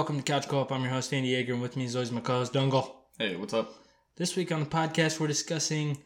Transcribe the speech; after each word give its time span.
Welcome 0.00 0.16
to 0.16 0.22
Couch 0.22 0.48
Co-op. 0.48 0.72
I'm 0.72 0.80
your 0.80 0.92
host, 0.92 1.12
Andy 1.12 1.32
Yeager, 1.32 1.52
and 1.52 1.60
with 1.60 1.76
me 1.76 1.84
is 1.84 1.94
always 1.94 2.10
my 2.10 2.22
co-host, 2.22 2.54
Dungle. 2.54 3.04
Hey, 3.18 3.36
what's 3.36 3.52
up? 3.52 3.84
This 4.16 4.34
week 4.34 4.50
on 4.50 4.60
the 4.60 4.66
podcast, 4.66 5.20
we're 5.20 5.26
discussing 5.26 5.98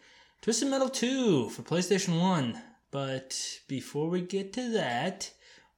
Twisted 0.43 0.69
Metal 0.69 0.89
2 0.89 1.51
for 1.51 1.63
PlayStation 1.63 2.21
1. 2.21 2.61
But 2.91 3.61
before 3.69 4.11
we 4.11 4.21
get 4.21 4.53
to 4.55 4.73
that, 4.73 5.31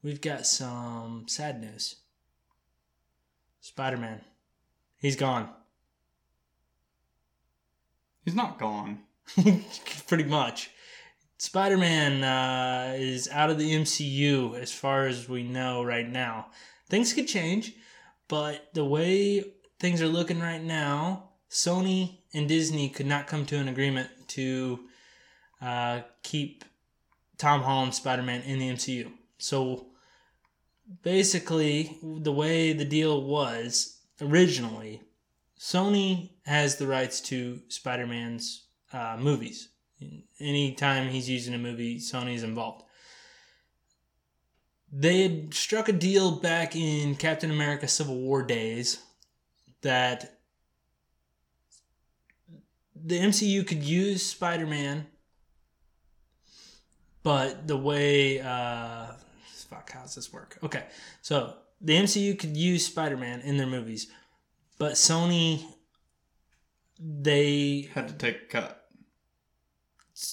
we've 0.02 0.22
got 0.22 0.46
some 0.46 1.24
sad 1.28 1.60
news. 1.60 1.96
Spider-Man. 3.60 4.22
He's 4.96 5.16
gone. 5.16 5.50
He's 8.24 8.34
not 8.34 8.58
gone. 8.58 9.00
Pretty 10.08 10.24
much. 10.24 10.70
Spider 11.36 11.76
Man 11.76 12.24
uh, 12.24 12.94
is 12.96 13.28
out 13.28 13.50
of 13.50 13.58
the 13.58 13.72
MCU 13.72 14.58
as 14.58 14.72
far 14.72 15.04
as 15.06 15.28
we 15.28 15.42
know 15.42 15.84
right 15.84 16.08
now. 16.08 16.46
Things 16.88 17.12
could 17.12 17.28
change, 17.28 17.74
but 18.28 18.68
the 18.74 18.84
way 18.84 19.44
things 19.78 20.02
are 20.02 20.08
looking 20.08 20.40
right 20.40 20.62
now, 20.62 21.30
Sony 21.50 22.18
and 22.34 22.48
Disney 22.48 22.88
could 22.88 23.06
not 23.06 23.26
come 23.26 23.46
to 23.46 23.56
an 23.56 23.68
agreement 23.68 24.10
to 24.28 24.80
uh, 25.60 26.00
keep 26.22 26.64
Tom 27.38 27.62
Holland's 27.62 27.96
Spider 27.96 28.22
Man 28.22 28.42
in 28.42 28.58
the 28.58 28.70
MCU. 28.70 29.10
So 29.38 29.86
basically, 31.02 31.98
the 32.02 32.32
way 32.32 32.72
the 32.72 32.84
deal 32.84 33.22
was 33.22 34.00
originally, 34.20 35.02
Sony 35.58 36.30
has 36.44 36.76
the 36.76 36.86
rights 36.86 37.20
to 37.22 37.60
Spider 37.68 38.06
Man's 38.06 38.66
uh, 38.92 39.16
movies. 39.18 39.68
Anytime 40.38 41.08
he's 41.08 41.28
using 41.30 41.54
a 41.54 41.58
movie, 41.58 41.98
Sony's 41.98 42.42
involved. 42.42 42.82
They 44.98 45.24
had 45.24 45.52
struck 45.52 45.90
a 45.90 45.92
deal 45.92 46.40
back 46.40 46.74
in 46.74 47.16
Captain 47.16 47.50
America 47.50 47.86
Civil 47.86 48.16
War 48.16 48.42
days 48.42 48.98
that 49.82 50.38
the 52.94 53.20
MCU 53.20 53.66
could 53.66 53.82
use 53.82 54.24
Spider 54.24 54.66
Man, 54.66 55.06
but 57.22 57.68
the 57.68 57.76
way. 57.76 58.40
Uh, 58.40 59.08
fuck, 59.68 59.92
how 59.92 60.00
does 60.00 60.14
this 60.14 60.32
work? 60.32 60.58
Okay, 60.62 60.84
so 61.20 61.52
the 61.82 61.92
MCU 61.92 62.38
could 62.38 62.56
use 62.56 62.86
Spider 62.86 63.18
Man 63.18 63.40
in 63.42 63.58
their 63.58 63.66
movies, 63.66 64.06
but 64.78 64.92
Sony. 64.92 65.62
They 66.98 67.90
Had 67.92 68.08
to 68.08 68.14
take 68.14 68.36
a 68.36 68.46
cut. 68.46 68.88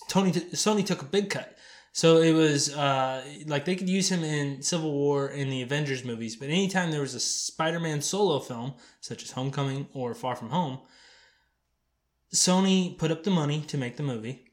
Tony 0.07 0.31
Sony 0.31 0.85
took 0.85 1.01
a 1.01 1.05
big 1.05 1.29
cut. 1.29 1.57
So 1.95 2.17
it 2.17 2.33
was 2.33 2.75
uh, 2.75 3.23
like 3.45 3.65
they 3.65 3.75
could 3.75 3.87
use 3.87 4.09
him 4.09 4.23
in 4.23 4.63
Civil 4.63 4.91
War 4.91 5.29
in 5.29 5.51
the 5.51 5.61
Avengers 5.61 6.03
movies, 6.03 6.35
but 6.35 6.49
anytime 6.49 6.89
there 6.89 7.01
was 7.01 7.13
a 7.13 7.19
Spider-Man 7.19 8.01
solo 8.01 8.39
film, 8.39 8.73
such 8.99 9.21
as 9.21 9.31
Homecoming 9.31 9.87
or 9.93 10.15
Far 10.15 10.35
From 10.35 10.49
Home, 10.49 10.79
Sony 12.33 12.97
put 12.97 13.11
up 13.11 13.23
the 13.23 13.29
money 13.29 13.61
to 13.67 13.77
make 13.77 13.95
the 13.95 14.03
movie, 14.03 14.51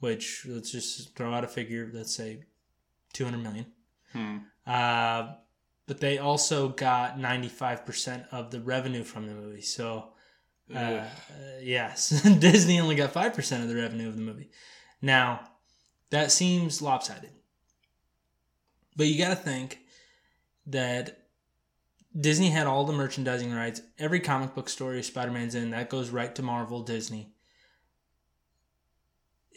which 0.00 0.44
let's 0.48 0.72
just 0.72 1.14
throw 1.14 1.32
out 1.32 1.44
a 1.44 1.48
figure, 1.48 1.88
let's 1.94 2.16
say 2.16 2.42
200 3.12 3.38
million. 3.38 3.66
Hmm. 4.12 4.38
Uh, 4.66 5.34
but 5.86 6.00
they 6.00 6.18
also 6.18 6.68
got 6.68 7.16
95% 7.16 8.26
of 8.32 8.50
the 8.50 8.60
revenue 8.60 9.04
from 9.04 9.28
the 9.28 9.34
movie. 9.34 9.60
So 9.60 10.14
uh, 10.74 10.78
uh, 10.78 11.04
yes, 11.60 12.22
Disney 12.40 12.80
only 12.80 12.96
got 12.96 13.14
5% 13.14 13.62
of 13.62 13.68
the 13.68 13.76
revenue 13.76 14.08
of 14.08 14.16
the 14.16 14.22
movie. 14.22 14.50
Now, 15.00 15.48
that 16.12 16.30
seems 16.30 16.82
lopsided. 16.82 17.30
But 18.94 19.06
you 19.06 19.18
got 19.18 19.30
to 19.30 19.36
think 19.36 19.80
that 20.66 21.22
Disney 22.18 22.50
had 22.50 22.66
all 22.66 22.84
the 22.84 22.92
merchandising 22.92 23.52
rights. 23.52 23.80
Every 23.98 24.20
comic 24.20 24.54
book 24.54 24.68
story 24.68 25.02
Spider 25.02 25.30
Man's 25.30 25.54
in, 25.54 25.70
that 25.70 25.88
goes 25.88 26.10
right 26.10 26.34
to 26.34 26.42
Marvel 26.42 26.82
Disney. 26.82 27.32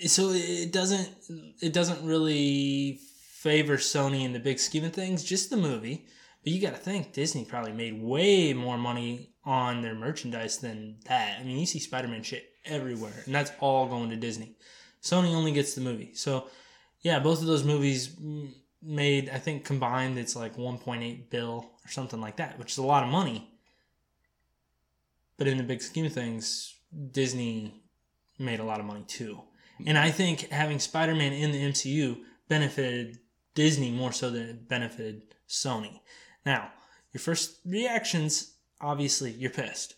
So 0.07 0.31
it 0.31 0.71
doesn't 0.71 1.09
it 1.61 1.73
doesn't 1.73 2.05
really 2.05 2.99
favor 3.39 3.75
Sony 3.75 4.23
in 4.23 4.33
the 4.33 4.39
big 4.39 4.59
scheme 4.59 4.85
of 4.85 4.93
things, 4.93 5.23
just 5.23 5.49
the 5.49 5.57
movie. 5.57 6.07
But 6.43 6.53
you 6.53 6.61
got 6.61 6.73
to 6.73 6.79
think 6.79 7.11
Disney 7.11 7.43
probably 7.43 7.73
made 7.73 8.01
way 8.01 8.53
more 8.53 8.77
money 8.77 9.31
on 9.43 9.81
their 9.81 9.95
merchandise 9.95 10.59
than 10.59 10.99
that. 11.05 11.37
I 11.39 11.43
mean, 11.43 11.57
you 11.57 11.65
see 11.65 11.79
Spider 11.79 12.07
Man 12.07 12.23
shit 12.23 12.49
everywhere, 12.63 13.23
and 13.25 13.35
that's 13.35 13.51
all 13.59 13.87
going 13.87 14.09
to 14.11 14.15
Disney. 14.15 14.55
Sony 15.05 15.35
only 15.35 15.51
gets 15.51 15.75
the 15.75 15.81
movie. 15.81 16.11
So, 16.15 16.47
yeah, 17.01 17.19
both 17.19 17.39
of 17.39 17.45
those 17.45 17.63
movies 17.63 18.17
made, 18.81 19.29
I 19.29 19.37
think 19.37 19.63
combined, 19.63 20.17
it's 20.17 20.35
like 20.35 20.57
1.8 20.57 21.29
bill 21.29 21.69
or 21.85 21.89
something 21.89 22.19
like 22.19 22.37
that, 22.37 22.57
which 22.57 22.71
is 22.71 22.79
a 22.79 22.83
lot 22.83 23.03
of 23.03 23.09
money. 23.09 23.51
But 25.37 25.47
in 25.47 25.57
the 25.57 25.63
big 25.63 25.83
scheme 25.83 26.07
of 26.07 26.13
things, 26.13 26.73
Disney 27.11 27.83
made 28.39 28.59
a 28.59 28.63
lot 28.63 28.79
of 28.79 28.87
money 28.87 29.03
too. 29.07 29.41
And 29.85 29.95
I 29.95 30.09
think 30.09 30.49
having 30.49 30.79
Spider 30.79 31.13
Man 31.13 31.33
in 31.33 31.51
the 31.51 31.61
MCU 31.61 32.17
benefited 32.49 33.19
Disney 33.53 33.91
more 33.91 34.11
so 34.11 34.31
than 34.31 34.43
it 34.43 34.67
benefited 34.67 35.21
Sony. 35.47 35.99
Now, 36.45 36.71
your 37.13 37.21
first 37.21 37.59
reactions 37.63 38.55
obviously 38.81 39.31
you're 39.31 39.51
pissed. 39.51 39.95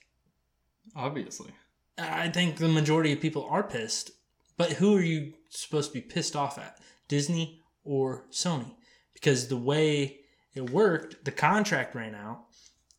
Obviously. 0.95 1.51
I 1.97 2.27
think 2.29 2.57
the 2.57 2.67
majority 2.67 3.13
of 3.13 3.21
people 3.21 3.47
are 3.49 3.63
pissed. 3.63 4.11
But 4.57 4.73
who 4.73 4.97
are 4.97 5.03
you 5.03 5.33
supposed 5.49 5.93
to 5.93 5.99
be 5.99 6.05
pissed 6.05 6.35
off 6.35 6.57
at? 6.57 6.79
Disney 7.07 7.61
or 7.83 8.25
Sony? 8.31 8.75
Because 9.13 9.47
the 9.47 9.57
way 9.57 10.19
it 10.55 10.69
worked, 10.69 11.23
the 11.25 11.31
contract 11.31 11.95
ran 11.95 12.15
out, 12.15 12.45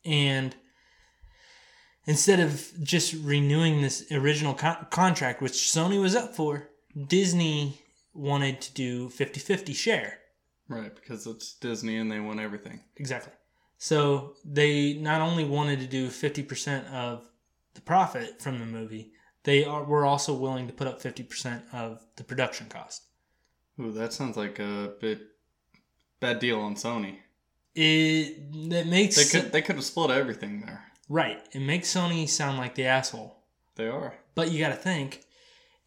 and 0.05 0.55
instead 2.07 2.41
of 2.41 2.73
just 2.83 3.15
renewing 3.15 3.83
this 3.83 4.11
original 4.11 4.55
co- 4.55 4.87
contract, 4.91 5.43
which 5.43 5.53
Sony 5.53 6.01
was 6.01 6.17
up 6.17 6.35
for, 6.35 6.71
Disney 7.07 7.81
wanted 8.15 8.61
to 8.61 8.73
do 8.73 9.09
50 9.11 9.41
50 9.41 9.73
share. 9.73 10.19
Right, 10.69 10.95
because 10.95 11.27
it's 11.27 11.55
Disney 11.55 11.97
and 11.97 12.11
they 12.11 12.21
want 12.21 12.41
everything. 12.41 12.81
Exactly. 12.97 13.33
So 13.79 14.35
they 14.45 14.95
not 14.95 15.21
only 15.21 15.45
wanted 15.45 15.81
to 15.81 15.87
do 15.87 16.09
50% 16.09 16.93
of 16.93 17.29
the 17.75 17.81
profit 17.81 18.43
from 18.43 18.59
the 18.59 18.67
movie, 18.67 19.13
they 19.44 19.65
are, 19.65 19.84
were 19.84 20.04
also 20.04 20.34
willing 20.34 20.66
to 20.66 20.72
put 20.72 20.87
up 20.88 21.00
50% 21.03 21.62
of 21.72 22.00
the 22.16 22.25
production 22.25 22.69
cost. 22.69 23.03
Ooh, 23.81 23.93
that 23.93 24.12
sounds 24.12 24.37
like 24.37 24.59
a 24.59 24.93
bit 25.00 25.21
bad 26.21 26.38
deal 26.41 26.60
on 26.60 26.75
Sony. 26.75 27.19
It 27.75 28.71
that 28.71 28.87
makes 28.88 29.16
They 29.16 29.41
could 29.41 29.53
they 29.53 29.62
could 29.62 29.77
have 29.77 29.84
split 29.84 30.10
everything 30.10 30.60
there. 30.60 30.84
right. 31.09 31.38
It 31.53 31.60
makes 31.60 31.93
Sony 31.94 32.28
sound 32.28 32.59
like 32.59 32.75
the 32.75 32.87
asshole. 32.87 33.37
They 33.77 33.87
are. 33.88 34.15
But 34.34 34.50
you 34.50 34.59
got 34.59 34.71
to 34.71 34.75
think, 34.75 35.22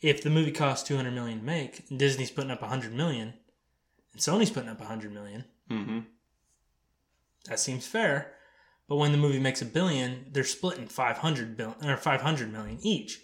if 0.01 0.23
the 0.23 0.29
movie 0.29 0.51
costs 0.53 0.87
200 0.87 1.11
million 1.11 1.39
to 1.39 1.45
make, 1.45 1.83
and 1.89 1.99
Disney's 1.99 2.31
putting 2.31 2.51
up 2.51 2.61
100 2.61 2.93
million, 2.93 3.33
and 4.13 4.21
Sony's 4.21 4.49
putting 4.49 4.69
up 4.69 4.79
100 4.79 5.11
million, 5.13 5.43
Mm-hmm. 5.69 5.99
that 7.45 7.59
seems 7.59 7.85
fair. 7.87 8.33
But 8.87 8.97
when 8.97 9.11
the 9.13 9.17
movie 9.17 9.39
makes 9.39 9.61
a 9.61 9.65
billion, 9.65 10.25
they're 10.31 10.43
splitting 10.43 10.87
500 10.87 11.55
bill 11.57 11.75
or 11.83 11.95
500 11.97 12.51
million 12.51 12.77
each. 12.81 13.19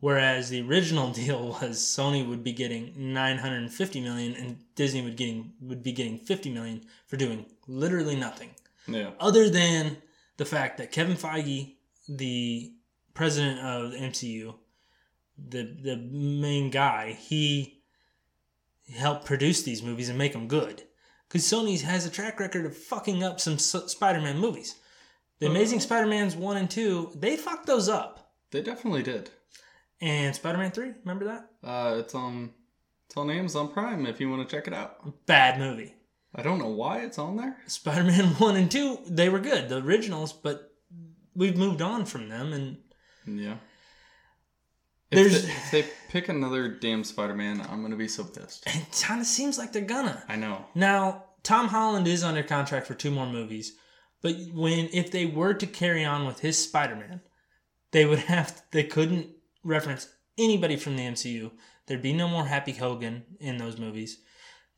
Whereas 0.00 0.48
the 0.48 0.62
original 0.62 1.10
deal 1.12 1.48
was 1.60 1.78
Sony 1.78 2.26
would 2.26 2.44
be 2.44 2.52
getting 2.52 2.92
950 2.96 4.00
million 4.00 4.34
and 4.34 4.58
Disney 4.74 5.02
would 5.02 5.16
getting 5.16 5.52
would 5.60 5.82
be 5.82 5.92
getting 5.92 6.18
50 6.18 6.50
million 6.50 6.84
for 7.06 7.16
doing 7.16 7.46
literally 7.66 8.16
nothing. 8.16 8.50
Yeah. 8.86 9.10
Other 9.20 9.48
than 9.50 9.98
the 10.36 10.44
fact 10.44 10.78
that 10.78 10.92
Kevin 10.92 11.16
Feige, 11.16 11.74
the 12.08 12.72
president 13.14 13.60
of 13.60 13.92
the 13.92 13.98
MCU, 13.98 14.54
the 15.36 15.62
the 15.82 15.96
main 15.96 16.70
guy, 16.70 17.12
he 17.12 17.82
helped 18.94 19.26
produce 19.26 19.62
these 19.62 19.82
movies 19.82 20.08
and 20.08 20.16
make 20.16 20.32
them 20.32 20.48
good. 20.48 20.82
Because 21.28 21.44
Sony 21.44 21.78
has 21.82 22.06
a 22.06 22.10
track 22.10 22.40
record 22.40 22.64
of 22.64 22.74
fucking 22.74 23.22
up 23.22 23.38
some 23.38 23.54
S- 23.54 23.88
Spider-Man 23.88 24.38
movies. 24.38 24.76
The 25.40 25.46
Amazing 25.46 25.80
Spider-Man's 25.80 26.34
one 26.34 26.56
and 26.56 26.70
two, 26.70 27.12
they 27.14 27.36
fucked 27.36 27.66
those 27.66 27.86
up. 27.88 28.32
They 28.50 28.62
definitely 28.62 29.02
did. 29.02 29.30
And 30.00 30.34
Spider-Man 30.34 30.70
three, 30.70 30.92
remember 31.04 31.24
that? 31.26 31.48
Uh, 31.62 31.96
it's 31.98 32.14
on 32.14 32.50
it's 33.06 33.16
on 33.16 33.30
Amazon 33.30 33.68
Prime 33.72 34.06
if 34.06 34.20
you 34.20 34.30
want 34.30 34.48
to 34.48 34.56
check 34.56 34.66
it 34.68 34.74
out. 34.74 35.26
Bad 35.26 35.58
movie. 35.58 35.94
I 36.34 36.42
don't 36.42 36.58
know 36.58 36.68
why 36.68 36.98
it's 37.00 37.18
on 37.18 37.36
there. 37.36 37.56
Spider-Man 37.66 38.24
one 38.38 38.56
and 38.56 38.70
two, 38.70 38.98
they 39.08 39.28
were 39.28 39.40
good, 39.40 39.68
the 39.68 39.78
originals, 39.82 40.32
but 40.32 40.72
we've 41.34 41.56
moved 41.56 41.82
on 41.82 42.04
from 42.04 42.28
them, 42.28 42.52
and 42.52 42.78
Yeah. 43.26 43.56
If 45.10 45.32
they, 45.32 45.48
if 45.48 45.70
they 45.70 45.90
pick 46.10 46.28
another 46.28 46.68
damn 46.68 47.02
Spider-Man, 47.02 47.62
I'm 47.62 47.80
gonna 47.82 47.96
be 47.96 48.08
so 48.08 48.24
pissed. 48.24 48.66
it 48.66 49.02
kind 49.02 49.20
of 49.20 49.26
seems 49.26 49.56
like 49.58 49.72
they're 49.72 49.82
gonna. 49.82 50.22
I 50.28 50.36
know. 50.36 50.66
Now, 50.74 51.24
Tom 51.42 51.68
Holland 51.68 52.06
is 52.06 52.22
under 52.22 52.42
contract 52.42 52.86
for 52.86 52.94
two 52.94 53.10
more 53.10 53.26
movies, 53.26 53.72
but 54.20 54.36
when 54.52 54.90
if 54.92 55.10
they 55.10 55.24
were 55.24 55.54
to 55.54 55.66
carry 55.66 56.04
on 56.04 56.26
with 56.26 56.40
his 56.40 56.62
Spider-Man, 56.62 57.22
they 57.92 58.04
would 58.04 58.18
have 58.18 58.62
they 58.70 58.84
couldn't 58.84 59.28
reference 59.64 60.08
anybody 60.36 60.76
from 60.76 60.96
the 60.96 61.02
MCU. 61.02 61.50
There'd 61.86 62.02
be 62.02 62.12
no 62.12 62.28
more 62.28 62.44
Happy 62.44 62.72
Hogan 62.72 63.24
in 63.40 63.56
those 63.56 63.78
movies. 63.78 64.18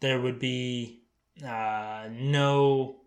There 0.00 0.20
would 0.20 0.38
be 0.38 1.02
uh, 1.44 2.08
no 2.10 3.00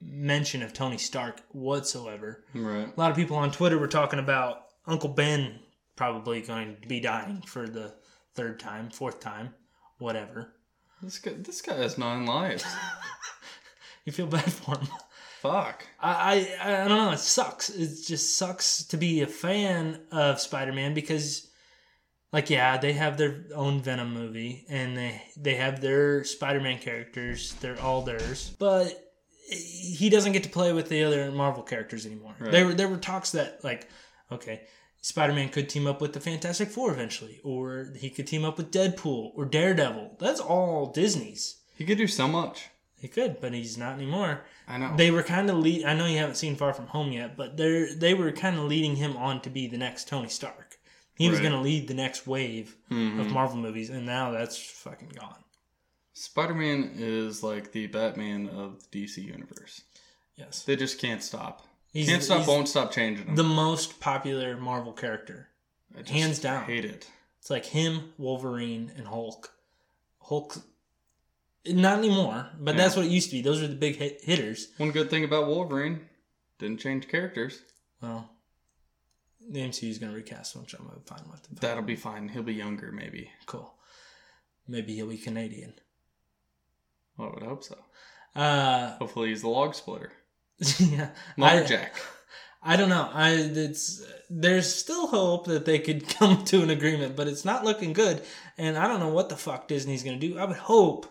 mention 0.00 0.62
of 0.62 0.72
Tony 0.72 0.98
Stark 0.98 1.42
whatsoever. 1.50 2.44
Right. 2.54 2.88
A 2.96 3.00
lot 3.00 3.10
of 3.10 3.16
people 3.16 3.36
on 3.36 3.50
Twitter 3.50 3.78
were 3.78 3.88
talking 3.88 4.18
about 4.18 4.64
Uncle 4.86 5.10
Ben 5.10 5.60
probably 5.96 6.40
going 6.40 6.76
to 6.80 6.88
be 6.88 7.00
dying 7.00 7.42
for 7.46 7.68
the 7.68 7.94
third 8.34 8.58
time, 8.58 8.90
fourth 8.90 9.20
time, 9.20 9.54
whatever. 9.98 10.54
This 11.02 11.18
guy, 11.18 11.32
this 11.38 11.60
guy 11.60 11.74
has 11.76 11.98
nine 11.98 12.26
lives. 12.26 12.64
You 14.04 14.12
feel 14.12 14.26
bad 14.26 14.52
for 14.52 14.76
him. 14.78 14.88
Fuck. 15.42 15.84
I, 16.00 16.56
I 16.60 16.84
I 16.84 16.88
don't 16.88 16.98
know. 16.98 17.10
It 17.10 17.18
sucks. 17.18 17.68
It 17.68 18.06
just 18.06 18.36
sucks 18.36 18.84
to 18.84 18.96
be 18.96 19.22
a 19.22 19.26
fan 19.26 19.98
of 20.12 20.40
Spider 20.40 20.72
Man 20.72 20.94
because, 20.94 21.50
like, 22.32 22.48
yeah, 22.48 22.78
they 22.78 22.92
have 22.92 23.18
their 23.18 23.46
own 23.52 23.80
Venom 23.80 24.14
movie 24.14 24.64
and 24.68 24.96
they 24.96 25.20
they 25.36 25.56
have 25.56 25.80
their 25.80 26.22
Spider 26.22 26.60
Man 26.60 26.78
characters. 26.78 27.54
They're 27.54 27.80
all 27.80 28.02
theirs, 28.02 28.54
but 28.60 29.12
he 29.48 30.08
doesn't 30.08 30.30
get 30.30 30.44
to 30.44 30.48
play 30.48 30.72
with 30.72 30.88
the 30.88 31.02
other 31.02 31.32
Marvel 31.32 31.64
characters 31.64 32.06
anymore. 32.06 32.36
Right. 32.38 32.52
There 32.52 32.66
were 32.66 32.74
there 32.74 32.88
were 32.88 32.98
talks 32.98 33.32
that 33.32 33.64
like, 33.64 33.88
okay. 34.30 34.62
Spider 35.00 35.32
Man 35.32 35.48
could 35.48 35.68
team 35.68 35.88
up 35.88 36.00
with 36.00 36.12
the 36.12 36.20
Fantastic 36.20 36.68
Four 36.68 36.92
eventually, 36.92 37.40
or 37.42 37.88
he 37.96 38.10
could 38.10 38.28
team 38.28 38.44
up 38.44 38.58
with 38.58 38.70
Deadpool 38.70 39.32
or 39.34 39.44
Daredevil. 39.44 40.18
That's 40.20 40.38
all 40.38 40.92
Disney's. 40.92 41.56
He 41.76 41.84
could 41.84 41.98
do 41.98 42.06
so 42.06 42.28
much. 42.28 42.68
He 43.00 43.08
could, 43.08 43.40
but 43.40 43.52
he's 43.52 43.76
not 43.76 43.94
anymore 43.94 44.42
I 44.68 44.78
know. 44.78 44.94
they 44.96 45.10
were 45.10 45.22
kind 45.22 45.50
of 45.50 45.56
lead. 45.58 45.84
I 45.84 45.94
know 45.94 46.06
you 46.06 46.18
haven't 46.18 46.36
seen 46.36 46.56
Far 46.56 46.72
From 46.72 46.86
Home 46.88 47.12
yet, 47.12 47.36
but 47.36 47.56
they 47.56 47.92
they 47.94 48.14
were 48.14 48.32
kind 48.32 48.56
of 48.56 48.64
leading 48.64 48.96
him 48.96 49.16
on 49.16 49.40
to 49.42 49.50
be 49.50 49.66
the 49.66 49.78
next 49.78 50.08
Tony 50.08 50.28
Stark. 50.28 50.78
He 51.14 51.28
was 51.28 51.40
going 51.40 51.52
to 51.52 51.58
lead 51.60 51.86
the 51.88 51.94
next 51.94 52.26
wave 52.26 52.74
Mhm. 52.90 53.20
of 53.20 53.30
Marvel 53.30 53.56
movies, 53.58 53.90
and 53.90 54.04
now 54.06 54.30
that's 54.32 54.56
fucking 54.56 55.10
gone. 55.10 55.44
Spider 56.14 56.54
Man 56.54 56.92
is 56.96 57.42
like 57.42 57.72
the 57.72 57.86
Batman 57.86 58.48
of 58.48 58.82
the 58.90 59.04
DC 59.06 59.22
universe. 59.22 59.82
Yes, 60.36 60.62
They 60.64 60.74
just 60.76 60.98
can't 60.98 61.22
stop. 61.22 61.64
he's, 61.92 62.08
can't 62.08 62.22
stop, 62.22 62.46
won't 62.48 62.68
stop 62.68 62.90
changing 62.92 63.26
them. 63.26 63.36
the 63.36 63.44
most 63.44 64.00
popular 64.00 64.56
Marvel 64.56 64.92
character. 64.92 65.48
Hands 66.08 66.38
down. 66.38 66.64
hate 66.64 66.84
it. 66.86 67.08
It's 67.38 67.50
like 67.50 67.66
him, 67.66 68.12
Wolverine, 68.18 68.90
and 68.96 69.06
Hulk. 69.06 69.52
Hulk, 70.22 70.56
not 71.66 71.98
anymore, 71.98 72.50
but 72.58 72.74
Yeah. 72.74 72.82
that's 72.82 72.96
what 72.96 73.04
it 73.06 73.10
used 73.10 73.30
to 73.30 73.36
be. 73.36 73.42
Those 73.42 73.60
were 73.60 73.68
the 73.68 73.74
big 73.74 73.96
hit- 73.96 74.22
hitters. 74.22 74.68
One 74.78 74.90
good 74.90 75.10
thing 75.10 75.24
about 75.24 75.46
Wolverine, 75.46 76.08
didn't 76.58 76.80
change 76.80 77.08
characters. 77.08 77.60
Well, 78.00 78.28
the 79.48 79.60
MCU 79.60 79.88
is 79.90 79.98
going 79.98 80.10
to 80.12 80.16
recast 80.16 80.54
him, 80.54 80.62
which 80.62 80.74
I'm 80.74 80.88
fine 81.06 81.24
with. 81.30 81.46
That'll 81.60 81.82
be 81.82 81.96
fine. 81.96 82.28
He'll 82.28 82.42
be 82.42 82.54
younger, 82.54 82.90
maybe. 82.92 83.30
cool. 83.46 83.74
Maybe 84.68 84.94
he'll 84.94 85.08
be 85.08 85.18
Canadian. 85.18 85.74
Well, 87.16 87.28
I 87.30 87.34
would 87.34 87.42
hope 87.42 87.64
so. 87.64 87.78
Uh, 88.34 88.96
Hopefully, 88.98 89.28
he's 89.30 89.42
the 89.42 89.48
log 89.48 89.74
splitter. 89.74 90.12
yeah, 90.78 91.10
I, 91.36 91.40
Lumberjack. 91.40 91.94
I 92.62 92.76
don't 92.76 92.88
know. 92.88 93.10
I 93.12 93.32
it's 93.32 94.02
there's 94.30 94.72
still 94.72 95.08
hope 95.08 95.46
that 95.46 95.64
they 95.64 95.80
could 95.80 96.08
come 96.18 96.44
to 96.44 96.62
an 96.62 96.70
agreement, 96.70 97.16
but 97.16 97.26
it's 97.28 97.44
not 97.44 97.64
looking 97.64 97.92
good. 97.92 98.22
And 98.56 98.78
I 98.78 98.86
don't 98.86 99.00
know 99.00 99.08
what 99.08 99.28
the 99.28 99.36
fuck 99.36 99.66
Disney's 99.68 100.04
gonna 100.04 100.18
do. 100.18 100.38
I 100.38 100.44
would 100.44 100.56
hope 100.56 101.06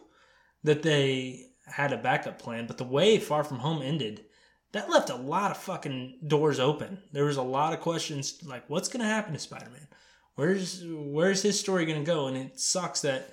that 0.63 0.84
they 0.84 1.48
had 1.66 1.94
a 1.94 1.98
backup 1.98 2.40
plan, 2.40 2.68
but 2.68 2.78
the 2.78 2.84
way 2.84 3.18
Far 3.18 3.44
From 3.44 3.60
Home 3.60 3.81
ended, 3.81 4.25
that 4.74 4.90
left 4.90 5.10
a 5.10 5.16
lot 5.16 5.52
of 5.52 5.58
fucking 5.58 6.19
doors 6.25 6.60
open. 6.60 7.00
There 7.12 7.25
was 7.25 7.38
a 7.38 7.42
lot 7.42 7.74
of 7.74 7.80
questions 7.81 8.42
like, 8.46 8.69
what's 8.69 8.90
gonna 8.90 9.06
happen 9.06 9.34
to 9.34 9.40
Spider-Man? 9.40 9.88
Where's 10.36 10.84
where's 10.86 11.42
his 11.42 11.60
story 11.60 11.86
gonna 11.86 12.04
go? 12.04 12.28
And 12.28 12.38
it 12.38 12.60
sucks 12.60 13.02
that 13.02 13.30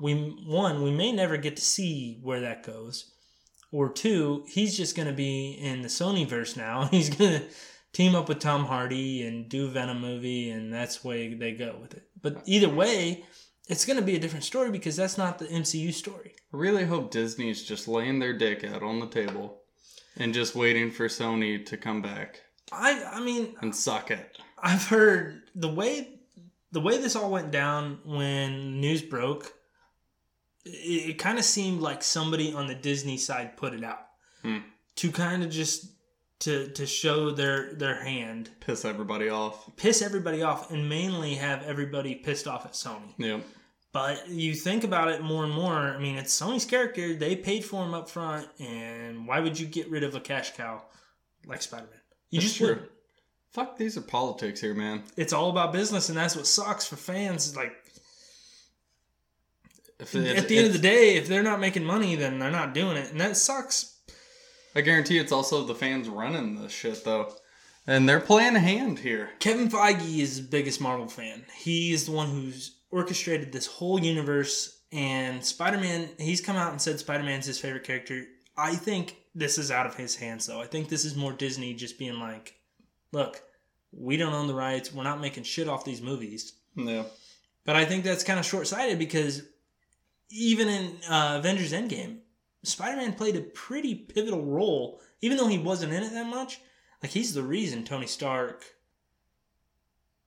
we 0.00 0.14
one 0.14 0.82
we 0.82 0.90
may 0.90 1.12
never 1.12 1.36
get 1.36 1.56
to 1.56 1.62
see 1.62 2.18
where 2.22 2.40
that 2.40 2.62
goes 2.62 3.12
or 3.72 3.90
two, 3.90 4.44
he's 4.48 4.76
just 4.76 4.96
going 4.96 5.08
to 5.08 5.14
be 5.14 5.52
in 5.52 5.82
the 5.82 5.88
Sony 5.88 6.26
verse 6.26 6.56
now. 6.56 6.84
He's 6.90 7.10
going 7.10 7.40
to 7.40 7.46
team 7.92 8.14
up 8.14 8.28
with 8.28 8.38
Tom 8.38 8.64
Hardy 8.64 9.26
and 9.26 9.48
do 9.48 9.68
Venom 9.68 10.00
movie, 10.00 10.50
and 10.50 10.72
that's 10.72 10.98
the 10.98 11.08
way 11.08 11.34
they 11.34 11.52
go 11.52 11.76
with 11.80 11.94
it. 11.94 12.04
But 12.20 12.42
either 12.46 12.68
way, 12.68 13.24
it's 13.66 13.84
going 13.84 13.98
to 13.98 14.04
be 14.04 14.16
a 14.16 14.20
different 14.20 14.44
story 14.44 14.70
because 14.70 14.96
that's 14.96 15.18
not 15.18 15.38
the 15.38 15.46
MCU 15.46 15.92
story. 15.92 16.34
I 16.52 16.56
really 16.56 16.84
hope 16.84 17.10
Disney's 17.10 17.62
just 17.64 17.88
laying 17.88 18.18
their 18.18 18.36
dick 18.36 18.64
out 18.64 18.82
on 18.82 19.00
the 19.00 19.08
table 19.08 19.62
and 20.16 20.32
just 20.34 20.54
waiting 20.54 20.90
for 20.90 21.08
Sony 21.08 21.64
to 21.66 21.76
come 21.76 22.00
back 22.02 22.40
I 22.72 23.04
I 23.14 23.20
mean, 23.20 23.54
and 23.60 23.74
suck 23.74 24.10
it. 24.10 24.38
I've 24.60 24.86
heard 24.88 25.42
the 25.54 25.68
way 25.72 26.20
the 26.72 26.80
way 26.80 26.98
this 26.98 27.14
all 27.16 27.30
went 27.30 27.50
down 27.52 28.00
when 28.04 28.80
news 28.80 29.02
broke. 29.02 29.52
It, 30.64 31.10
it 31.10 31.18
kind 31.18 31.38
of 31.38 31.44
seemed 31.44 31.80
like 31.80 32.02
somebody 32.02 32.52
on 32.52 32.66
the 32.66 32.74
Disney 32.74 33.18
side 33.18 33.56
put 33.56 33.72
it 33.74 33.84
out 33.84 34.00
Hmm. 34.42 34.58
to 34.96 35.10
kind 35.12 35.42
of 35.44 35.50
just 35.50 35.86
to 36.40 36.68
to 36.68 36.86
show 36.86 37.30
their 37.30 37.72
their 37.74 38.02
hand 38.02 38.50
Piss 38.60 38.84
everybody 38.84 39.28
off. 39.28 39.74
piss 39.76 40.02
everybody 40.02 40.42
off 40.42 40.70
and 40.70 40.88
mainly 40.88 41.34
have 41.36 41.62
everybody 41.62 42.14
pissed 42.14 42.46
off 42.46 42.66
at 42.66 42.72
Sony. 42.72 43.14
Yep. 43.18 43.42
But 43.92 44.28
you 44.28 44.54
think 44.54 44.84
about 44.84 45.08
it 45.08 45.22
more 45.22 45.44
and 45.44 45.52
more. 45.54 45.72
I 45.72 45.98
mean, 45.98 46.16
it's 46.16 46.38
Sony's 46.38 46.66
character. 46.66 47.14
They 47.14 47.34
paid 47.34 47.64
for 47.64 47.82
him 47.82 47.94
up 47.94 48.10
front, 48.10 48.46
and 48.60 49.26
why 49.26 49.40
would 49.40 49.58
you 49.58 49.66
get 49.66 49.88
rid 49.90 50.04
of 50.04 50.14
a 50.14 50.20
cash 50.20 50.54
cow 50.54 50.82
like 51.46 51.62
Spider 51.62 51.84
Man? 51.86 52.00
You 52.30 52.40
That's 52.40 52.48
just 52.50 52.58
true. 52.58 52.68
wouldn't. 52.68 52.90
Fuck, 53.52 53.78
these 53.78 53.96
are 53.96 54.02
politics 54.02 54.60
here, 54.60 54.74
man. 54.74 55.02
It's 55.16 55.32
all 55.32 55.48
about 55.48 55.72
business, 55.72 56.10
and 56.10 56.18
that's 56.18 56.36
what 56.36 56.46
sucks 56.46 56.86
for 56.86 56.96
fans. 56.96 57.56
Like 57.56 57.72
If 59.98 60.14
at 60.14 60.46
the 60.48 60.58
end 60.58 60.66
of 60.66 60.72
the 60.74 60.78
day, 60.78 61.16
if 61.16 61.26
they're 61.26 61.42
not 61.42 61.58
making 61.60 61.84
money, 61.84 62.16
then 62.16 62.38
they're 62.38 62.50
not 62.50 62.74
doing 62.74 62.98
it, 62.98 63.10
and 63.10 63.20
that 63.22 63.34
sucks. 63.38 63.95
I 64.76 64.82
guarantee 64.82 65.16
it's 65.16 65.32
also 65.32 65.64
the 65.64 65.74
fans 65.74 66.06
running 66.06 66.60
this 66.60 66.70
shit 66.70 67.02
though, 67.02 67.32
and 67.86 68.06
they're 68.06 68.20
playing 68.20 68.56
a 68.56 68.60
hand 68.60 68.98
here. 68.98 69.30
Kevin 69.38 69.70
Feige 69.70 70.18
is 70.18 70.36
the 70.36 70.48
biggest 70.48 70.82
Marvel 70.82 71.08
fan. 71.08 71.46
He 71.56 71.94
is 71.94 72.04
the 72.04 72.12
one 72.12 72.28
who's 72.28 72.76
orchestrated 72.90 73.52
this 73.52 73.66
whole 73.66 73.98
universe. 73.98 74.80
And 74.92 75.42
Spider 75.42 75.78
Man, 75.78 76.10
he's 76.18 76.42
come 76.42 76.56
out 76.56 76.72
and 76.72 76.80
said 76.80 76.98
Spider 76.98 77.24
Man's 77.24 77.46
his 77.46 77.58
favorite 77.58 77.84
character. 77.84 78.24
I 78.56 78.74
think 78.74 79.16
this 79.34 79.56
is 79.56 79.70
out 79.70 79.86
of 79.86 79.94
his 79.94 80.14
hands, 80.14 80.46
though. 80.46 80.60
I 80.60 80.66
think 80.66 80.88
this 80.88 81.06
is 81.06 81.16
more 81.16 81.32
Disney 81.32 81.72
just 81.72 81.98
being 81.98 82.20
like, 82.20 82.54
look, 83.12 83.42
we 83.92 84.18
don't 84.18 84.34
own 84.34 84.46
the 84.46 84.54
rights. 84.54 84.92
We're 84.92 85.04
not 85.04 85.22
making 85.22 85.44
shit 85.44 85.68
off 85.68 85.86
these 85.86 86.02
movies. 86.02 86.52
Yeah. 86.74 87.04
But 87.64 87.76
I 87.76 87.86
think 87.86 88.04
that's 88.04 88.24
kind 88.24 88.38
of 88.38 88.44
short 88.44 88.66
sighted 88.66 88.98
because 88.98 89.42
even 90.30 90.68
in 90.68 90.96
uh, 91.08 91.36
Avengers 91.38 91.72
Endgame, 91.72 92.18
Spider 92.66 92.96
Man 92.96 93.12
played 93.14 93.36
a 93.36 93.40
pretty 93.40 93.94
pivotal 93.94 94.44
role, 94.44 95.00
even 95.20 95.36
though 95.36 95.46
he 95.46 95.58
wasn't 95.58 95.92
in 95.92 96.02
it 96.02 96.12
that 96.12 96.26
much. 96.26 96.60
Like, 97.02 97.12
he's 97.12 97.34
the 97.34 97.42
reason 97.42 97.84
Tony 97.84 98.06
Stark 98.06 98.64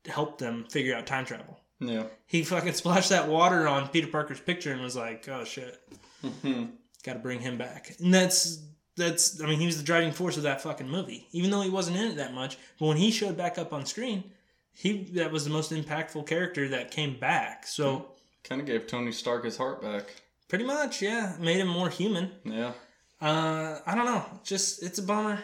helped 0.05 0.39
them 0.39 0.65
figure 0.69 0.95
out 0.95 1.05
time 1.07 1.25
travel. 1.25 1.59
Yeah. 1.79 2.03
He 2.25 2.43
fucking 2.43 2.73
splashed 2.73 3.09
that 3.09 3.27
water 3.27 3.67
on 3.67 3.87
Peter 3.89 4.07
Parker's 4.07 4.39
picture 4.39 4.71
and 4.71 4.81
was 4.81 4.95
like, 4.95 5.27
oh 5.29 5.43
shit, 5.43 5.79
Mhm. 6.23 6.71
got 7.03 7.13
to 7.13 7.19
bring 7.19 7.39
him 7.39 7.57
back. 7.57 7.95
And 7.99 8.13
that's. 8.13 8.63
That's, 8.95 9.41
I 9.41 9.45
mean, 9.47 9.61
he 9.61 9.65
was 9.65 9.77
the 9.77 9.83
driving 9.85 10.11
force 10.11 10.35
of 10.35 10.43
that 10.43 10.61
fucking 10.61 10.89
movie. 10.89 11.25
Even 11.31 11.51
though 11.51 11.61
he 11.61 11.69
wasn't 11.69 11.95
in 11.95 12.03
it 12.11 12.17
that 12.17 12.33
much, 12.33 12.57
but 12.77 12.87
when 12.87 12.97
he 12.97 13.11
showed 13.11 13.37
back 13.37 13.57
up 13.57 13.71
on 13.71 13.85
screen, 13.85 14.25
he 14.73 15.03
that 15.13 15.31
was 15.31 15.45
the 15.45 15.49
most 15.51 15.71
impactful 15.71 16.27
character 16.27 16.67
that 16.67 16.91
came 16.91 17.17
back. 17.17 17.65
So, 17.65 18.11
Kind 18.43 18.59
of 18.59 18.67
gave 18.67 18.87
Tony 18.87 19.13
Stark 19.13 19.45
his 19.45 19.55
heart 19.55 19.81
back. 19.81 20.03
Pretty 20.49 20.65
much, 20.65 21.01
yeah. 21.01 21.35
Made 21.39 21.57
him 21.57 21.67
more 21.67 21.89
human. 21.89 22.31
Yeah. 22.43 22.73
Uh, 23.21 23.79
I 23.85 23.95
don't 23.95 24.05
know. 24.05 24.25
Just 24.43 24.83
it's 24.83 24.97
a 24.97 25.03
bummer. 25.03 25.39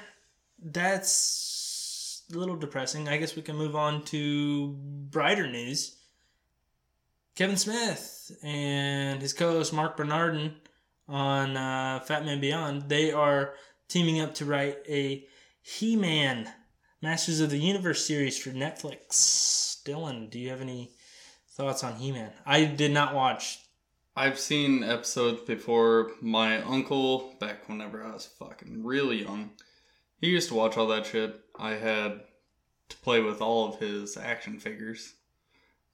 That's 0.62 2.24
a 2.34 2.38
little 2.38 2.56
depressing. 2.56 3.08
I 3.08 3.18
guess 3.18 3.36
we 3.36 3.44
can 3.44 3.56
move 3.56 3.76
on 3.76 4.04
to 4.06 4.76
brighter 5.12 5.48
news. 5.48 5.96
Kevin 7.36 7.58
Smith 7.58 8.32
and 8.44 9.22
his 9.22 9.34
co-host 9.34 9.74
Marc 9.74 9.96
Bernardin 9.96 10.56
on 11.08 11.56
uh, 11.56 12.00
Fatman 12.08 12.42
Beyond. 12.42 12.90
They 12.90 13.12
are 13.12 13.54
teaming 13.88 14.22
up 14.22 14.34
to 14.36 14.46
write 14.46 14.78
a 14.90 15.28
He-Man 15.62 16.50
Masters 17.02 17.42
of 17.42 17.52
the 17.52 17.60
Universe 17.60 18.04
series 18.04 18.40
for 18.40 18.50
Netflix. 18.50 19.84
Dylan, 19.84 20.32
do 20.32 20.40
you 20.40 20.50
have 20.50 20.62
any 20.62 20.92
thoughts 21.52 21.84
on 21.84 21.98
He-Man? 21.98 22.32
I 22.46 22.64
did 22.64 22.92
not 22.92 23.14
watch 23.14 23.60
I've 24.16 24.40
seen 24.40 24.84
episodes 24.84 25.42
before. 25.42 26.12
My 26.22 26.62
uncle, 26.62 27.36
back 27.40 27.68
whenever 27.68 28.04
I 28.04 28.14
was 28.14 28.26
fucking 28.26 28.84
really 28.84 29.22
young, 29.24 29.52
he 30.22 30.28
used 30.30 30.50
to 30.50 30.56
watch 30.56 30.78
all 30.78 30.88
that 30.88 31.06
shit. 31.06 31.40
I 31.60 31.72
had 31.72 32.22
to 32.90 32.98
play 32.98 33.20
with 33.22 33.42
all 33.42 33.68
of 33.68 33.80
his 33.80 34.16
action 34.18 34.60
figures. 34.60 35.14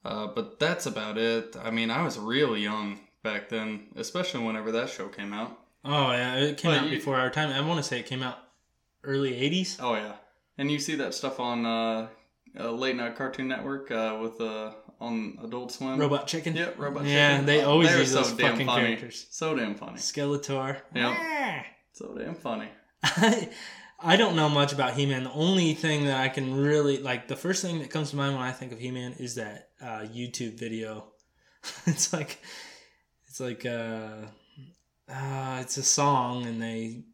Uh, 0.04 0.26
but 0.28 0.58
that's 0.58 0.86
about 0.86 1.18
it. 1.18 1.56
I 1.62 1.70
mean, 1.70 1.90
I 1.90 2.02
was 2.02 2.18
really 2.18 2.60
young 2.60 3.00
back 3.22 3.48
then, 3.48 3.88
especially 3.96 4.44
whenever 4.44 4.72
that 4.72 4.90
show 4.90 5.08
came 5.08 5.32
out. 5.32 5.58
Oh 5.84 6.12
yeah, 6.12 6.36
it 6.36 6.58
came 6.58 6.70
Well, 6.72 6.80
out 6.80 6.90
you- 6.90 6.96
before 6.98 7.16
our 7.16 7.30
time. 7.30 7.50
I 7.50 7.66
want 7.66 7.78
to 7.78 7.82
say 7.88 7.98
it 8.00 8.06
came 8.06 8.22
out 8.22 8.38
early 9.04 9.32
'80s. 9.32 9.78
Oh 9.80 9.94
yeah, 9.94 10.14
and 10.58 10.70
you 10.70 10.78
see 10.78 10.94
that 10.96 11.14
stuff 11.14 11.40
on 11.40 11.66
uh, 11.66 12.08
uh, 12.58 12.70
late 12.70 12.94
night 12.96 13.16
Cartoon 13.16 13.48
Network 13.48 13.90
uh, 13.90 14.18
with 14.20 14.40
uh, 14.40 14.72
on 15.02 15.38
Adult 15.44 15.72
Swim. 15.72 15.98
Robot 15.98 16.26
Chicken. 16.26 16.54
Yep, 16.56 16.78
Robot 16.78 17.04
Yeah, 17.04 17.32
Chicken. 17.32 17.46
they 17.46 17.62
Oh, 17.62 17.70
always 17.72 17.88
they're 17.88 17.98
use 18.00 18.12
those 18.12 18.32
damn 18.32 18.52
fucking 18.52 18.66
funny. 18.66 18.84
characters. 18.86 19.26
So 19.30 19.54
damn 19.56 19.74
funny. 19.74 19.98
Skeletor. 19.98 20.80
Yep. 20.94 21.16
Ah. 21.18 21.64
So 21.92 22.14
damn 22.16 22.34
funny. 22.34 22.68
I 23.02 23.48
I 24.04 24.16
don't 24.16 24.34
know 24.34 24.48
much 24.48 24.72
about 24.72 24.94
He 24.94 25.06
Man. 25.06 25.24
The 25.24 25.32
only 25.32 25.74
thing 25.74 26.06
that 26.06 26.20
I 26.20 26.28
can 26.28 26.54
really 26.54 26.98
like, 26.98 27.28
the 27.28 27.36
first 27.36 27.62
thing 27.62 27.78
that 27.80 27.90
comes 27.90 28.10
to 28.10 28.16
mind 28.16 28.34
when 28.34 28.42
I 28.42 28.50
think 28.52 28.72
of 28.72 28.78
He 28.78 28.90
Man 28.90 29.12
is 29.18 29.34
that 29.36 29.68
uh, 29.80 30.00
YouTube 30.12 30.58
video. 30.58 31.12
it's 31.86 32.12
like 32.12 32.38
it's 33.28 33.38
like 33.40 33.64
uh, 33.66 34.26
uh, 35.08 35.58
it's 35.60 35.76
a 35.76 35.82
song, 35.82 36.46
and 36.46 36.60
they 36.60 37.04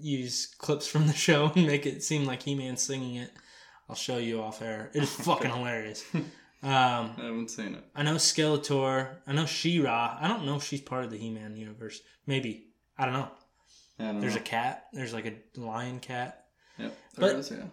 use 0.00 0.46
clips 0.58 0.86
from 0.86 1.06
the 1.06 1.12
show 1.26 1.52
and 1.54 1.66
make 1.66 1.86
it 1.86 2.02
seem 2.02 2.24
like 2.24 2.42
He 2.42 2.54
Man 2.54 2.76
singing 2.76 3.16
it. 3.16 3.30
I'll 3.88 3.94
show 3.96 4.16
you 4.18 4.40
off 4.42 4.62
air. 4.62 4.90
It 4.94 5.02
is 5.02 5.10
fucking 5.14 5.50
hilarious. 5.50 6.04
Um, 6.62 6.70
I 7.18 7.22
haven't 7.24 7.50
seen 7.50 7.74
it. 7.74 7.84
I 7.94 8.02
know 8.04 8.14
Skeletor. 8.14 9.16
I 9.26 9.32
know 9.32 9.46
She-Ra. 9.46 10.16
I 10.20 10.28
don't 10.28 10.46
know 10.46 10.56
if 10.56 10.64
she's 10.64 10.80
part 10.80 11.04
of 11.04 11.10
the 11.10 11.18
He-Man 11.18 11.56
universe. 11.56 12.00
Maybe. 12.26 12.68
I 12.96 13.04
don't 13.04 13.14
know. 13.14 13.28
I 13.98 14.04
don't 14.04 14.20
There's 14.20 14.36
know. 14.36 14.40
a 14.40 14.44
cat. 14.44 14.86
There's 14.92 15.12
like 15.12 15.26
a 15.26 15.60
lion 15.60 15.98
cat. 15.98 16.44
Yep, 16.78 16.96
there 17.16 17.30
but- 17.32 17.36
is, 17.40 17.50
yeah. 17.50 17.64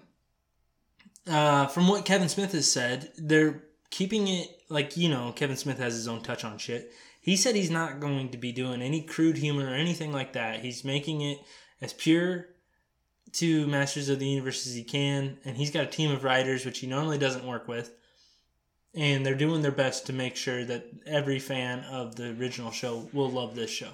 Uh, 1.27 1.67
from 1.67 1.87
what 1.87 2.05
Kevin 2.05 2.29
Smith 2.29 2.53
has 2.53 2.71
said, 2.71 3.11
they're 3.17 3.63
keeping 3.91 4.27
it 4.27 4.47
like 4.69 4.97
you 4.97 5.09
know 5.09 5.31
Kevin 5.35 5.57
Smith 5.57 5.77
has 5.77 5.93
his 5.93 6.07
own 6.07 6.21
touch 6.23 6.43
on 6.43 6.57
shit. 6.57 6.91
He 7.21 7.35
said 7.35 7.55
he's 7.55 7.69
not 7.69 7.99
going 7.99 8.29
to 8.29 8.37
be 8.37 8.51
doing 8.51 8.81
any 8.81 9.03
crude 9.03 9.37
humor 9.37 9.65
or 9.67 9.73
anything 9.75 10.11
like 10.11 10.33
that. 10.33 10.61
He's 10.61 10.83
making 10.83 11.21
it 11.21 11.37
as 11.81 11.93
pure 11.93 12.47
to 13.33 13.67
Masters 13.67 14.09
of 14.09 14.17
the 14.17 14.25
Universe 14.27 14.65
as 14.65 14.73
he 14.73 14.83
can, 14.83 15.37
and 15.45 15.55
he's 15.57 15.69
got 15.69 15.83
a 15.83 15.87
team 15.87 16.09
of 16.11 16.23
writers 16.23 16.65
which 16.65 16.79
he 16.79 16.87
normally 16.87 17.19
doesn't 17.19 17.45
work 17.45 17.67
with. 17.67 17.93
And 18.95 19.25
they're 19.25 19.35
doing 19.35 19.61
their 19.61 19.71
best 19.71 20.07
to 20.07 20.13
make 20.13 20.35
sure 20.35 20.65
that 20.65 20.85
every 21.05 21.39
fan 21.39 21.81
of 21.81 22.15
the 22.15 22.31
original 22.31 22.71
show 22.71 23.07
will 23.13 23.29
love 23.29 23.55
this 23.55 23.69
show. 23.69 23.91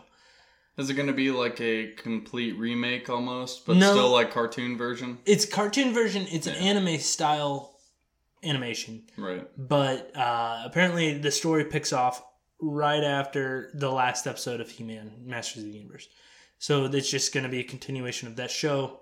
Is 0.78 0.90
it 0.90 0.94
going 0.96 1.08
to 1.08 1.14
be 1.14 1.32
like 1.32 1.60
a 1.62 1.92
complete 1.94 2.58
remake 2.58 3.10
almost, 3.10 3.66
but 3.66 3.78
No. 3.78 3.92
still 3.92 4.10
like 4.12 4.32
cartoon 4.32 4.78
version? 4.78 5.20
It's 5.26 5.46
cartoon 5.46 5.94
version. 5.94 6.26
It's 6.30 6.48
an 6.48 6.56
anime 6.56 6.98
style 7.00 7.72
animation. 8.44 9.04
Right. 9.18 9.48
but 9.58 10.16
uh, 10.16 10.62
apparently 10.66 11.18
the 11.18 11.32
story 11.32 11.66
picks 11.66 11.92
off 11.92 12.24
right 12.62 13.04
after 13.04 13.72
the 13.74 13.92
last 13.92 14.28
episode 14.28 14.62
of 14.62 14.70
He-Man, 14.70 15.12
Masters 15.26 15.64
of 15.64 15.72
the 15.72 15.78
Universe. 15.78 16.08
So 16.60 16.86
it's 16.86 17.10
just 17.10 17.34
going 17.34 17.44
to 17.44 17.50
be 17.50 17.60
a 17.60 17.64
continuation 17.64 18.28
of 18.28 18.36
that 18.38 18.52
show, 18.52 19.02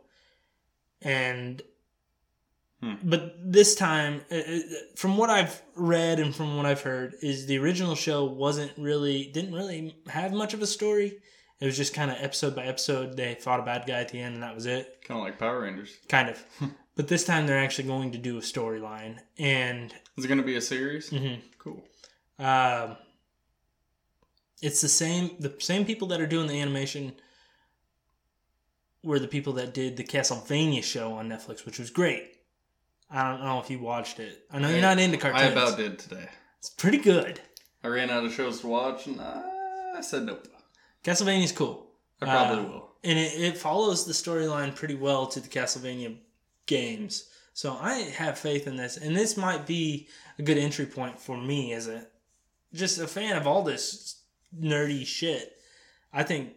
and 1.01 1.61
Hmm. 2.83 2.95
but 3.03 3.35
this 3.39 3.75
time, 3.75 4.25
uh, 4.29 4.35
uh, 4.35 4.59
from 4.97 5.15
what 5.15 5.29
I've 5.29 5.61
read 5.75 6.19
and 6.19 6.35
from 6.35 6.57
what 6.57 6.65
I've 6.65 6.81
heard, 6.81 7.15
is 7.21 7.45
the 7.45 7.57
original 7.57 7.95
show 7.95 8.25
wasn't 8.25 8.73
really 8.77 9.29
didn't 9.31 9.53
really 9.53 9.95
have 10.07 10.33
much 10.33 10.53
of 10.53 10.61
a 10.61 10.67
story. 10.67 11.19
It 11.61 11.65
was 11.65 11.77
just 11.77 11.93
kind 11.93 12.11
of 12.11 12.17
episode 12.19 12.57
by 12.57 12.65
episode. 12.65 13.15
They 13.15 13.35
fought 13.35 13.61
a 13.61 13.63
bad 13.63 13.85
guy 13.87 14.01
at 14.01 14.09
the 14.09 14.19
end, 14.19 14.33
and 14.33 14.43
that 14.43 14.53
was 14.53 14.65
it 14.65 15.01
Kind 15.07 15.17
of 15.17 15.23
like 15.25 15.39
Power 15.39 15.61
Rangers. 15.61 15.95
kind 16.09 16.27
of. 16.29 16.43
but 16.97 17.07
this 17.07 17.23
time 17.23 17.47
they're 17.47 17.63
actually 17.63 17.87
going 17.87 18.11
to 18.11 18.17
do 18.17 18.37
a 18.37 18.41
storyline, 18.41 19.17
and 19.39 19.93
Is 20.17 20.25
it 20.25 20.27
going 20.27 20.39
to 20.41 20.45
be 20.45 20.57
a 20.57 20.61
series? 20.61 21.09
mhm. 21.09 21.39
Cool. 21.59 21.85
Um, 22.37 22.97
it's 24.61 24.81
the 24.81 24.89
same 24.89 25.37
the 25.39 25.53
same 25.59 25.85
people 25.85 26.09
that 26.09 26.19
are 26.19 26.27
doing 26.27 26.47
the 26.47 26.59
animation 26.59 27.13
were 29.03 29.19
the 29.19 29.27
people 29.27 29.53
that 29.53 29.73
did 29.73 29.95
the 29.95 30.03
Castlevania 30.03 30.83
show 30.83 31.13
on 31.13 31.29
Netflix, 31.29 31.65
which 31.65 31.79
was 31.79 31.89
great. 31.89 32.31
I 33.13 33.29
don't 33.31 33.41
know 33.43 33.59
if 33.59 33.69
you 33.69 33.79
watched 33.79 34.19
it. 34.19 34.45
I 34.51 34.59
know 34.59 34.69
you're 34.69 34.81
not 34.81 34.97
into 34.99 35.17
cartoons. 35.17 35.43
I 35.43 35.47
about 35.47 35.77
did 35.77 35.99
today. 35.99 36.27
It's 36.59 36.69
pretty 36.71 36.97
good. 36.97 37.39
I 37.83 37.87
ran 37.87 38.09
out 38.09 38.25
of 38.25 38.33
shows 38.33 38.61
to 38.61 38.67
watch, 38.67 39.05
and 39.07 39.21
I 39.21 40.01
said 40.01 40.23
nope. 40.23 40.47
Castlevania's 41.03 41.51
cool. 41.51 41.87
I 42.21 42.25
probably 42.25 42.63
Uh, 42.65 42.67
will. 42.69 42.89
and 43.03 43.19
it, 43.19 43.33
it 43.39 43.57
follows 43.57 44.05
the 44.05 44.13
storyline 44.13 44.73
pretty 44.75 44.95
well 44.95 45.27
to 45.27 45.39
the 45.39 45.47
Castlevania 45.49 46.17
games. 46.65 47.29
So 47.53 47.77
I 47.79 47.95
have 48.17 48.39
faith 48.39 48.65
in 48.65 48.77
this, 48.77 48.97
and 48.97 49.15
this 49.15 49.37
might 49.37 49.67
be 49.67 50.07
a 50.39 50.41
good 50.41 50.57
entry 50.57 50.85
point 50.87 51.19
for 51.19 51.37
me 51.37 51.73
as 51.73 51.87
a 51.87 52.07
just 52.73 52.97
a 52.99 53.05
fan 53.07 53.35
of 53.37 53.45
all 53.45 53.61
this 53.63 54.21
nerdy 54.59 55.05
shit. 55.05 55.57
I 56.11 56.23
think 56.23 56.53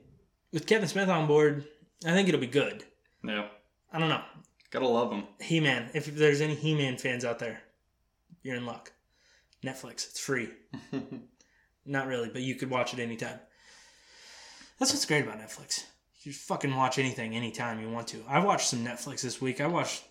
with 0.53 0.67
Kevin 0.67 0.89
Smith 0.89 1.09
on 1.11 1.27
board, 1.27 1.65
I 2.07 2.13
think 2.13 2.29
it'll 2.29 2.41
be 2.41 2.47
good. 2.47 2.85
Yeah. 3.23 3.49
I 3.93 3.99
don't 3.99 4.09
know. 4.09 4.23
Gotta 4.77 4.89
love 4.89 5.09
them. 5.09 5.25
He 5.41 5.59
Man, 5.59 5.89
if 5.95 6.05
there's 6.05 6.43
any 6.43 6.55
He 6.55 6.75
Man 6.75 6.99
fans 6.99 7.25
out 7.25 7.39
there, 7.39 7.63
you're 8.43 8.57
in 8.57 8.67
luck. 8.67 8.93
Netflix, 9.65 10.07
it's 10.07 10.21
free. 10.21 10.51
Not 11.87 12.07
really, 12.07 12.29
but 12.29 12.43
you 12.43 12.57
could 12.57 12.69
watch 12.69 12.93
it 12.93 13.01
anytime. 13.01 13.39
That's 14.79 14.93
what's 14.93 15.07
great 15.07 15.25
about 15.25 15.39
Netflix. 15.39 15.85
You 16.25 16.33
fucking 16.35 16.77
watch 16.77 16.99
anything 16.99 17.35
anytime 17.35 17.81
you 17.81 17.89
want 17.89 18.09
to. 18.09 18.23
I 18.29 18.41
watched 18.41 18.69
some 18.69 18.85
Netflix 18.85 19.23
this 19.23 19.41
week. 19.41 19.63
I 19.63 19.67
watched 19.67 20.05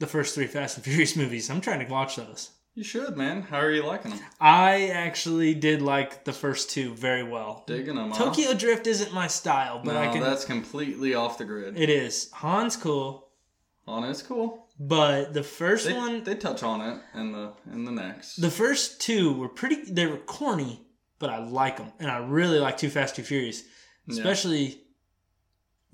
the 0.00 0.06
first 0.06 0.34
three 0.34 0.48
Fast 0.48 0.76
and 0.76 0.84
Furious 0.84 1.16
movies. 1.16 1.48
I'm 1.48 1.62
trying 1.62 1.80
to 1.80 1.90
watch 1.90 2.16
those. 2.16 2.50
You 2.74 2.84
should, 2.84 3.16
man. 3.16 3.40
How 3.40 3.60
are 3.60 3.70
you 3.70 3.86
liking 3.86 4.10
them? 4.10 4.20
I 4.38 4.88
actually 4.88 5.54
did 5.54 5.80
like 5.80 6.24
the 6.24 6.34
first 6.34 6.70
two 6.70 6.92
very 6.92 7.22
well. 7.22 7.64
Digging 7.66 7.96
them? 7.96 8.12
Tokyo 8.12 8.52
Drift 8.52 8.86
isn't 8.86 9.14
my 9.14 9.28
style, 9.28 9.80
but 9.82 9.94
no, 9.94 9.98
I 9.98 10.08
can. 10.08 10.20
that's 10.20 10.44
completely 10.44 11.14
off 11.14 11.38
the 11.38 11.46
grid. 11.46 11.78
It 11.78 11.88
is. 11.88 12.30
Han's 12.34 12.76
cool, 12.76 13.27
Oh, 13.88 13.92
on 13.94 14.04
it's 14.04 14.22
cool. 14.22 14.66
but 14.78 15.32
the 15.32 15.42
first 15.42 15.86
They, 15.86 15.94
one, 15.94 16.22
they 16.24 16.34
touch 16.34 16.62
on 16.62 16.80
it 16.82 17.00
in 17.14 17.32
the 17.32 17.52
in 17.72 17.84
the 17.84 17.90
next. 17.92 18.36
the 18.36 18.50
first 18.50 19.00
two 19.00 19.32
were 19.32 19.48
pretty. 19.48 19.76
They 19.90 20.06
were 20.06 20.18
corny, 20.18 20.86
but 21.18 21.30
I 21.30 21.38
like 21.38 21.78
them, 21.78 21.92
and 21.98 22.10
I 22.10 22.18
really 22.18 22.58
like 22.58 22.76
Too 22.76 22.90
Fast 22.90 23.16
Too 23.16 23.22
Furious, 23.22 23.62
Yeah. 24.06 24.14
especially. 24.18 24.82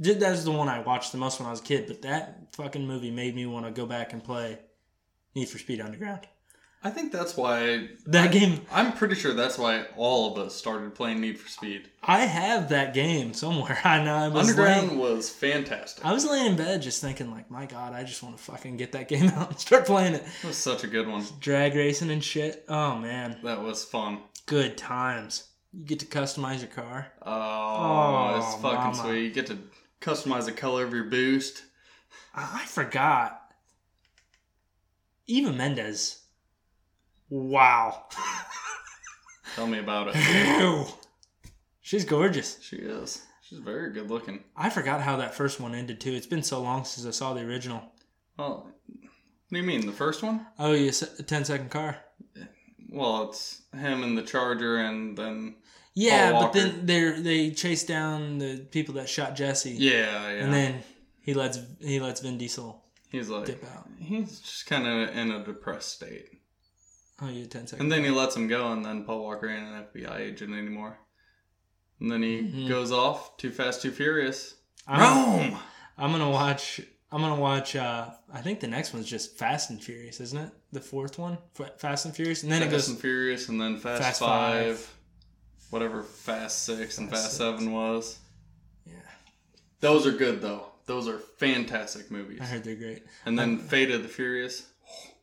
That 0.00 0.20
was 0.30 0.44
the 0.44 0.50
one 0.50 0.68
I 0.68 0.80
watched 0.80 1.12
the 1.12 1.18
most 1.18 1.38
when 1.38 1.46
I 1.46 1.50
was 1.52 1.60
a 1.60 1.62
kid, 1.62 1.86
but 1.86 2.02
that 2.02 2.52
fucking 2.56 2.84
movie 2.84 3.12
made 3.12 3.34
me 3.36 3.46
want 3.46 3.64
to 3.66 3.70
go 3.70 3.86
back 3.86 4.12
and 4.12 4.22
play 4.24 4.58
Need 5.36 5.48
for 5.48 5.58
Speed 5.58 5.80
Underground. 5.80 6.26
I 6.86 6.90
think 6.90 7.12
that's 7.12 7.34
why 7.34 7.88
That 8.06 8.30
game, 8.30 8.60
I'm 8.70 8.92
pretty 8.92 9.14
sure 9.14 9.32
that's 9.32 9.56
why 9.56 9.86
all 9.96 10.30
of 10.32 10.38
us 10.38 10.54
started 10.54 10.94
playing 10.94 11.22
Need 11.22 11.38
for 11.40 11.48
Speed. 11.48 11.88
I 12.02 12.26
have 12.26 12.68
that 12.68 12.92
game 12.92 13.32
somewhere. 13.32 13.78
I 13.84 14.04
know 14.04 14.14
I 14.14 14.28
was 14.28 14.50
Underground 14.50 14.88
laying, 14.88 14.98
was 15.00 15.30
fantastic. 15.30 16.04
I 16.04 16.12
was 16.12 16.26
laying 16.26 16.44
in 16.46 16.56
bed 16.56 16.82
just 16.82 17.00
thinking 17.00 17.30
like, 17.30 17.50
my 17.50 17.64
God, 17.64 17.94
I 17.94 18.04
just 18.04 18.22
want 18.22 18.36
to 18.36 18.42
fucking 18.42 18.76
get 18.76 18.92
that 18.92 19.08
game 19.12 19.30
out 19.30 19.48
and 19.50 19.58
start 19.58 19.86
playing 19.86 20.12
it. 20.14 20.24
It 20.42 20.46
was 20.46 20.58
such 20.58 20.84
a 20.84 20.86
good 20.86 21.08
one. 21.08 21.24
Drag 21.40 21.74
racing 21.74 22.10
and 22.10 22.22
shit. 22.22 22.66
Oh 22.68 22.96
man, 22.98 23.38
That 23.42 23.62
was 23.62 23.82
fun. 23.84 24.18
good 24.44 24.76
times. 24.76 25.48
You 25.72 25.84
get 25.86 26.00
to 26.00 26.06
customize 26.06 26.58
your 26.58 26.68
car. 26.68 27.06
Oh, 27.22 27.32
Oh, 27.32 28.36
it's 28.38 28.62
fucking 28.62 28.78
mama. 28.78 28.94
sweet. 28.94 29.22
You 29.24 29.30
get 29.30 29.46
to 29.46 29.58
customize 30.02 30.44
the 30.44 30.52
color 30.52 30.84
of 30.84 30.92
your 30.92 31.04
boost. 31.04 31.64
I 32.34 32.60
I 32.62 32.66
forgot. 32.66 33.40
Eva 35.26 35.50
Mendes. 35.52 36.20
Wow. 37.36 38.04
Tell 39.56 39.66
me 39.66 39.78
about 39.80 40.08
it. 40.14 40.60
Ew. 40.60 40.86
She's 41.80 42.04
gorgeous. 42.04 42.58
She 42.62 42.76
is. 42.76 43.22
She's 43.42 43.58
very 43.58 43.92
good 43.92 44.08
looking. 44.08 44.44
I 44.56 44.70
forgot 44.70 45.00
how 45.02 45.16
that 45.16 45.34
first 45.34 45.58
one 45.58 45.74
ended 45.74 46.00
too. 46.00 46.12
It's 46.12 46.28
been 46.28 46.44
so 46.44 46.62
long 46.62 46.84
since 46.84 47.04
I 47.06 47.10
saw 47.10 47.34
the 47.34 47.40
original. 47.40 47.82
Well, 48.38 48.68
what 48.88 49.10
do 49.50 49.56
you 49.56 49.64
mean? 49.64 49.84
The 49.84 49.92
first 49.92 50.22
one? 50.22 50.46
Oh, 50.60 50.72
you 50.74 50.88
a 50.90 51.22
10 51.22 51.44
second 51.44 51.70
car? 51.70 51.96
Well, 52.88 53.28
it's 53.28 53.62
him 53.76 54.04
and 54.04 54.16
the 54.16 54.22
Charger, 54.22 54.76
and 54.78 55.18
then 55.18 55.56
Yeah, 55.94 56.30
Paul 56.30 56.40
but 56.42 56.46
Walker. 56.54 56.60
then 56.60 56.86
they 56.86 57.10
they 57.20 57.50
chase 57.50 57.82
down 57.84 58.38
the 58.38 58.58
people 58.70 58.94
that 58.94 59.08
shot 59.08 59.34
Jesse. 59.34 59.72
yeah, 59.72 60.30
yeah. 60.30 60.44
And 60.44 60.54
then 60.54 60.84
he 61.20 61.34
lets 61.34 61.58
he 61.80 61.98
lets 61.98 62.20
Vin 62.20 62.38
Diesel 62.38 62.80
he's 63.10 63.28
like, 63.28 63.46
dip 63.46 63.64
out. 63.74 63.88
he's 63.98 64.38
just 64.40 64.66
kind 64.66 64.86
of 64.86 65.16
in 65.16 65.32
a 65.32 65.44
depressed 65.44 65.90
state. 65.92 66.28
Oh, 67.22 67.28
yeah, 67.28 67.46
10 67.46 67.66
seconds. 67.68 67.80
And 67.80 67.90
then 67.92 68.02
he 68.04 68.10
lets 68.10 68.34
him 68.36 68.48
go, 68.48 68.72
and 68.72 68.84
then 68.84 69.04
Paul 69.04 69.22
Walker 69.22 69.48
ain't 69.48 69.62
an 69.66 69.84
FBI 69.94 70.18
agent 70.20 70.52
anymore. 70.52 70.98
And 72.00 72.10
then 72.10 72.22
he 72.22 72.40
Mhm. 72.42 72.68
goes 72.68 72.90
off 72.90 73.36
too 73.36 73.50
fast, 73.52 73.82
too 73.82 73.92
furious. 73.92 74.54
I'm, 74.86 75.00
Rome. 75.00 75.58
I'm 75.96 76.10
gonna 76.10 76.28
watch. 76.30 76.80
I'm 77.12 77.20
gonna 77.22 77.40
watch. 77.40 77.76
uh 77.76 78.10
I 78.32 78.40
think 78.42 78.58
the 78.60 78.66
next 78.66 78.92
one's 78.92 79.08
just 79.08 79.38
Fast 79.38 79.70
and 79.70 79.82
Furious, 79.82 80.20
isn't 80.20 80.38
it? 80.38 80.50
The 80.72 80.80
fourth 80.80 81.16
one, 81.18 81.38
F- 81.58 81.78
Fast 81.80 82.04
and 82.04 82.14
Furious, 82.14 82.42
and 82.42 82.50
then 82.50 82.62
Fast 82.62 82.68
it 82.72 82.76
goes. 82.76 82.88
and 82.88 82.98
Furious, 83.00 83.48
and 83.48 83.60
then 83.60 83.78
Fast, 83.78 84.02
Fast 84.02 84.20
Five, 84.20 84.78
Five. 84.80 84.94
whatever 85.70 86.02
Fast 86.02 86.64
Six 86.64 86.98
and 86.98 87.08
Fast 87.08 87.22
Fast. 87.22 87.36
Seven 87.36 87.72
was. 87.72 88.18
Yeah, 88.84 88.94
Those 89.80 90.04
are 90.06 90.12
good 90.12 90.42
though. 90.42 90.66
Those 90.86 91.06
are 91.08 91.18
fantastic 91.38 92.10
movies. 92.10 92.40
I 92.42 92.46
heard 92.46 92.64
they're 92.64 92.74
great. 92.74 93.04
And 93.24 93.38
then 93.38 93.58
Fate 93.58 93.90
of 93.92 94.02
the 94.02 94.08
Furious. 94.08 94.64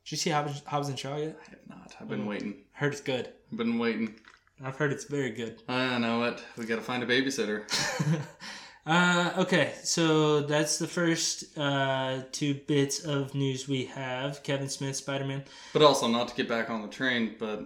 Did 0.03 0.12
you 0.12 0.17
see 0.17 0.29
Hobbs, 0.31 0.62
Hobbs 0.65 0.89
and 0.89 0.98
Shaw 0.98 1.17
yet? 1.17 1.38
I 1.46 1.50
have 1.51 1.70
not. 1.70 1.96
I've 2.00 2.10
been 2.10 2.24
Mm. 2.24 2.27
waiting. 2.27 2.55
Heard 2.74 2.93
it's 2.93 3.01
good. 3.01 3.31
I've 3.51 3.58
been 3.58 3.77
waiting. 3.79 4.15
I've 4.63 4.75
heard 4.75 4.91
it's 4.91 5.05
very 5.05 5.31
good. 5.31 5.62
I 5.67 5.98
know 5.98 6.24
it. 6.24 6.43
We 6.58 6.65
gotta 6.65 6.81
find 6.81 7.01
a 7.03 7.05
babysitter. 7.08 7.65
uh, 8.86 9.34
okay, 9.38 9.74
so 9.84 10.41
that's 10.41 10.77
the 10.79 10.88
first 10.88 11.58
uh, 11.58 12.24
two 12.31 12.55
bits 12.67 13.00
of 13.03 13.34
news 13.36 13.67
we 13.67 13.86
have. 13.86 14.43
Kevin 14.43 14.70
Smith, 14.70 14.96
Spider 14.96 15.25
Man. 15.25 15.43
But 15.74 15.81
also, 15.81 16.08
not 16.08 16.27
to 16.29 16.36
get 16.36 16.48
back 16.48 16.70
on 16.70 16.81
the 16.81 16.88
train, 16.88 17.36
but 17.39 17.63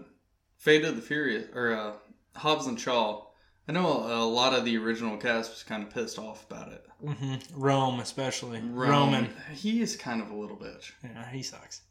Fate 0.58 0.84
of 0.86 0.96
the 0.96 1.02
Furious 1.02 1.48
or 1.54 1.74
uh, 1.74 1.94
Hobbs 2.40 2.68
and 2.68 2.80
Shaw. 2.80 3.24
I 3.68 3.72
know 3.72 3.88
a 3.88 4.24
lot 4.26 4.54
of 4.54 4.64
the 4.64 4.78
original 4.78 5.18
cast 5.18 5.50
was 5.52 5.64
kind 5.64 5.82
of 5.84 5.90
pissed 5.90 6.20
off 6.20 6.46
about 6.50 6.72
it. 6.72 6.86
hmm 7.02 7.36
Rome, 7.56 8.00
especially 8.00 8.62
Roman. 8.62 9.34
He 9.54 9.82
is 9.82 9.96
kind 9.98 10.22
of 10.22 10.30
a 10.30 10.36
little 10.36 10.56
bitch. 10.58 10.92
Yeah, 11.04 11.28
he 11.32 11.42
sucks. 11.42 11.82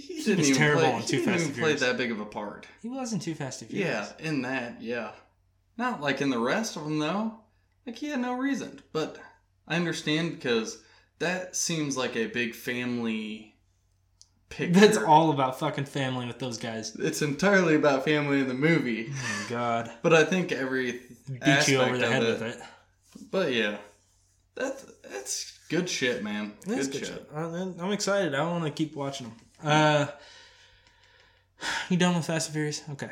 He 0.00 0.22
didn't 0.22 0.38
was 0.38 0.48
even 0.50 0.58
terrible 0.60 0.82
play, 0.82 0.94
in 0.94 1.00
he 1.00 1.06
Too 1.06 1.16
didn't 1.18 1.24
Fast 1.26 1.36
even 1.40 1.46
and 1.46 1.54
play 1.54 1.62
Furious. 1.76 1.80
that 1.80 1.96
big 1.96 2.10
of 2.10 2.20
a 2.20 2.24
part. 2.26 2.66
He 2.82 2.88
wasn't 2.88 3.22
too 3.22 3.34
fast 3.34 3.62
and 3.62 3.70
Yeah, 3.70 4.04
furious. 4.04 4.14
in 4.20 4.42
that, 4.42 4.82
yeah. 4.82 5.10
Not 5.78 6.00
like 6.00 6.20
in 6.20 6.30
the 6.30 6.38
rest 6.38 6.76
of 6.76 6.84
them 6.84 6.98
though. 6.98 7.34
Like 7.86 7.96
he 7.96 8.08
had 8.08 8.20
no 8.20 8.34
reason. 8.34 8.80
But 8.92 9.18
I 9.68 9.76
understand 9.76 10.32
because 10.32 10.82
that 11.18 11.54
seems 11.56 11.96
like 11.96 12.16
a 12.16 12.26
big 12.26 12.54
family 12.54 13.54
picture. 14.48 14.78
That's 14.80 14.96
all 14.96 15.30
about 15.32 15.58
fucking 15.58 15.84
family 15.86 16.26
with 16.26 16.38
those 16.38 16.58
guys. 16.58 16.94
It's 16.96 17.22
entirely 17.22 17.74
about 17.74 18.04
family 18.04 18.40
in 18.40 18.48
the 18.48 18.54
movie. 18.54 19.08
Oh 19.10 19.42
my 19.44 19.50
god. 19.50 19.90
But 20.02 20.14
I 20.14 20.24
think 20.24 20.52
every 20.52 21.00
Beat 21.44 21.68
you 21.68 21.78
over 21.80 21.96
the 21.98 22.06
of 22.06 22.10
head 22.12 22.22
it- 22.22 22.26
with 22.28 22.42
it. 22.42 22.60
But 23.30 23.52
yeah, 23.52 23.78
that's 24.54 24.84
that's 25.10 25.58
good 25.68 25.88
shit, 25.88 26.22
man. 26.22 26.52
That's 26.66 26.86
good, 26.88 26.98
shit. 27.00 27.08
shit. 27.08 27.28
I- 27.34 27.40
I'm 27.44 27.92
excited. 27.92 28.34
I 28.34 28.42
want 28.44 28.64
to 28.64 28.70
keep 28.70 28.94
watching 28.94 29.28
them. 29.28 29.36
Uh, 29.62 30.06
you 31.88 31.96
done 31.96 32.16
with 32.16 32.26
Fast 32.26 32.48
and 32.48 32.54
Furious? 32.54 32.82
Okay. 32.92 33.10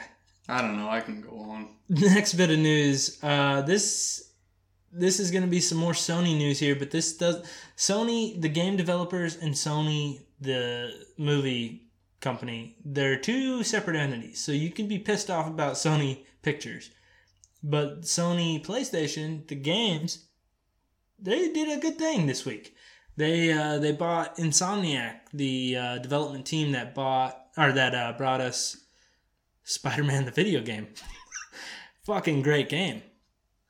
I 0.48 0.60
don't 0.60 0.76
know. 0.76 0.88
I 0.88 1.00
can 1.00 1.20
go 1.20 1.38
on. 1.38 1.68
Next 1.88 2.34
bit 2.34 2.50
of 2.50 2.58
news. 2.58 3.18
Uh, 3.22 3.62
this 3.62 4.30
this 4.92 5.18
is 5.18 5.30
going 5.30 5.42
to 5.42 5.50
be 5.50 5.60
some 5.60 5.78
more 5.78 5.92
Sony 5.92 6.36
news 6.36 6.60
here, 6.60 6.76
but 6.76 6.90
this 6.90 7.16
does 7.16 7.44
Sony, 7.76 8.40
the 8.40 8.48
game 8.48 8.76
developers, 8.76 9.36
and 9.36 9.52
Sony, 9.54 10.20
the 10.40 10.92
movie 11.18 11.88
company. 12.20 12.76
They're 12.84 13.18
two 13.18 13.64
separate 13.64 13.96
entities, 13.96 14.40
so 14.40 14.52
you 14.52 14.70
can 14.70 14.86
be 14.86 14.98
pissed 14.98 15.30
off 15.30 15.48
about 15.48 15.74
Sony 15.74 16.20
Pictures, 16.42 16.90
but 17.62 18.02
Sony 18.02 18.64
PlayStation, 18.64 19.46
the 19.48 19.56
games, 19.56 20.26
they 21.18 21.52
did 21.52 21.76
a 21.76 21.80
good 21.80 21.98
thing 21.98 22.26
this 22.26 22.44
week. 22.44 22.76
They 23.16 23.52
uh, 23.52 23.78
they 23.78 23.92
bought 23.92 24.37
Insomniac, 24.38 25.21
the 25.33 25.76
uh, 25.76 25.99
development 25.99 26.47
team 26.47 26.73
that 26.73 26.94
bought 26.94 27.40
or 27.56 27.73
that 27.73 27.94
uh, 27.94 28.12
brought 28.16 28.40
us 28.40 28.76
Spider-Man 29.62 30.25
the 30.25 30.30
video 30.30 30.61
game. 30.61 30.88
Fucking 32.06 32.42
great 32.42 32.68
game. 32.68 33.02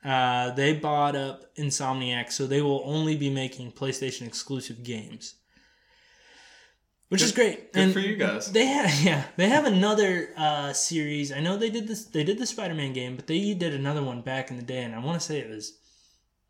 Uh, 0.05 0.51
they 0.51 0.75
bought 0.75 1.17
up 1.17 1.55
Insomniac, 1.57 2.33
so 2.33 2.47
they 2.47 2.61
will 2.61 2.83
only 2.85 3.17
be 3.17 3.31
making 3.31 3.73
PlayStation 3.73 4.27
exclusive 4.27 4.83
games, 4.83 5.37
which 7.09 7.23
is 7.23 7.33
great. 7.33 7.73
Good 7.73 7.93
for 7.93 8.01
you 8.01 8.17
guys. 8.17 8.51
They 8.51 8.67
have 8.67 9.01
yeah, 9.03 9.25
they 9.37 9.49
have 9.49 9.67
another 9.67 10.31
uh, 10.37 10.73
series. 10.73 11.33
I 11.33 11.41
know 11.41 11.57
they 11.57 11.71
did 11.71 11.87
this. 11.87 12.05
They 12.05 12.25
did 12.25 12.39
the 12.39 12.47
Spider-Man 12.47 12.93
game, 12.95 13.17
but 13.17 13.27
they 13.27 13.55
did 13.55 13.75
another 13.75 14.03
one 14.03 14.23
back 14.23 14.51
in 14.51 14.57
the 14.57 14.63
day, 14.63 14.83
and 14.83 14.95
I 14.95 14.99
want 14.99 15.21
to 15.21 15.27
say 15.27 15.39
it 15.39 15.51
was 15.51 15.79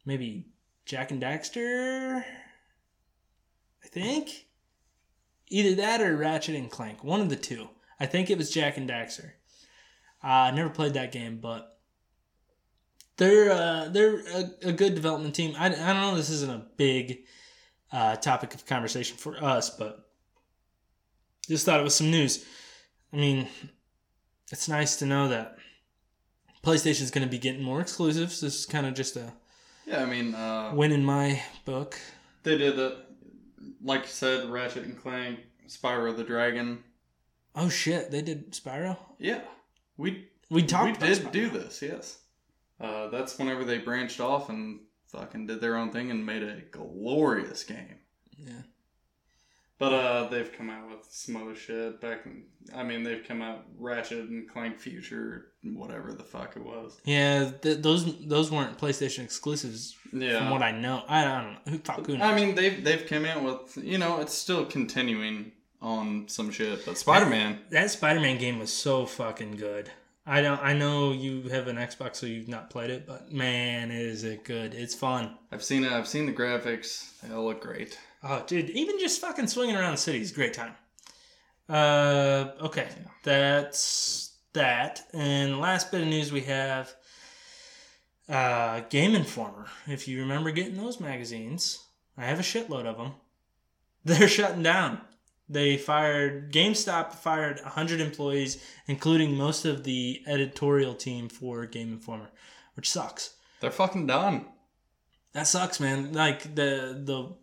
maybe 0.06 0.46
Jak 0.86 1.10
and 1.10 1.22
Daxter. 1.22 2.24
I 3.96 4.00
think 4.00 4.46
either 5.48 5.74
that 5.76 6.00
or 6.00 6.16
Ratchet 6.16 6.56
and 6.56 6.70
Clank, 6.70 7.04
one 7.04 7.20
of 7.20 7.28
the 7.28 7.36
two. 7.36 7.68
I 8.00 8.06
think 8.06 8.28
it 8.28 8.38
was 8.38 8.50
Jak 8.50 8.76
and 8.76 8.88
Daxter. 8.88 9.32
Uh, 10.22 10.26
I 10.26 10.50
never 10.50 10.68
played 10.70 10.94
that 10.94 11.12
game, 11.12 11.38
but 11.40 11.78
they're 13.18 13.52
uh, 13.52 13.88
they're 13.88 14.18
a, 14.20 14.50
a 14.68 14.72
good 14.72 14.94
development 14.94 15.34
team. 15.34 15.54
I, 15.56 15.66
I 15.66 15.68
don't 15.68 16.00
know. 16.00 16.16
This 16.16 16.30
isn't 16.30 16.50
a 16.50 16.66
big 16.76 17.20
uh, 17.92 18.16
topic 18.16 18.54
of 18.54 18.66
conversation 18.66 19.16
for 19.16 19.42
us, 19.42 19.70
but 19.70 20.08
just 21.48 21.64
thought 21.64 21.78
it 21.78 21.84
was 21.84 21.94
some 21.94 22.10
news. 22.10 22.44
I 23.12 23.16
mean, 23.16 23.46
it's 24.50 24.68
nice 24.68 24.96
to 24.96 25.06
know 25.06 25.28
that 25.28 25.56
PlayStation's 26.64 27.12
going 27.12 27.26
to 27.26 27.30
be 27.30 27.38
getting 27.38 27.62
more 27.62 27.80
exclusives. 27.80 28.40
This 28.40 28.58
is 28.60 28.66
kind 28.66 28.86
of 28.86 28.94
just 28.94 29.14
a 29.16 29.32
Yeah, 29.86 30.02
I 30.02 30.06
mean, 30.06 30.34
uh, 30.34 30.72
win 30.74 30.90
in 30.90 31.04
my 31.04 31.40
book. 31.64 31.96
they 32.42 32.58
did 32.58 32.76
it. 32.78 32.98
Like 33.84 34.02
you 34.02 34.08
said, 34.08 34.48
Ratchet 34.50 34.84
and 34.84 34.98
Clank, 35.00 35.40
Spyro 35.68 36.16
the 36.16 36.24
Dragon. 36.24 36.82
Oh 37.54 37.68
shit, 37.68 38.10
they 38.10 38.22
did 38.22 38.52
Spyro. 38.52 38.96
Yeah, 39.18 39.42
we 39.96 40.28
We 40.50 40.62
talked. 40.64 41.00
we 41.00 41.06
did 41.06 41.18
Spyro. 41.18 41.30
do 41.32 41.50
this. 41.50 41.82
Yes, 41.82 42.18
uh, 42.80 43.08
that's 43.08 43.38
whenever 43.38 43.62
they 43.64 43.78
branched 43.78 44.20
off 44.20 44.48
and 44.48 44.80
fucking 45.08 45.46
did 45.46 45.60
their 45.60 45.76
own 45.76 45.90
thing 45.92 46.10
and 46.10 46.24
made 46.24 46.42
a 46.42 46.62
glorious 46.72 47.62
game. 47.62 47.98
Yeah. 48.38 48.52
But 49.78 49.92
uh, 49.92 50.28
they've 50.28 50.52
come 50.52 50.70
out 50.70 50.88
with 50.88 51.06
some 51.10 51.36
other 51.36 51.54
shit 51.56 52.00
back. 52.00 52.26
In, 52.26 52.44
I 52.74 52.84
mean, 52.84 53.02
they've 53.02 53.24
come 53.26 53.42
out 53.42 53.64
Ratchet 53.76 54.28
and 54.28 54.48
Clank 54.48 54.78
Future, 54.78 55.46
whatever 55.64 56.12
the 56.12 56.22
fuck 56.22 56.54
it 56.56 56.64
was. 56.64 57.00
Yeah, 57.04 57.50
th- 57.60 57.78
those 57.82 58.26
those 58.26 58.52
weren't 58.52 58.78
PlayStation 58.78 59.24
exclusives 59.24 59.96
Yeah, 60.12 60.38
from 60.38 60.50
what 60.50 60.62
I 60.62 60.70
know. 60.70 61.02
I, 61.08 61.24
I 61.24 61.42
don't 61.42 61.52
know. 61.52 61.58
Who 61.72 61.78
fuck 61.78 62.06
who 62.06 62.16
knows? 62.16 62.26
I 62.26 62.36
mean, 62.36 62.54
they've 62.54 62.84
they've 62.84 63.04
come 63.06 63.24
out 63.24 63.42
with 63.42 63.84
you 63.84 63.98
know, 63.98 64.20
it's 64.20 64.34
still 64.34 64.64
continuing 64.64 65.50
on 65.82 66.28
some 66.28 66.50
shit. 66.50 66.86
But 66.86 66.96
Spider 66.96 67.26
Man, 67.26 67.58
that 67.70 67.90
Spider-Man 67.90 68.38
game 68.38 68.58
was 68.60 68.72
so 68.72 69.06
fucking 69.06 69.56
good. 69.56 69.90
I 70.26 70.40
don't. 70.40 70.62
I 70.62 70.72
know 70.72 71.12
you 71.12 71.42
have 71.50 71.66
an 71.68 71.76
Xbox, 71.76 72.16
so 72.16 72.26
you've 72.26 72.48
not 72.48 72.70
played 72.70 72.88
it, 72.90 73.06
but 73.06 73.30
man, 73.30 73.90
is 73.90 74.24
it 74.24 74.44
good? 74.44 74.72
It's 74.72 74.94
fun. 74.94 75.36
I've 75.52 75.62
seen 75.62 75.84
it. 75.84 75.92
I've 75.92 76.08
seen 76.08 76.24
the 76.24 76.32
graphics. 76.32 77.20
They 77.20 77.34
all 77.34 77.44
look 77.44 77.60
great. 77.60 77.98
Oh, 78.26 78.42
dude, 78.46 78.70
even 78.70 78.98
just 78.98 79.20
fucking 79.20 79.48
swinging 79.48 79.76
around 79.76 79.92
the 79.92 79.98
city 79.98 80.20
is 80.20 80.30
a 80.30 80.34
great 80.34 80.54
time. 80.54 80.74
Uh, 81.68 82.52
okay, 82.62 82.88
that's 83.22 84.32
that. 84.54 85.02
And 85.12 85.60
last 85.60 85.92
bit 85.92 86.00
of 86.00 86.08
news 86.08 86.32
we 86.32 86.40
have, 86.42 86.94
uh, 88.28 88.80
Game 88.88 89.14
Informer. 89.14 89.66
If 89.86 90.08
you 90.08 90.20
remember 90.20 90.50
getting 90.52 90.78
those 90.78 91.00
magazines, 91.00 91.84
I 92.16 92.24
have 92.24 92.40
a 92.40 92.42
shitload 92.42 92.86
of 92.86 92.96
them. 92.96 93.12
They're 94.06 94.26
shutting 94.26 94.62
down. 94.62 95.02
They 95.46 95.76
fired 95.76 96.50
GameStop 96.50 97.12
fired 97.12 97.60
100 97.60 98.00
employees, 98.00 98.64
including 98.86 99.36
most 99.36 99.66
of 99.66 99.84
the 99.84 100.22
editorial 100.26 100.94
team 100.94 101.28
for 101.28 101.66
Game 101.66 101.92
Informer, 101.92 102.30
which 102.74 102.90
sucks. 102.90 103.34
They're 103.60 103.70
fucking 103.70 104.06
done. 104.06 104.46
That 105.34 105.46
sucks, 105.46 105.80
man. 105.80 106.14
Like 106.14 106.54
the 106.54 106.98
the, 107.04 107.34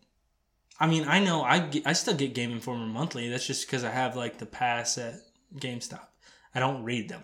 I 0.81 0.87
mean, 0.87 1.05
I 1.07 1.19
know 1.19 1.43
I 1.43 1.59
get, 1.59 1.85
I 1.85 1.93
still 1.93 2.15
get 2.15 2.33
Game 2.33 2.51
Informer 2.51 2.87
monthly. 2.87 3.29
That's 3.29 3.45
just 3.45 3.67
because 3.67 3.83
I 3.83 3.91
have 3.91 4.15
like 4.15 4.39
the 4.39 4.47
pass 4.47 4.97
at 4.97 5.13
GameStop. 5.55 6.07
I 6.55 6.59
don't 6.59 6.83
read 6.83 7.07
them, 7.07 7.21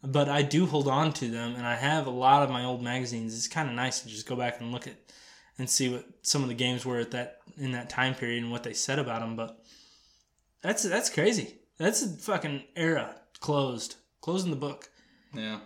but 0.00 0.28
I 0.28 0.42
do 0.42 0.64
hold 0.64 0.86
on 0.86 1.12
to 1.14 1.28
them, 1.28 1.56
and 1.56 1.66
I 1.66 1.74
have 1.74 2.06
a 2.06 2.10
lot 2.10 2.44
of 2.44 2.50
my 2.50 2.64
old 2.64 2.80
magazines. 2.80 3.36
It's 3.36 3.48
kind 3.48 3.68
of 3.68 3.74
nice 3.74 4.00
to 4.00 4.08
just 4.08 4.28
go 4.28 4.36
back 4.36 4.60
and 4.60 4.70
look 4.70 4.86
at 4.86 4.94
and 5.58 5.68
see 5.68 5.88
what 5.88 6.04
some 6.22 6.42
of 6.44 6.48
the 6.48 6.54
games 6.54 6.86
were 6.86 7.00
at 7.00 7.10
that 7.10 7.38
in 7.56 7.72
that 7.72 7.90
time 7.90 8.14
period 8.14 8.44
and 8.44 8.52
what 8.52 8.62
they 8.62 8.74
said 8.74 9.00
about 9.00 9.22
them. 9.22 9.34
But 9.34 9.60
that's 10.62 10.84
that's 10.84 11.10
crazy. 11.10 11.56
That's 11.78 12.04
a 12.04 12.08
fucking 12.08 12.62
era 12.76 13.16
closed, 13.40 13.96
closing 14.20 14.50
the 14.50 14.56
book. 14.56 14.88
Yeah. 15.34 15.58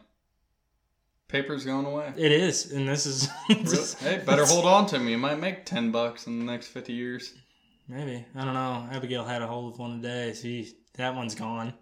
Paper's 1.32 1.64
going 1.64 1.86
away. 1.86 2.12
It 2.14 2.30
is, 2.30 2.72
and 2.72 2.86
this 2.86 3.06
is 3.06 3.26
hey, 4.00 4.22
better 4.24 4.44
hold 4.44 4.66
on 4.66 4.84
to 4.88 4.98
me. 4.98 5.12
You 5.12 5.18
might 5.18 5.40
make 5.40 5.64
ten 5.64 5.90
bucks 5.90 6.26
in 6.26 6.38
the 6.38 6.44
next 6.44 6.68
fifty 6.68 6.92
years. 6.92 7.32
Maybe. 7.88 8.26
I 8.36 8.44
don't 8.44 8.52
know. 8.52 8.86
Abigail 8.92 9.24
had 9.24 9.40
a 9.40 9.46
hold 9.46 9.72
of 9.72 9.78
one 9.78 10.02
today. 10.02 10.34
See, 10.34 10.76
that 10.98 11.14
one's 11.14 11.34
gone. 11.34 11.72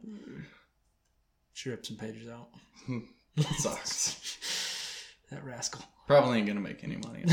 She 1.52 1.68
ripped 1.68 1.86
some 1.86 1.96
pages 1.96 2.28
out. 2.28 2.46
Sucks. 3.58 5.08
that 5.32 5.44
rascal. 5.44 5.82
Probably 6.06 6.38
ain't 6.38 6.46
gonna 6.46 6.60
make 6.60 6.84
any 6.84 6.98
money. 6.98 7.24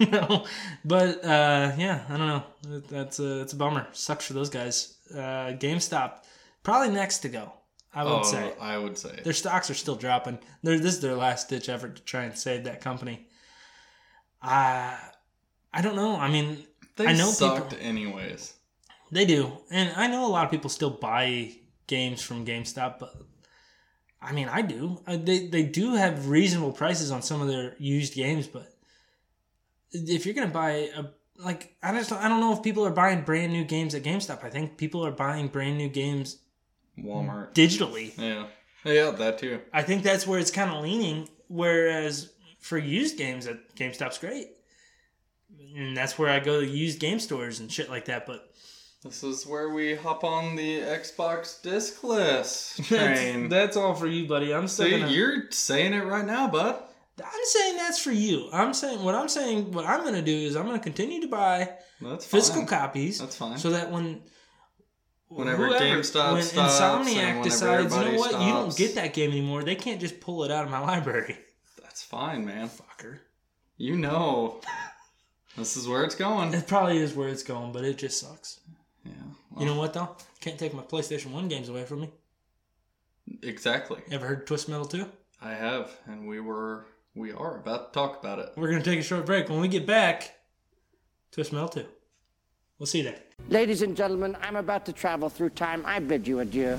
No, 0.00 0.46
but 0.84 1.24
uh, 1.24 1.72
yeah, 1.76 2.04
I 2.08 2.16
don't 2.16 2.28
know. 2.28 2.44
That's 2.88 3.18
a 3.18 3.40
it's 3.40 3.54
a 3.54 3.56
bummer. 3.56 3.88
Sucks 3.90 4.24
for 4.24 4.34
those 4.34 4.50
guys. 4.50 4.98
Uh, 5.12 5.52
GameStop 5.58 6.22
probably 6.62 6.94
next 6.94 7.18
to 7.18 7.28
go. 7.28 7.52
I 7.92 8.04
would 8.04 8.12
oh, 8.12 8.22
say 8.22 8.52
I 8.60 8.78
would 8.78 8.96
say. 8.96 9.20
their 9.24 9.32
stocks 9.32 9.68
are 9.70 9.74
still 9.74 9.96
dropping. 9.96 10.38
They're, 10.62 10.78
this 10.78 10.94
is 10.94 11.00
their 11.00 11.16
last 11.16 11.48
ditch 11.48 11.68
effort 11.68 11.96
to 11.96 12.02
try 12.02 12.22
and 12.24 12.36
save 12.38 12.64
that 12.64 12.80
company. 12.80 13.26
I 14.42 14.98
I 15.72 15.82
don't 15.82 15.96
know. 15.96 16.16
I 16.16 16.28
mean, 16.30 16.64
They 16.96 17.06
I 17.06 17.12
know 17.14 17.30
sucked 17.30 17.70
people- 17.70 17.84
anyways. 17.86 18.54
They 19.12 19.24
do, 19.24 19.58
and 19.72 19.92
I 19.96 20.06
know 20.06 20.24
a 20.24 20.30
lot 20.30 20.44
of 20.44 20.52
people 20.52 20.70
still 20.70 20.90
buy 20.90 21.50
games 21.88 22.22
from 22.22 22.46
GameStop, 22.46 23.00
but 23.00 23.12
I 24.22 24.30
mean, 24.32 24.48
I 24.48 24.62
do. 24.62 25.00
Uh, 25.04 25.16
They 25.16 25.48
they 25.48 25.64
do 25.64 25.94
have 25.96 26.28
reasonable 26.28 26.72
prices 26.72 27.10
on 27.10 27.22
some 27.22 27.42
of 27.42 27.48
their 27.48 27.74
used 27.80 28.14
games, 28.14 28.46
but 28.46 28.72
if 29.90 30.24
you're 30.26 30.34
gonna 30.34 30.46
buy 30.46 30.90
a 30.96 31.06
like, 31.38 31.74
I 31.82 31.92
just 31.92 32.12
I 32.12 32.28
don't 32.28 32.38
know 32.40 32.52
if 32.52 32.62
people 32.62 32.86
are 32.86 32.90
buying 32.92 33.22
brand 33.22 33.52
new 33.52 33.64
games 33.64 33.94
at 33.96 34.04
GameStop. 34.04 34.44
I 34.44 34.50
think 34.50 34.76
people 34.76 35.04
are 35.04 35.10
buying 35.10 35.48
brand 35.48 35.76
new 35.78 35.88
games 35.88 36.36
Walmart. 37.04 37.54
digitally. 37.54 38.12
Yeah. 38.18 38.46
Yeah, 38.84 39.10
that 39.10 39.38
too. 39.38 39.60
I 39.72 39.82
think 39.82 40.02
that's 40.02 40.26
where 40.26 40.38
it's 40.40 40.50
kind 40.50 40.70
of 40.70 40.82
leaning. 40.82 41.28
Whereas 41.48 42.32
for 42.60 42.78
used 42.78 43.18
games 43.18 43.46
at 43.46 43.74
GameStop's 43.76 44.18
great, 44.18 44.48
and 45.76 45.96
that's 45.96 46.18
where 46.18 46.30
I 46.30 46.40
go 46.40 46.60
to 46.60 46.66
used 46.66 47.00
game 47.00 47.18
stores 47.20 47.60
and 47.60 47.70
shit 47.70 47.90
like 47.90 48.06
that. 48.06 48.26
But 48.26 48.52
This 49.04 49.22
is 49.22 49.46
where 49.46 49.70
we 49.70 49.94
hop 49.96 50.24
on 50.24 50.56
the 50.56 50.80
Xbox 50.80 51.60
disc 51.60 52.02
list 52.04 52.76
that's, 52.90 53.48
that's 53.50 53.76
all 53.76 53.94
for 53.94 54.06
you, 54.06 54.26
buddy. 54.28 54.54
I'm 54.54 54.68
still 54.68 54.86
See, 54.86 54.98
gonna. 54.98 55.10
you're 55.12 55.50
saying 55.50 55.92
it 55.92 56.04
right 56.04 56.24
now, 56.26 56.48
bud. 56.48 56.82
I'm 57.22 57.44
saying 57.44 57.76
that's 57.76 57.98
for 58.02 58.12
you. 58.12 58.48
I'm 58.50 58.72
saying 58.72 59.02
what 59.04 59.14
I'm 59.14 59.28
saying. 59.28 59.72
What 59.72 59.84
I'm 59.84 60.00
going 60.02 60.14
to 60.14 60.22
do 60.22 60.34
is 60.34 60.56
I'm 60.56 60.64
going 60.64 60.78
to 60.78 60.82
continue 60.82 61.20
to 61.20 61.28
buy 61.28 61.68
That's 62.00 62.24
physical 62.24 62.62
fine. 62.62 62.68
copies, 62.68 63.18
That's 63.18 63.36
fine. 63.36 63.58
so 63.58 63.68
that 63.70 63.90
when 63.90 64.22
Whenever 65.30 65.66
whoever- 65.68 65.84
GameStop 65.84 66.32
when 66.32 66.42
stops 66.42 66.80
Insomniac 66.80 67.42
decides, 67.44 67.94
you 67.94 68.00
know 68.04 68.18
what, 68.18 68.32
you 68.32 68.52
don't 68.52 68.76
get 68.76 68.96
that 68.96 69.14
game 69.14 69.30
anymore. 69.30 69.62
They 69.62 69.76
can't 69.76 70.00
just 70.00 70.20
pull 70.20 70.42
it 70.42 70.50
out 70.50 70.64
of 70.64 70.70
my 70.70 70.80
library. 70.80 71.38
That's 71.80 72.02
fine, 72.02 72.44
man. 72.44 72.68
Fucker. 72.68 73.18
You 73.76 73.96
know, 73.96 74.60
this 75.56 75.76
is 75.76 75.86
where 75.86 76.02
it's 76.04 76.16
going. 76.16 76.52
It 76.52 76.66
probably 76.66 76.98
is 76.98 77.14
where 77.14 77.28
it's 77.28 77.44
going, 77.44 77.70
but 77.72 77.84
it 77.84 77.96
just 77.96 78.18
sucks. 78.20 78.58
Yeah. 79.04 79.12
You 79.58 79.66
know 79.66 79.76
what 79.76 79.92
though? 79.92 80.16
Can't 80.40 80.58
take 80.58 80.74
my 80.74 80.82
PlayStation 80.82 81.30
One 81.30 81.46
games 81.48 81.68
away 81.68 81.84
from 81.84 82.00
me. 82.02 82.10
Exactly. 83.42 84.00
Ever 84.10 84.26
heard 84.26 84.46
Twist 84.46 84.68
Metal 84.68 84.84
2? 84.84 85.06
I 85.40 85.54
have, 85.54 85.90
and 86.06 86.28
we 86.28 86.40
were, 86.40 86.86
we 87.14 87.32
are 87.32 87.56
about 87.56 87.92
to 87.92 87.98
talk 87.98 88.18
about 88.18 88.40
it. 88.40 88.50
We're 88.56 88.70
gonna 88.70 88.82
take 88.82 88.98
a 88.98 89.02
short 89.04 89.26
break. 89.26 89.48
When 89.48 89.60
we 89.60 89.68
get 89.68 89.86
back, 89.86 90.34
Twist 91.30 91.52
Metal 91.52 91.68
2. 91.68 91.86
We'll 92.80 92.86
see 92.86 93.02
you. 93.02 93.12
Ladies 93.50 93.82
and 93.82 93.94
gentlemen, 93.94 94.38
I'm 94.40 94.56
about 94.56 94.86
to 94.86 94.92
travel 94.92 95.28
through 95.28 95.50
time. 95.50 95.82
I 95.84 95.98
bid 95.98 96.26
you 96.26 96.40
adieu. 96.40 96.78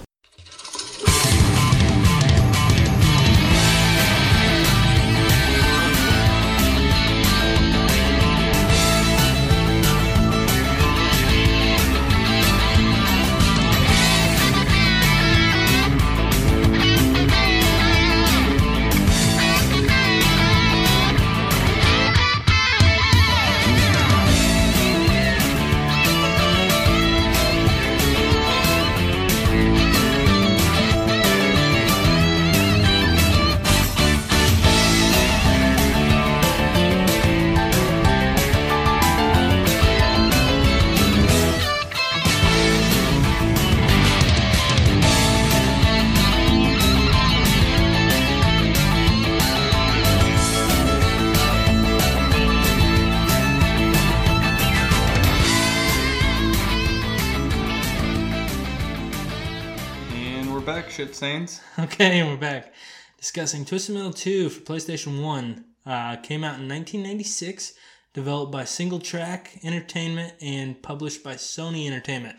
Saints. 61.21 61.61
Okay, 61.77 62.19
and 62.19 62.29
we're 62.29 62.35
back 62.35 62.73
discussing 63.19 63.63
Twisted 63.63 63.93
Metal 63.93 64.11
2 64.11 64.49
for 64.49 64.61
PlayStation 64.61 65.21
1. 65.21 65.65
Uh, 65.85 66.15
came 66.15 66.43
out 66.43 66.57
in 66.59 66.67
1996, 66.67 67.73
developed 68.11 68.51
by 68.51 68.63
SingleTrac 68.63 69.63
Entertainment 69.63 70.33
and 70.41 70.81
published 70.81 71.23
by 71.23 71.35
Sony 71.35 71.85
Entertainment. 71.85 72.37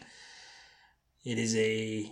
It 1.25 1.38
is 1.38 1.55
a 1.55 2.11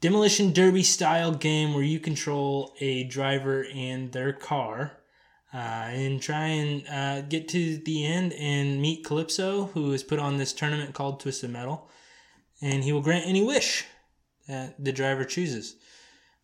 demolition 0.00 0.54
derby 0.54 0.82
style 0.82 1.32
game 1.32 1.74
where 1.74 1.84
you 1.84 2.00
control 2.00 2.72
a 2.80 3.04
driver 3.04 3.66
and 3.74 4.10
their 4.10 4.32
car 4.32 4.92
uh, 5.52 5.58
and 5.58 6.22
try 6.22 6.46
and 6.46 6.88
uh, 6.88 7.20
get 7.28 7.46
to 7.48 7.76
the 7.76 8.06
end 8.06 8.32
and 8.32 8.80
meet 8.80 9.04
Calypso, 9.04 9.66
who 9.74 9.90
has 9.90 10.02
put 10.02 10.18
on 10.18 10.38
this 10.38 10.54
tournament 10.54 10.94
called 10.94 11.20
Twisted 11.20 11.50
Metal, 11.50 11.90
and 12.62 12.84
he 12.84 12.92
will 12.94 13.02
grant 13.02 13.26
any 13.26 13.44
wish 13.44 13.84
the 14.46 14.92
driver 14.92 15.24
chooses. 15.24 15.76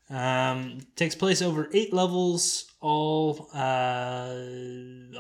Um, 0.09 0.79
takes 0.97 1.15
place 1.15 1.41
over 1.41 1.69
eight 1.73 1.93
levels, 1.93 2.67
all 2.81 3.49
uh, 3.55 4.35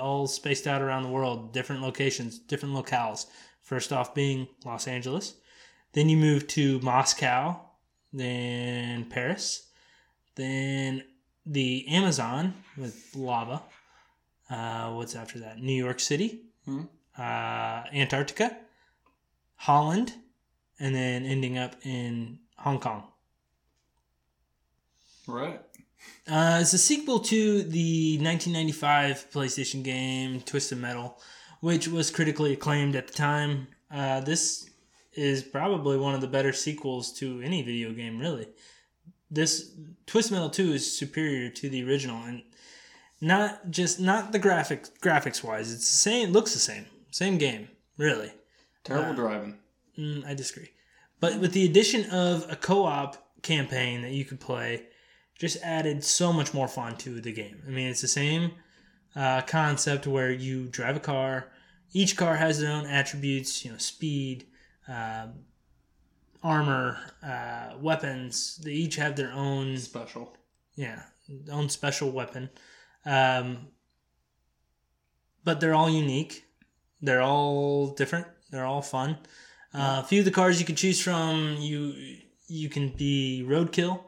all 0.00 0.26
spaced 0.26 0.66
out 0.66 0.82
around 0.82 1.04
the 1.04 1.08
world, 1.10 1.52
different 1.52 1.82
locations, 1.82 2.38
different 2.40 2.74
locales. 2.74 3.26
First 3.62 3.92
off, 3.92 4.14
being 4.16 4.48
Los 4.64 4.88
Angeles, 4.88 5.34
then 5.92 6.08
you 6.08 6.16
move 6.16 6.48
to 6.48 6.80
Moscow, 6.80 7.60
then 8.12 9.04
Paris, 9.04 9.68
then 10.34 11.04
the 11.46 11.86
Amazon 11.86 12.54
with 12.76 13.14
lava. 13.14 13.62
Uh, 14.50 14.90
what's 14.94 15.14
after 15.14 15.38
that? 15.38 15.60
New 15.62 15.72
York 15.84 16.00
City, 16.00 16.40
Hmm. 16.64 16.82
uh, 17.16 17.84
Antarctica, 17.94 18.56
Holland, 19.54 20.14
and 20.80 20.92
then 20.94 21.24
ending 21.24 21.58
up 21.58 21.76
in 21.86 22.40
Hong 22.60 22.78
Kong. 22.78 23.04
Right. 25.26 25.60
Uh, 26.28 26.58
it's 26.60 26.72
a 26.72 26.78
sequel 26.78 27.18
to 27.20 27.62
the 27.62 28.18
1995 28.20 29.26
PlayStation 29.32 29.82
game 29.82 30.40
Twisted 30.40 30.78
Metal, 30.78 31.18
which 31.60 31.88
was 31.88 32.10
critically 32.10 32.52
acclaimed 32.52 32.96
at 32.96 33.06
the 33.06 33.12
time. 33.12 33.68
Uh, 33.90 34.20
this 34.20 34.68
is 35.14 35.42
probably 35.42 35.96
one 35.96 36.14
of 36.14 36.20
the 36.20 36.26
better 36.26 36.52
sequels 36.52 37.12
to 37.14 37.40
any 37.42 37.62
video 37.62 37.92
game, 37.92 38.18
really. 38.18 38.48
This 39.30 39.72
Twisted 40.06 40.32
Metal 40.32 40.50
2 40.50 40.72
is 40.72 40.98
superior 40.98 41.50
to 41.50 41.68
the 41.68 41.84
original, 41.84 42.22
and 42.24 42.42
not 43.20 43.70
just 43.70 44.00
not 44.00 44.32
the 44.32 44.40
graphics 44.40 44.90
graphics 45.00 45.42
wise. 45.42 45.72
It's 45.72 45.86
the 45.86 46.10
same, 46.10 46.30
looks 46.30 46.52
the 46.52 46.58
same, 46.58 46.86
same 47.10 47.38
game, 47.38 47.68
really. 47.96 48.32
Terrible 48.84 49.14
driving. 49.14 49.58
Mm, 49.98 50.26
I 50.26 50.34
disagree. 50.34 50.70
But 51.20 51.38
with 51.38 51.52
the 51.52 51.64
addition 51.66 52.10
of 52.10 52.50
a 52.50 52.56
co-op 52.56 53.42
campaign 53.42 54.02
that 54.02 54.12
you 54.12 54.24
could 54.24 54.40
play, 54.40 54.86
just 55.38 55.62
added 55.62 56.02
so 56.04 56.32
much 56.32 56.52
more 56.52 56.68
fun 56.68 56.96
to 56.98 57.20
the 57.20 57.32
game. 57.32 57.62
I 57.66 57.70
mean, 57.70 57.88
it's 57.88 58.00
the 58.00 58.08
same 58.08 58.52
uh, 59.16 59.42
concept 59.42 60.06
where 60.06 60.30
you 60.30 60.66
drive 60.68 60.96
a 60.96 61.00
car. 61.00 61.50
Each 61.92 62.16
car 62.16 62.36
has 62.36 62.60
their 62.60 62.72
own 62.72 62.86
attributes, 62.86 63.64
you 63.64 63.72
know, 63.72 63.78
speed, 63.78 64.46
uh, 64.88 65.28
armor, 66.42 66.98
uh, 67.22 67.76
weapons. 67.80 68.60
They 68.62 68.72
each 68.72 68.96
have 68.96 69.16
their 69.16 69.32
own 69.32 69.76
Special. 69.76 70.36
yeah, 70.74 71.02
own 71.50 71.68
special 71.68 72.10
weapon. 72.10 72.50
Um, 73.04 73.68
but 75.44 75.60
they're 75.60 75.74
all 75.74 75.90
unique. 75.90 76.44
They're 77.00 77.22
all 77.22 77.88
different. 77.94 78.26
They're 78.50 78.66
all 78.66 78.82
fun. 78.82 79.18
Uh, 79.72 80.02
a 80.02 80.06
few 80.06 80.20
of 80.20 80.24
the 80.24 80.30
cars 80.30 80.58
you 80.58 80.66
can 80.66 80.76
choose 80.76 81.00
from, 81.00 81.56
you 81.58 82.18
you 82.48 82.68
can 82.68 82.88
be 82.88 83.44
Roadkill, 83.46 84.00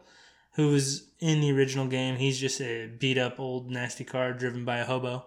who 0.54 0.68
was 0.68 1.06
in 1.20 1.40
the 1.40 1.52
original 1.52 1.86
game. 1.86 2.16
He's 2.16 2.38
just 2.38 2.60
a 2.60 2.86
beat 2.86 3.18
up 3.18 3.38
old 3.38 3.70
nasty 3.70 4.04
car 4.04 4.32
driven 4.32 4.64
by 4.64 4.78
a 4.78 4.84
hobo. 4.84 5.26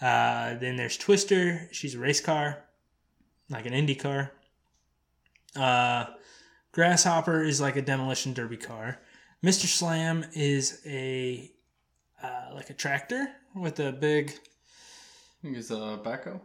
Uh, 0.00 0.54
then 0.54 0.76
there's 0.76 0.96
Twister. 0.96 1.68
She's 1.72 1.94
a 1.94 1.98
race 1.98 2.20
car, 2.20 2.64
like 3.48 3.66
an 3.66 3.74
Indy 3.74 3.96
car. 3.96 4.32
Uh, 5.56 6.06
Grasshopper 6.72 7.42
is 7.42 7.60
like 7.60 7.74
a 7.76 7.82
demolition 7.82 8.32
derby 8.32 8.56
car. 8.56 9.00
Mr. 9.44 9.66
Slam 9.66 10.24
is 10.32 10.80
a 10.86 11.50
uh, 12.22 12.54
like 12.54 12.70
a 12.70 12.74
tractor 12.74 13.26
with 13.54 13.80
a 13.80 13.90
big 13.90 14.30
I 14.30 15.42
think 15.42 15.56
he's 15.56 15.70
a 15.70 15.98
backhoe. 16.04 16.40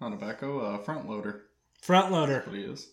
Not 0.00 0.12
a 0.12 0.16
backhoe, 0.16 0.80
a 0.80 0.84
front 0.84 1.08
loader. 1.08 1.46
Front 1.82 2.10
loader. 2.10 2.42
What 2.46 2.56
he 2.56 2.62
is. 2.62 2.88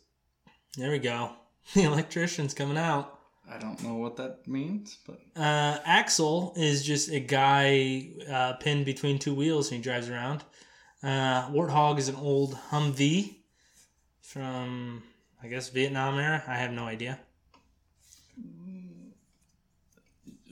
There 0.76 0.92
we 0.92 1.00
go. 1.00 1.32
The 1.76 1.84
electrician's 1.84 2.54
coming 2.56 2.78
out. 2.78 3.20
I 3.48 3.58
don't 3.60 3.82
know 3.84 3.94
what 3.96 4.16
that 4.18 4.48
means, 4.48 4.98
but 5.08 5.20
Uh, 5.36 5.78
Axel 5.86 6.54
is 6.58 6.84
just 6.84 7.10
a 7.10 7.20
guy 7.20 8.10
uh, 8.30 8.54
pinned 8.54 8.86
between 8.86 9.18
two 9.20 9.34
wheels 9.36 9.70
and 9.72 9.78
he 9.78 9.84
drives 9.84 10.10
around. 10.10 10.44
Uh, 11.04 11.48
Warthog 11.52 11.98
is 12.00 12.08
an 12.10 12.16
old 12.16 12.56
Humvee 12.72 13.36
from, 14.22 15.04
I 15.44 15.48
guess, 15.48 15.70
Vietnam 15.70 16.18
era. 16.20 16.44
I 16.48 16.56
have 16.58 16.72
no 16.72 16.86
idea. 16.86 17.20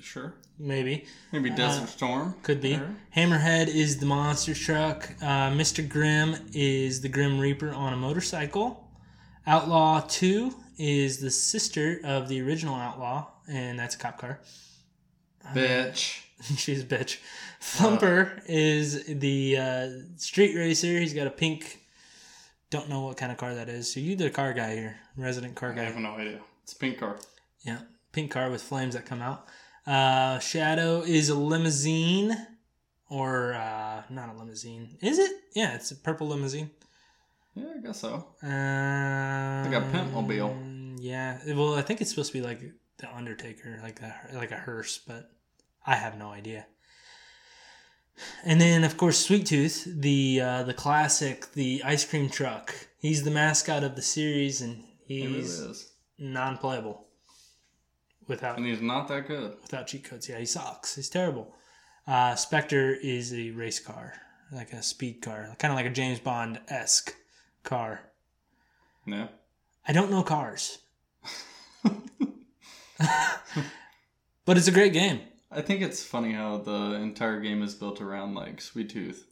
sure. 0.02 0.34
Maybe. 0.60 1.06
Maybe 1.32 1.50
Desert 1.52 1.84
Uh, 1.84 1.88
Storm. 1.88 2.36
Could 2.44 2.62
be. 2.62 2.76
There. 2.78 2.96
Hammerhead 3.16 3.68
is 3.68 3.98
the 4.00 4.06
monster 4.08 4.54
truck. 4.56 5.10
Uh, 5.22 5.52
Mr. 5.52 5.88
Grimm 5.88 6.36
is 6.54 7.02
the 7.02 7.10
Grim 7.10 7.40
Reaper 7.40 7.72
on 7.72 7.94
a 7.94 7.98
motorcycle. 7.98 8.90
Outlaw 9.46 10.02
2 10.08 10.54
is 10.78 11.20
the 11.20 11.30
sister 11.32 12.00
of 12.04 12.28
the 12.28 12.42
original 12.42 12.76
Outlaw, 12.76 13.28
and 13.48 13.78
that's 13.78 13.96
a 13.96 13.98
cop 13.98 14.18
car. 14.20 14.40
Bitch. 15.54 16.22
She's 16.58 16.82
a 16.82 16.86
bitch. 16.86 17.18
Thumper 17.62 18.42
is 18.48 19.06
the 19.06 19.58
uh, 19.58 19.90
street 20.18 20.56
racer. 20.56 21.00
He's 21.00 21.14
got 21.14 21.28
a 21.28 21.32
pink. 21.32 21.80
Don't 22.70 22.90
know 22.90 23.02
what 23.02 23.18
kind 23.18 23.32
of 23.32 23.38
car 23.38 23.56
that 23.56 23.70
is. 23.70 23.92
So 23.92 24.00
you 24.00 24.16
the 24.16 24.30
car 24.30 24.54
guy 24.54 24.76
here, 24.76 24.98
resident 25.16 25.56
car 25.56 25.74
guy. 25.74 25.82
I 25.84 25.86
have 25.86 25.98
no 25.98 26.12
idea. 26.12 26.40
It's 26.64 26.74
a 26.74 26.78
pink 26.78 27.00
car. 27.00 27.18
Yeah, 27.66 27.80
pink 28.12 28.30
car 28.32 28.50
with 28.52 28.62
flames 28.62 28.94
that 28.94 29.06
come 29.06 29.22
out. 29.22 29.48
Uh, 29.88 30.38
Shadow 30.40 31.02
is 31.02 31.30
a 31.30 31.36
limousine, 31.36 32.36
or 33.10 33.54
uh, 33.54 34.04
not 34.10 34.36
a 34.36 34.38
limousine. 34.38 34.98
Is 35.02 35.18
it? 35.18 35.32
Yeah, 35.56 35.76
it's 35.76 35.92
a 35.92 35.96
purple 35.96 36.28
limousine. 36.28 36.72
Yeah, 37.56 37.74
I 37.78 37.82
guess 37.82 38.02
so. 38.02 38.28
Um, 38.44 39.72
Like 39.72 39.82
a 39.82 39.88
pimpmobile. 39.92 40.98
Yeah. 41.00 41.40
Well, 41.56 41.76
I 41.76 41.82
think 41.82 42.02
it's 42.02 42.10
supposed 42.10 42.34
to 42.34 42.38
be 42.40 42.46
like 42.46 42.62
the 42.98 43.16
Undertaker, 43.16 43.80
like 43.82 44.02
a 44.02 44.14
like 44.34 44.52
a 44.52 44.58
hearse, 44.58 44.98
but 44.98 45.32
I 45.86 45.96
have 45.96 46.18
no 46.18 46.32
idea. 46.32 46.66
And 48.44 48.60
then, 48.60 48.84
of 48.84 48.98
course, 48.98 49.18
Sweet 49.20 49.46
Tooth, 49.46 49.88
the 49.88 50.42
uh, 50.42 50.64
the 50.64 50.74
classic, 50.74 51.54
the 51.54 51.82
ice 51.86 52.04
cream 52.04 52.30
truck. 52.30 52.76
He's 53.00 53.24
the 53.24 53.32
mascot 53.32 53.84
of 53.84 53.96
the 53.96 54.02
series, 54.02 54.62
and 54.62 54.84
It 55.08 55.26
really 55.26 55.34
he's 55.42 55.92
non-playable 56.20 57.07
without 58.28 58.58
And 58.58 58.66
he's 58.66 58.82
not 58.82 59.08
that 59.10 59.28
good. 59.28 59.56
without 59.62 59.88
cheat 59.88 60.04
codes. 60.04 60.28
Yeah, 60.30 60.38
he 60.40 60.46
sucks. 60.46 60.96
He's 60.96 61.10
terrible. 61.10 61.54
Uh, 62.06 62.36
Spectre 62.36 62.94
is 62.94 63.34
a 63.34 63.52
race 63.52 63.80
car, 63.80 64.14
like 64.52 64.72
a 64.74 64.82
speed 64.82 65.22
car, 65.22 65.54
kind 65.60 65.72
of 65.72 65.76
like 65.78 65.86
a 65.86 65.90
James 65.90 66.20
Bond 66.20 66.60
esque 66.70 67.14
car. 67.64 68.00
Yeah. 69.06 69.28
I 69.88 69.94
don't 69.94 70.12
know 70.12 70.24
cars, 70.24 70.80
but 74.46 74.58
it's 74.58 74.68
a 74.68 74.72
great 74.72 74.94
game. 74.94 75.22
I 75.52 75.62
think 75.62 75.82
it's 75.82 76.04
funny 76.04 76.34
how 76.34 76.58
the 76.58 76.94
entire 76.96 77.40
game 77.40 77.62
is 77.64 77.74
built 77.76 78.02
around 78.02 78.36
like 78.36 78.60
Sweet 78.62 78.90
Tooth. 78.90 79.28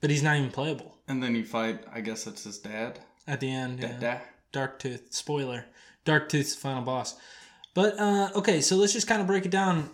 But 0.00 0.10
he's 0.10 0.22
not 0.22 0.36
even 0.36 0.50
playable 0.52 0.96
And 1.08 1.20
then 1.20 1.34
you 1.34 1.44
fight, 1.44 1.84
I 1.92 2.00
guess 2.02 2.26
it's 2.28 2.44
his 2.44 2.58
dad. 2.58 3.00
at 3.26 3.40
the 3.40 3.50
end. 3.50 3.80
Yeah. 3.80 4.20
Dark 4.52 4.78
Tooth. 4.78 5.12
Spoiler. 5.12 5.66
Dark 6.04 6.28
Tooth's 6.28 6.54
final 6.54 6.82
boss. 6.82 7.16
But 7.78 7.96
uh, 7.96 8.30
okay, 8.34 8.60
so 8.60 8.74
let's 8.74 8.92
just 8.92 9.06
kind 9.06 9.20
of 9.20 9.28
break 9.28 9.46
it 9.46 9.52
down 9.52 9.88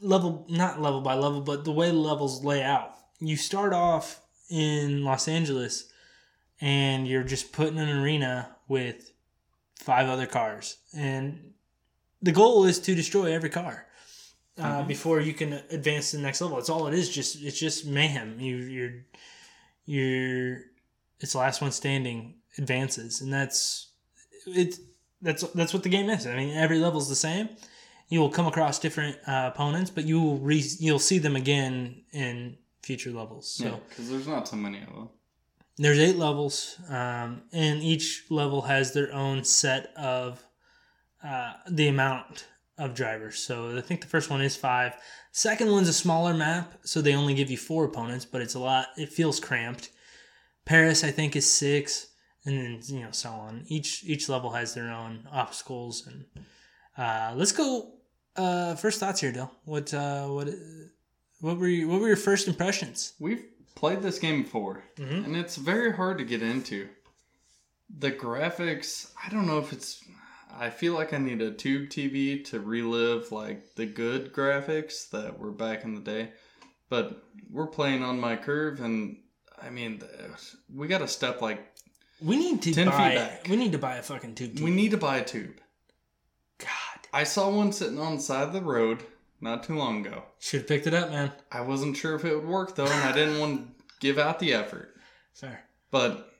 level 0.00 0.46
not 0.48 0.80
level 0.80 1.00
by 1.00 1.14
level, 1.14 1.40
but 1.40 1.64
the 1.64 1.72
way 1.72 1.88
the 1.88 1.94
levels 1.94 2.44
lay 2.44 2.62
out. 2.62 2.94
You 3.18 3.36
start 3.36 3.72
off 3.72 4.20
in 4.48 5.02
Los 5.02 5.26
Angeles 5.26 5.90
and 6.60 7.08
you're 7.08 7.24
just 7.24 7.50
put 7.50 7.66
in 7.72 7.78
an 7.78 7.98
arena 7.98 8.54
with 8.68 9.10
five 9.80 10.08
other 10.08 10.26
cars. 10.26 10.76
And 10.96 11.54
the 12.22 12.30
goal 12.30 12.64
is 12.66 12.78
to 12.78 12.94
destroy 12.94 13.32
every 13.32 13.50
car. 13.50 13.88
Uh, 14.56 14.84
before 14.84 15.18
you 15.20 15.32
can 15.32 15.54
advance 15.70 16.12
to 16.12 16.18
the 16.18 16.22
next 16.22 16.40
level, 16.40 16.56
it's 16.60 16.70
all 16.70 16.86
it 16.86 16.94
is. 16.94 17.10
Just 17.10 17.42
it's 17.42 17.58
just 17.58 17.84
mayhem. 17.84 18.38
You, 18.38 18.56
you're 18.58 18.92
you're 19.86 20.60
it's 21.18 21.32
the 21.32 21.38
last 21.38 21.62
one 21.62 21.72
standing 21.72 22.36
advances, 22.58 23.22
and 23.22 23.32
that's 23.32 23.88
it's 24.46 24.78
that's 25.22 25.42
that's 25.52 25.72
what 25.72 25.82
the 25.82 25.88
game 25.88 26.08
is. 26.10 26.26
I 26.26 26.36
mean, 26.36 26.56
every 26.56 26.78
level's 26.78 27.08
the 27.08 27.16
same. 27.16 27.48
You 28.08 28.20
will 28.20 28.30
come 28.30 28.46
across 28.46 28.78
different 28.78 29.16
uh, 29.26 29.50
opponents, 29.54 29.90
but 29.90 30.04
you 30.04 30.20
will 30.20 30.38
re- 30.38 30.76
you'll 30.78 30.98
see 30.98 31.18
them 31.18 31.36
again 31.36 32.02
in 32.12 32.56
future 32.82 33.10
levels. 33.10 33.48
So 33.50 33.64
Yeah, 33.64 33.76
because 33.88 34.10
there's 34.10 34.26
not 34.26 34.48
so 34.48 34.56
many 34.56 34.80
of 34.82 34.86
them. 34.88 35.08
there's 35.76 35.98
eight 35.98 36.16
levels, 36.16 36.76
um, 36.88 37.42
and 37.52 37.82
each 37.82 38.24
level 38.30 38.62
has 38.62 38.92
their 38.92 39.12
own 39.12 39.44
set 39.44 39.92
of 39.96 40.42
uh, 41.24 41.52
the 41.68 41.86
amount 41.88 42.46
of 42.78 42.94
drivers. 42.94 43.38
So 43.38 43.76
I 43.76 43.80
think 43.82 44.00
the 44.00 44.06
first 44.08 44.30
one 44.30 44.40
is 44.40 44.56
five. 44.56 44.94
Second 45.32 45.70
one's 45.70 45.88
a 45.88 45.92
smaller 45.92 46.34
map, 46.34 46.72
so 46.82 47.00
they 47.00 47.14
only 47.14 47.34
give 47.34 47.50
you 47.50 47.58
four 47.58 47.84
opponents, 47.84 48.24
but 48.24 48.40
it's 48.40 48.54
a 48.54 48.58
lot. 48.58 48.88
It 48.96 49.10
feels 49.12 49.38
cramped. 49.38 49.90
Paris, 50.64 51.04
I 51.04 51.10
think, 51.10 51.36
is 51.36 51.48
six, 51.48 52.08
and 52.44 52.56
then 52.56 52.80
you 52.86 53.00
know 53.04 53.10
so 53.12 53.30
on. 53.30 53.64
Each 53.66 54.02
each 54.04 54.28
level 54.28 54.50
has 54.50 54.74
their 54.74 54.90
own 54.90 55.26
obstacles, 55.32 56.06
and 56.06 56.24
uh, 56.96 57.32
let's 57.36 57.52
go. 57.52 57.92
Uh, 58.36 58.74
first 58.76 59.00
thoughts 59.00 59.20
here, 59.20 59.32
Dill. 59.32 59.50
What 59.64 59.92
uh, 59.92 60.26
what 60.28 60.48
what 61.40 61.58
were 61.58 61.68
you, 61.68 61.88
what 61.88 62.00
were 62.00 62.08
your 62.08 62.16
first 62.16 62.48
impressions? 62.48 63.14
We've 63.18 63.44
played 63.74 64.02
this 64.02 64.18
game 64.18 64.42
before, 64.42 64.84
Mhm. 64.96 65.24
and 65.24 65.36
it's 65.36 65.56
very 65.56 65.92
hard 65.92 66.18
to 66.18 66.24
get 66.24 66.42
into. 66.42 66.88
The 67.98 68.12
graphics, 68.12 69.10
I 69.24 69.28
don't 69.30 69.46
know 69.46 69.58
if 69.58 69.72
it's. 69.72 70.02
I 70.52 70.70
feel 70.70 70.94
like 70.94 71.12
I 71.12 71.18
need 71.18 71.40
a 71.42 71.50
tube 71.52 71.90
TV 71.90 72.44
to 72.46 72.60
relive 72.60 73.30
like 73.32 73.74
the 73.76 73.86
good 73.86 74.32
graphics 74.32 75.08
that 75.10 75.38
were 75.38 75.52
back 75.52 75.84
in 75.84 75.94
the 75.94 76.00
day. 76.00 76.32
But 76.88 77.22
we're 77.50 77.68
playing 77.68 78.02
on 78.02 78.18
my 78.20 78.36
curve, 78.36 78.80
and 78.80 79.18
I 79.60 79.70
mean, 79.70 80.02
we 80.72 80.88
got 80.88 80.98
to 80.98 81.08
step 81.08 81.40
like 81.40 81.69
We 82.22 82.36
need 82.36 82.62
to 82.62 82.74
10 82.74 82.86
feet 82.86 82.92
buy. 82.96 83.14
back. 83.14 83.46
We 83.48 83.56
need 83.56 83.72
to 83.72 83.78
buy 83.78 83.96
a 83.96 84.02
fucking 84.02 84.34
tube. 84.34 84.54
TV. 84.54 84.60
we 84.62 84.70
need 84.70 84.90
to 84.90 84.96
buy 84.96 85.18
a 85.18 85.24
tube. 85.24 85.60
God, 86.58 86.68
I 87.12 87.24
saw 87.24 87.48
one 87.50 87.72
sitting 87.72 87.98
on 87.98 88.16
the 88.16 88.20
side 88.22 88.42
of 88.46 88.52
the 88.52 88.60
road 88.62 89.02
not 89.40 89.62
too 89.64 89.76
long 89.76 90.04
ago. 90.06 90.24
should 90.38 90.60
have 90.60 90.68
picked 90.68 90.86
it 90.86 90.94
up, 90.94 91.10
man. 91.10 91.32
I 91.50 91.62
wasn't 91.62 91.96
sure 91.96 92.14
if 92.14 92.24
it 92.24 92.34
would 92.34 92.46
work 92.46 92.74
though, 92.76 92.84
and 92.84 92.92
I 93.04 93.12
didn't 93.12 93.40
want 93.40 93.78
to 93.78 93.84
give 94.00 94.18
out 94.18 94.38
the 94.38 94.52
effort. 94.52 94.94
Fair. 95.32 95.64
But 95.90 96.30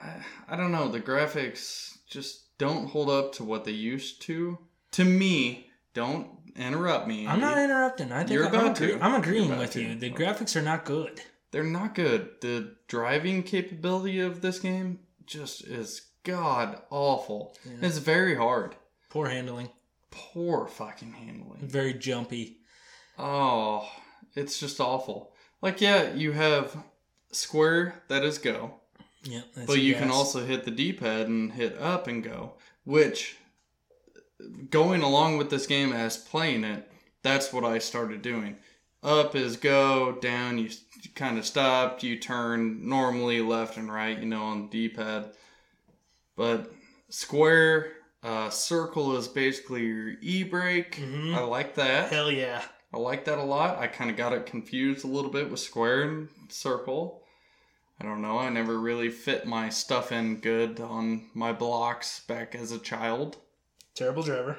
I, 0.00 0.16
I 0.48 0.56
don't 0.56 0.72
know, 0.72 0.88
the 0.88 1.00
graphics 1.00 1.96
just 2.08 2.56
don't 2.58 2.88
hold 2.88 3.08
up 3.10 3.32
to 3.34 3.44
what 3.44 3.64
they 3.64 3.72
used 3.72 4.22
to. 4.22 4.58
To 4.92 5.04
me, 5.04 5.70
don't 5.92 6.28
interrupt 6.56 7.06
me. 7.06 7.26
I'm 7.26 7.40
not 7.40 7.58
interrupting. 7.58 8.12
I 8.12 8.18
think 8.18 8.30
You're 8.30 8.46
I'm, 8.46 8.54
about 8.54 8.76
agree- 8.80 8.92
to. 8.98 9.04
I'm 9.04 9.14
agreeing 9.20 9.56
with 9.56 9.72
to. 9.72 9.82
you. 9.82 9.94
The 9.94 10.10
graphics 10.10 10.56
are 10.56 10.62
not 10.62 10.84
good. 10.84 11.20
They're 11.52 11.62
not 11.62 11.94
good. 11.94 12.30
The 12.40 12.74
driving 12.88 13.44
capability 13.44 14.18
of 14.20 14.40
this 14.40 14.58
game 14.58 14.98
just 15.26 15.62
is 15.64 16.02
god 16.24 16.80
awful. 16.90 17.56
It's 17.80 17.98
very 17.98 18.34
hard. 18.34 18.76
Poor 19.10 19.28
handling. 19.28 19.70
Poor 20.10 20.66
fucking 20.66 21.12
handling. 21.12 21.60
Very 21.68 21.94
jumpy. 21.94 22.58
Oh, 23.18 23.88
it's 24.34 24.58
just 24.58 24.80
awful. 24.80 25.32
Like, 25.62 25.80
yeah, 25.80 26.12
you 26.12 26.32
have 26.32 26.76
square 27.32 28.02
that 28.08 28.24
is 28.24 28.38
go, 28.38 28.74
Yeah, 29.24 29.42
that's 29.54 29.66
but 29.66 29.80
you 29.80 29.94
can 29.94 30.10
also 30.10 30.44
hit 30.44 30.64
the 30.64 30.70
D-pad 30.70 31.26
and 31.26 31.52
hit 31.52 31.78
up 31.78 32.06
and 32.06 32.22
go, 32.22 32.54
which 32.84 33.36
going 34.70 35.02
along 35.02 35.38
with 35.38 35.50
this 35.50 35.66
game 35.66 35.92
as 35.92 36.16
playing 36.16 36.64
it, 36.64 36.90
that's 37.22 37.52
what 37.52 37.64
I 37.64 37.78
started 37.78 38.22
doing. 38.22 38.56
Up 39.04 39.36
is 39.36 39.58
go, 39.58 40.12
down 40.12 40.56
you 40.56 40.70
kind 41.14 41.38
of 41.38 41.44
stopped, 41.44 42.02
you 42.02 42.18
turn 42.18 42.88
normally 42.88 43.42
left 43.42 43.76
and 43.76 43.92
right, 43.92 44.18
you 44.18 44.24
know, 44.24 44.42
on 44.44 44.62
the 44.62 44.88
D-pad. 44.88 45.32
But 46.36 46.72
square, 47.10 47.92
uh, 48.22 48.48
circle 48.48 49.14
is 49.16 49.28
basically 49.28 49.84
your 49.84 50.14
e-brake. 50.22 50.96
Mhm. 50.96 51.34
I 51.34 51.42
like 51.42 51.74
that. 51.74 52.10
Hell 52.10 52.30
yeah. 52.30 52.64
I 52.94 52.96
like 52.96 53.26
that 53.26 53.38
a 53.38 53.42
lot. 53.42 53.78
I 53.78 53.88
kind 53.88 54.10
of 54.10 54.16
got 54.16 54.32
it 54.32 54.46
confused 54.46 55.04
a 55.04 55.08
little 55.08 55.30
bit 55.30 55.50
with 55.50 55.60
square 55.60 56.02
and 56.02 56.28
circle. 56.48 57.22
I 58.00 58.04
don't 58.04 58.22
know. 58.22 58.38
I 58.38 58.48
never 58.48 58.78
really 58.78 59.10
fit 59.10 59.46
my 59.46 59.68
stuff 59.68 60.12
in 60.12 60.40
good 60.40 60.80
on 60.80 61.28
my 61.34 61.52
blocks 61.52 62.20
back 62.20 62.54
as 62.54 62.72
a 62.72 62.78
child. 62.78 63.36
Terrible 63.94 64.22
driver. 64.22 64.58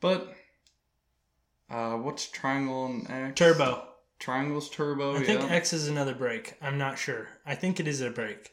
But 0.00 0.34
uh, 1.70 1.96
what's 1.96 2.28
triangle 2.28 2.86
and 2.86 3.10
X? 3.10 3.38
Turbo. 3.38 3.84
Triangle's 4.18 4.68
turbo. 4.68 5.14
I 5.16 5.22
think 5.22 5.42
yeah. 5.42 5.48
X 5.54 5.72
is 5.72 5.86
another 5.88 6.14
brake. 6.14 6.54
I'm 6.60 6.76
not 6.76 6.98
sure. 6.98 7.28
I 7.46 7.54
think 7.54 7.78
it 7.78 7.86
is 7.86 8.00
a 8.00 8.10
brake. 8.10 8.50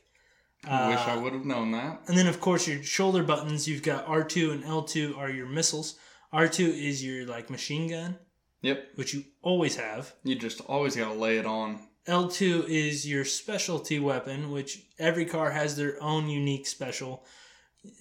I 0.68 0.90
wish 0.90 1.00
I 1.00 1.16
Uh, 1.16 1.22
would 1.22 1.34
have 1.34 1.46
known 1.46 1.72
that. 1.72 2.02
And 2.08 2.16
then, 2.18 2.28
of 2.28 2.40
course, 2.40 2.68
your 2.68 2.84
shoulder 2.84 3.24
buttons. 3.24 3.68
You've 3.68 3.82
got 3.84 4.06
R2 4.06 4.52
and 4.52 4.64
L2 4.64 5.18
are 5.18 5.30
your 5.30 5.48
missiles. 5.48 5.96
R2 6.34 6.68
is 6.70 7.04
your 7.04 7.26
like 7.26 7.50
machine 7.50 7.88
gun, 7.90 8.18
Yep. 8.62 8.90
which 8.96 9.14
you 9.14 9.24
always 9.42 9.76
have. 9.78 10.14
You 10.24 10.36
just 10.36 10.62
always 10.62 10.96
gotta 10.96 11.14
lay 11.14 11.38
it 11.38 11.46
on. 11.48 11.88
L2 12.08 12.68
is 12.68 13.08
your 13.08 13.26
specialty 13.26 13.98
weapon, 13.98 14.52
which 14.52 14.86
every 15.00 15.26
car 15.26 15.50
has 15.52 15.76
their 15.76 16.02
own 16.02 16.30
unique 16.30 16.68
special. 16.68 17.26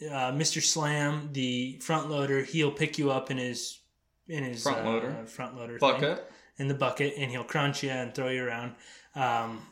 Uh, 0.03 0.33
Mr. 0.33 0.62
Slam, 0.62 1.31
the 1.33 1.79
front 1.81 2.11
loader, 2.11 2.42
he'll 2.42 2.70
pick 2.72 2.98
you 2.98 3.11
up 3.11 3.31
in 3.31 3.38
his 3.38 3.79
in 4.29 4.45
his 4.45 4.63
Front 4.63 4.87
uh, 4.87 4.91
loader. 4.91 5.27
front 5.27 5.57
loader 5.57 5.79
thing, 5.79 5.91
in 6.59 6.69
the 6.69 6.75
bucket, 6.75 7.15
and 7.17 7.31
he'll 7.31 7.45
crunch 7.45 7.83
you 7.83 7.91
and 7.91 8.15
throw 8.15 8.29
you 8.29 8.45
around. 8.45 8.75
Um, 9.15 9.63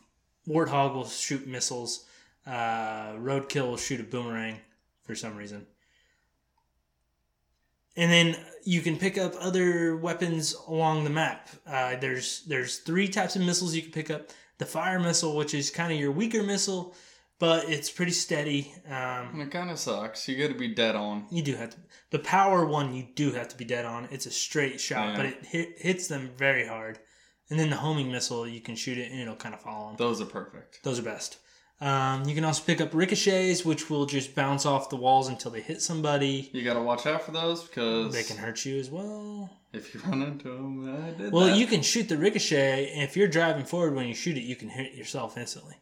Warthog 0.48 0.94
will 0.94 1.06
shoot 1.08 1.46
missiles. 1.46 2.04
Uh, 2.46 3.12
Roadkill 3.14 3.66
will 3.68 3.76
shoot 3.76 4.00
a 4.00 4.04
boomerang 4.04 4.58
for 5.04 5.14
some 5.14 5.36
reason. 5.36 5.66
And 7.96 8.10
then 8.10 8.36
you 8.64 8.80
can 8.80 8.96
pick 8.96 9.18
up 9.18 9.34
other 9.38 9.96
weapons 9.96 10.54
along 10.66 11.04
the 11.04 11.10
map. 11.10 11.48
Uh, 11.66 11.96
there's 11.96 12.42
there's 12.46 12.78
three 12.78 13.06
types 13.06 13.36
of 13.36 13.42
missiles 13.42 13.74
you 13.74 13.82
can 13.82 13.92
pick 13.92 14.10
up. 14.10 14.30
The 14.58 14.66
fire 14.66 14.98
missile, 14.98 15.36
which 15.36 15.54
is 15.54 15.70
kind 15.70 15.92
of 15.92 15.98
your 15.98 16.12
weaker 16.12 16.42
missile, 16.42 16.94
but 17.42 17.68
it's 17.68 17.90
pretty 17.90 18.12
steady. 18.12 18.72
Um, 18.88 19.40
it 19.40 19.50
kind 19.50 19.68
of 19.68 19.76
sucks. 19.80 20.28
You 20.28 20.36
gotta 20.40 20.56
be 20.58 20.68
dead 20.68 20.94
on. 20.94 21.26
you 21.28 21.42
do 21.42 21.56
have 21.56 21.70
to. 21.70 21.76
The 22.10 22.20
power 22.20 22.64
one 22.64 22.94
you 22.94 23.04
do 23.16 23.32
have 23.32 23.48
to 23.48 23.56
be 23.56 23.64
dead 23.64 23.84
on. 23.84 24.06
It's 24.12 24.26
a 24.26 24.30
straight 24.30 24.80
shot, 24.80 25.08
Yeah. 25.10 25.16
but 25.16 25.26
it 25.26 25.44
hit, 25.46 25.68
hits 25.80 26.06
them 26.06 26.30
very 26.36 26.64
hard. 26.66 27.00
And 27.50 27.58
then 27.58 27.68
the 27.70 27.76
homing 27.76 28.12
missile, 28.12 28.46
you 28.46 28.60
can 28.60 28.76
shoot 28.76 28.96
it 28.96 29.10
and 29.10 29.20
it'll 29.20 29.34
kind 29.34 29.54
of 29.56 29.60
follow 29.60 29.88
them. 29.88 29.96
Those 29.98 30.20
are 30.20 30.24
perfect. 30.26 30.84
Those 30.84 31.00
are 31.00 31.02
best. 31.02 31.38
Um, 31.80 32.28
you 32.28 32.34
can 32.36 32.44
also 32.44 32.62
pick 32.62 32.80
up 32.80 32.94
ricochets, 32.94 33.64
which 33.64 33.90
will 33.90 34.06
just 34.06 34.36
bounce 34.36 34.64
off 34.64 34.88
the 34.88 34.94
walls 34.96 35.26
until 35.28 35.50
they 35.50 35.62
hit 35.62 35.82
somebody. 35.82 36.48
You 36.52 36.62
gotta 36.62 36.80
watch 36.80 37.06
out 37.06 37.22
for 37.24 37.32
those 37.32 37.64
because 37.64 38.12
They 38.12 38.22
can 38.22 38.36
hurt 38.36 38.64
you 38.64 38.78
as 38.78 38.88
well. 38.88 39.50
if 39.72 39.92
you 39.92 40.00
run 40.06 40.22
into 40.22 40.48
them, 40.48 41.04
I 41.04 41.10
did 41.20 41.32
Well, 41.32 41.46
that. 41.48 41.56
you 41.58 41.66
can 41.66 41.82
shoot 41.82 42.08
the 42.08 42.16
ricochet. 42.18 42.92
and 42.92 43.02
If 43.02 43.16
you're 43.16 43.26
driving 43.26 43.64
forward 43.64 43.96
when 43.96 44.06
you 44.06 44.14
shoot 44.14 44.36
it, 44.38 44.44
you 44.44 44.54
can 44.54 44.68
hit 44.68 44.94
yourself 44.94 45.36
instantly. 45.36 45.74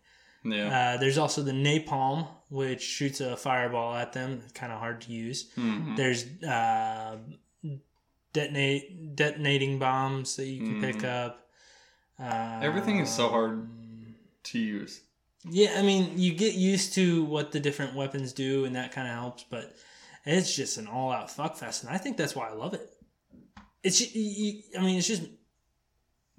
Yeah. 0.45 0.95
Uh, 0.95 0.97
there's 0.99 1.19
also 1.19 1.43
the 1.43 1.53
napalm, 1.53 2.27
which 2.49 2.83
shoots 2.83 3.21
a 3.21 3.37
fireball 3.37 3.95
at 3.95 4.13
them. 4.13 4.43
Kind 4.55 4.73
of 4.73 4.79
hard 4.79 5.01
to 5.03 5.13
use. 5.13 5.51
Mhm. 5.57 5.97
There's 5.97 6.25
uh, 6.43 7.17
detonate 8.33 9.17
detonating 9.17 9.79
bombs 9.79 10.37
that 10.37 10.47
you 10.47 10.59
can 10.65 10.81
pick 10.81 10.97
Mhm. 10.97 11.05
up. 11.27 11.49
Uh, 12.19 12.61
Everything 12.63 12.99
is 12.99 13.11
so 13.11 13.29
hard 13.29 13.67
to 14.45 14.59
use. 14.59 15.01
Yeah, 15.49 15.75
I 15.79 15.83
mean, 15.83 16.19
you 16.19 16.35
get 16.35 16.55
used 16.55 16.93
to 16.95 17.25
what 17.25 17.51
the 17.53 17.61
different 17.61 17.95
weapons 17.95 18.33
do, 18.33 18.67
and 18.67 18.77
that 18.77 18.93
kind 18.93 19.09
of 19.09 19.15
helps. 19.15 19.45
But 19.49 19.75
it's 20.27 20.55
just 20.55 20.77
an 20.77 20.87
all-out 20.87 21.29
fuckfest, 21.29 21.83
and 21.83 21.91
I 21.91 21.97
think 21.99 22.17
that's 22.19 22.37
why 22.37 22.49
I 22.49 22.53
love 22.53 22.75
it. 22.75 22.91
It's, 23.83 23.99
ju- 23.99 24.19
you, 24.19 24.23
you- 24.45 24.63
I 24.79 24.83
mean, 24.83 24.99
it's 24.99 25.07
just, 25.09 25.23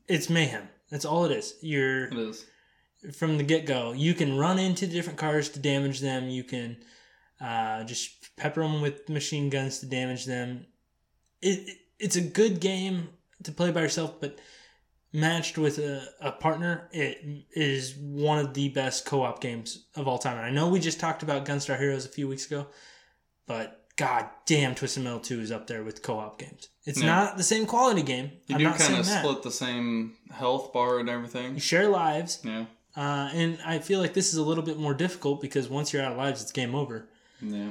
it's 0.07 0.29
mayhem. 0.29 0.69
That's 0.91 1.05
all 1.05 1.25
it 1.25 1.31
is. 1.31 1.55
You're 1.61 2.05
It 2.05 2.17
is. 2.17 2.45
From 3.13 3.37
the 3.37 3.43
get 3.43 3.65
go. 3.65 3.91
You 3.93 4.13
can 4.13 4.37
run 4.37 4.59
into 4.59 4.87
different 4.87 5.19
cars 5.19 5.49
to 5.49 5.59
damage 5.59 5.99
them. 5.99 6.29
You 6.29 6.43
can 6.43 6.77
uh, 7.39 7.83
just 7.83 8.35
pepper 8.37 8.61
them 8.61 8.81
with 8.81 9.09
machine 9.09 9.49
guns 9.49 9.79
to 9.79 9.85
damage 9.87 10.25
them. 10.25 10.65
It, 11.41 11.67
it 11.67 11.77
it's 11.99 12.15
a 12.15 12.21
good 12.21 12.59
game 12.59 13.09
to 13.43 13.51
play 13.51 13.71
by 13.71 13.81
yourself, 13.81 14.19
but 14.19 14.39
matched 15.13 15.57
with 15.57 15.77
a, 15.77 16.07
a 16.21 16.31
partner, 16.31 16.87
it 16.91 17.45
is 17.55 17.95
one 17.95 18.39
of 18.39 18.53
the 18.53 18.69
best 18.69 19.05
co 19.05 19.23
op 19.23 19.41
games 19.41 19.85
of 19.95 20.07
all 20.07 20.17
time. 20.17 20.37
And 20.37 20.45
I 20.45 20.51
know 20.51 20.69
we 20.69 20.79
just 20.79 20.99
talked 20.99 21.23
about 21.23 21.45
Gunstar 21.45 21.77
Heroes 21.77 22.05
a 22.05 22.09
few 22.09 22.27
weeks 22.27 22.45
ago, 22.45 22.67
but 23.45 23.85
god 23.97 24.29
damn, 24.45 24.73
Twisted 24.73 25.03
Metal 25.03 25.19
2 25.19 25.41
is 25.41 25.51
up 25.51 25.67
there 25.67 25.83
with 25.83 26.01
co 26.01 26.17
op 26.19 26.39
games. 26.39 26.69
It's 26.85 26.99
Yeah. 26.99 27.07
not 27.07 27.37
the 27.37 27.43
same 27.43 27.65
quality 27.65 28.01
game. 28.03 28.31
You 28.47 28.55
I'm 28.55 28.61
do 28.61 28.71
kind 28.71 28.99
of 28.99 29.05
split 29.05 29.43
the 29.43 29.51
same 29.51 30.15
health 30.31 30.73
bar 30.73 30.99
and 30.99 31.09
everything. 31.09 31.55
You 31.55 31.59
share 31.59 31.87
lives. 31.89 32.39
Yeah. 32.43 32.65
Uh, 32.95 33.29
and 33.33 33.59
I 33.65 33.79
feel 33.79 33.99
like 33.99 34.13
this 34.13 34.33
is 34.33 34.37
a 34.37 34.43
little 34.43 34.63
bit 34.63 34.77
more 34.77 34.93
difficult 34.93 35.41
because 35.41 35.69
once 35.69 35.93
you're 35.93 36.01
out 36.01 36.11
of 36.11 36.17
lives, 36.17 36.41
it's 36.41 36.51
game 36.51 36.75
over. 36.75 37.07
Yeah. 37.41 37.69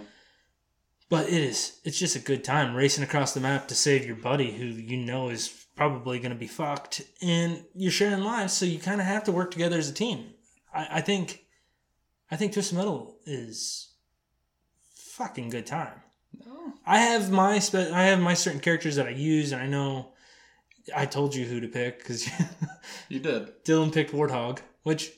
But 1.09 1.29
it 1.29 1.35
is. 1.35 1.79
It's 1.85 1.99
just 1.99 2.17
a 2.17 2.21
good 2.21 2.45
time 2.45 2.75
racing 2.75 3.05
across 3.05 3.35
the 3.35 3.41
map 3.41 3.69
to 3.69 3.75
save 3.75 4.07
your 4.07 4.17
buddy 4.17 4.53
who 4.53 4.65
you 4.67 4.97
know 4.97 5.29
is 5.29 5.67
probably 5.77 6.19
going 6.21 6.33
to 6.33 6.39
be 6.39 6.47
fucked. 6.47 7.03
And 7.21 7.65
you're 7.75 7.91
sharing 7.91 8.23
lives, 8.23 8.53
so 8.53 8.65
you 8.65 8.79
kind 8.79 9.01
of 9.01 9.07
have 9.07 9.25
to 9.25 9.33
work 9.33 9.51
together 9.51 9.77
as 9.77 9.89
a 9.91 9.95
team. 9.95 10.27
I, 10.73 10.87
I 10.93 11.01
think, 11.01 11.45
I 12.31 12.37
think 12.37 12.53
Twisted 12.53 12.79
Metal 12.79 13.17
is 13.27 13.93
fucking 14.95 15.51
good 15.51 15.67
time. 15.67 16.01
Oh. 16.47 16.73
I 16.87 16.99
have 16.99 17.31
my 17.31 17.59
spe- 17.59 17.93
I 17.93 18.05
have 18.05 18.21
my 18.21 18.35
certain 18.35 18.61
characters 18.61 18.97
that 18.97 19.07
I 19.07 19.11
use, 19.11 19.53
and 19.53 19.61
I 19.61 19.67
know 19.67 20.13
I 20.97 21.07
told 21.07 21.35
you 21.35 21.45
who 21.45 21.61
to 21.61 21.69
pick 21.69 21.99
because 21.99 22.29
You 23.09 23.19
did. 23.21 23.65
Dylan 23.65 23.93
picked 23.93 24.13
Warthog, 24.13 24.61
which 24.83 25.13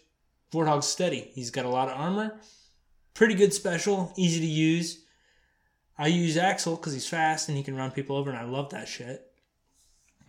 Warthog's 0.53 0.87
steady. 0.87 1.31
He's 1.35 1.51
got 1.51 1.65
a 1.65 1.71
lot 1.71 1.89
of 1.89 1.99
armor, 1.99 2.41
pretty 3.15 3.35
good 3.35 3.53
special, 3.53 4.13
easy 4.17 4.41
to 4.41 4.47
use. 4.47 5.05
I 5.99 6.09
use 6.09 6.37
Axel 6.37 6.77
because 6.77 6.93
he's 6.93 7.09
fast 7.09 7.49
and 7.49 7.57
he 7.57 7.65
can 7.65 7.77
run 7.77 7.91
people 7.91 8.17
over, 8.17 8.31
and 8.31 8.39
I 8.39 8.45
love 8.45 8.71
that 8.71 8.89
shit. 8.89 9.27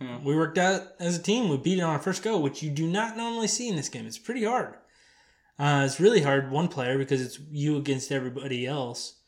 Yeah. 0.00 0.18
We 0.22 0.36
worked 0.36 0.58
out 0.58 0.82
as 0.98 1.18
a 1.18 1.22
team. 1.22 1.48
We 1.48 1.56
beat 1.56 1.78
it 1.78 1.82
on 1.82 1.90
our 1.90 1.98
first 1.98 2.22
go, 2.22 2.38
which 2.38 2.62
you 2.62 2.70
do 2.70 2.86
not 2.86 3.16
normally 3.16 3.48
see 3.48 3.68
in 3.68 3.76
this 3.76 3.88
game. 3.88 4.06
It's 4.06 4.18
pretty 4.18 4.44
hard. 4.44 4.74
Uh, 5.58 5.82
it's 5.86 6.00
really 6.00 6.20
hard 6.20 6.50
one 6.50 6.68
player 6.68 6.98
because 6.98 7.22
it's 7.22 7.38
you 7.50 7.76
against 7.76 8.10
everybody 8.10 8.66
else. 8.66 9.20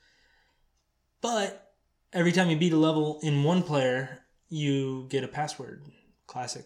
But 1.20 1.72
every 2.12 2.32
time 2.32 2.50
you 2.50 2.56
beat 2.56 2.72
a 2.72 2.76
level 2.76 3.20
in 3.22 3.44
one 3.44 3.62
player, 3.62 4.24
you 4.48 5.06
get 5.08 5.24
a 5.24 5.28
password. 5.28 5.84
Classic 6.26 6.64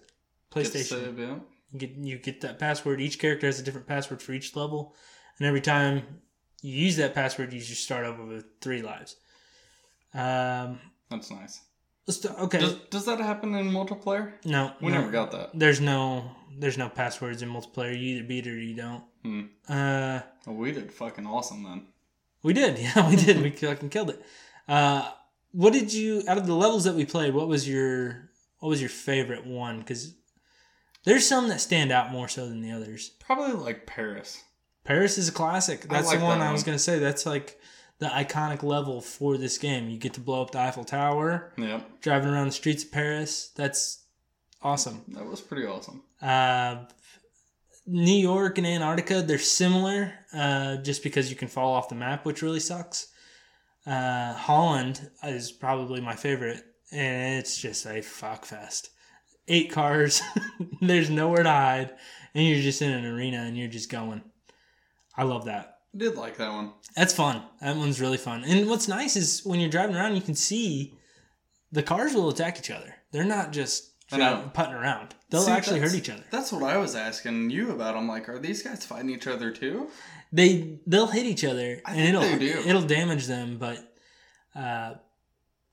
PlayStation. 0.51 0.85
save, 0.85 1.19
yeah. 1.19 1.37
You 1.73 1.79
get 1.79 1.91
you 1.97 2.19
get 2.19 2.41
that 2.43 2.59
password. 2.59 3.01
Each 3.01 3.19
character 3.19 3.47
has 3.47 3.61
a 3.61 3.63
different 3.63 3.87
password 3.87 4.21
for 4.23 4.33
each 4.33 4.57
level, 4.57 4.95
and 5.39 5.47
every 5.47 5.61
time 5.61 6.03
you 6.63 6.73
use 6.75 6.97
that 6.97 7.15
password, 7.15 7.53
you 7.53 7.61
just 7.61 7.83
start 7.85 8.05
over 8.05 8.25
with 8.25 8.45
three 8.61 8.83
lives. 8.83 9.17
Um, 10.13 10.81
That's 11.11 11.31
nice. 11.31 11.61
let's 12.07 12.25
okay. 12.27 12.59
Does, 12.59 12.75
does 12.91 13.05
that 13.07 13.21
happen 13.21 13.55
in 13.55 13.71
multiplayer? 13.71 14.33
no, 14.45 14.73
We 14.81 14.91
no. 14.91 15.01
never 15.01 15.11
got 15.13 15.31
that. 15.33 15.51
There's 15.55 15.81
no 15.81 16.31
there's 16.59 16.77
no 16.79 16.89
passwords 16.89 17.43
in 17.43 17.49
multiplayer. 17.51 17.93
You 17.93 18.17
either 18.17 18.25
beat 18.27 18.47
it 18.47 18.51
or 18.51 18.59
you 18.59 18.75
don't. 18.75 19.05
Hmm. 19.23 19.41
Uh, 19.69 20.21
Well, 20.47 20.57
we 20.57 20.73
did 20.73 20.91
fucking 20.93 21.27
awesome 21.27 21.63
then. 21.63 21.87
we 22.43 22.53
did. 22.53 22.79
Yeah, 22.81 23.09
we 23.09 23.17
did. 23.17 23.41
we 23.43 23.51
fucking 23.51 23.91
killed 23.91 24.11
it. 24.11 24.25
Uh, 24.67 25.09
what 25.53 25.73
did 25.73 25.93
you 25.93 26.23
out 26.27 26.39
of 26.39 26.47
the 26.47 26.55
levels 26.55 26.85
that 26.85 26.95
we 26.95 27.05
played? 27.05 27.35
What 27.35 27.49
was 27.49 27.69
your 27.69 28.31
what 28.59 28.69
was 28.69 28.81
your 28.81 28.91
favorite 28.91 29.47
one? 29.47 29.79
Because 29.79 30.15
there's 31.05 31.27
some 31.27 31.49
that 31.49 31.61
stand 31.61 31.91
out 31.93 32.11
more 32.13 32.29
so 32.29 32.49
than 32.49 32.61
the 32.61 32.73
others. 32.73 33.11
Probably 33.21 33.53
like 33.55 33.87
Paris. 33.87 34.43
Paris 34.85 35.19
is 35.19 35.29
a 35.29 35.33
classic. 35.33 35.83
That's 35.83 36.07
like 36.09 36.19
the 36.19 36.25
one 36.25 36.39
that 36.41 36.49
I 36.49 36.53
was 36.53 36.63
one. 36.63 36.67
gonna 36.67 36.79
say. 36.79 36.99
That's 36.99 37.27
like 37.27 37.59
the 37.99 38.07
iconic 38.07 38.63
level 38.63 39.01
for 39.01 39.37
this 39.37 39.59
game. 39.59 39.89
You 39.91 39.99
get 39.99 40.15
to 40.15 40.21
blow 40.21 40.43
up 40.43 40.51
the 40.53 40.59
Eiffel 40.59 40.85
Tower, 40.85 41.53
Yep. 41.59 42.01
driving 42.01 42.31
around 42.31 42.47
the 42.47 42.53
streets 42.53 42.83
of 42.83 42.91
Paris. 42.91 43.51
That's 43.57 44.05
awesome. 44.63 45.03
That 45.09 45.27
was 45.27 45.41
pretty 45.41 45.67
awesome. 45.67 46.03
Uh, 46.21 46.85
New 47.87 48.13
York 48.17 48.57
and 48.59 48.67
Antarctica, 48.67 49.23
they're 49.23 49.39
similar, 49.39 50.15
uh, 50.33 50.77
just 50.77 51.03
because 51.03 51.29
you 51.31 51.37
can 51.37 51.49
fall 51.49 51.73
off 51.73 51.89
the 51.89 51.95
map, 51.95 52.25
which 52.25 52.43
really 52.43 52.61
sucks. 52.61 53.09
Uh, 53.87 54.33
Holland 54.35 55.11
is 55.25 55.51
probably 55.51 56.01
my 56.01 56.15
favorite, 56.15 56.63
and 56.93 57.39
it's 57.39 57.57
just 57.61 57.87
a 57.87 58.01
fuck 58.03 58.45
fest. 58.45 58.91
Eight 59.49 59.71
cars, 59.71 60.23
there's 60.81 61.11
nowhere 61.11 61.43
to 61.43 61.51
hide, 61.51 61.91
and 62.35 62.47
you're 62.47 62.61
just 62.61 62.83
in 62.83 62.93
an 62.93 63.05
arena 63.05 63.39
and 63.39 63.57
you're 63.57 63.69
just 63.69 63.91
going. 63.91 64.23
I 65.17 65.25
love 65.25 65.47
that. 65.47 65.79
I 65.95 65.99
did 65.99 66.17
like 66.17 66.37
that 66.37 66.53
one. 66.53 66.73
That's 66.95 67.13
fun. 67.13 67.43
That 67.61 67.77
one's 67.77 68.01
really 68.01 68.17
fun. 68.17 68.45
And 68.45 68.69
what's 68.69 68.87
nice 68.87 69.17
is 69.17 69.45
when 69.45 69.59
you're 69.59 69.71
driving 69.71 69.97
around, 69.97 70.15
you 70.15 70.23
can 70.23 70.37
see 70.37 70.95
the 71.73 71.83
cars 71.83 72.15
will 72.15 72.29
attack 72.29 72.59
each 72.59 72.71
other. 72.71 72.95
They're 73.11 73.25
not 73.25 73.51
just 73.53 73.91
putting 74.09 74.73
around. 74.75 75.15
They'll 75.31 75.43
See, 75.43 75.53
actually 75.53 75.81
hurt 75.81 75.95
each 75.95 76.11
other. 76.11 76.25
That's 76.31 76.53
what 76.53 76.63
I 76.63 76.77
was 76.77 76.95
asking 76.95 77.51
you 77.51 77.71
about. 77.71 77.97
I'm 77.97 78.09
like, 78.09 78.29
are 78.29 78.39
these 78.39 78.63
guys 78.63 78.85
fighting 78.85 79.11
each 79.11 79.27
other 79.27 79.51
too? 79.51 79.89
They 80.33 80.79
they'll 80.87 81.09
hit 81.09 81.27
each 81.27 81.45
other 81.45 81.81
I 81.85 81.95
and 81.95 82.09
it'll 82.09 82.23
they 82.23 82.39
do. 82.39 82.63
it'll 82.67 82.83
damage 82.83 83.27
them, 83.27 83.59
but 83.59 83.79
uh, 84.55 84.95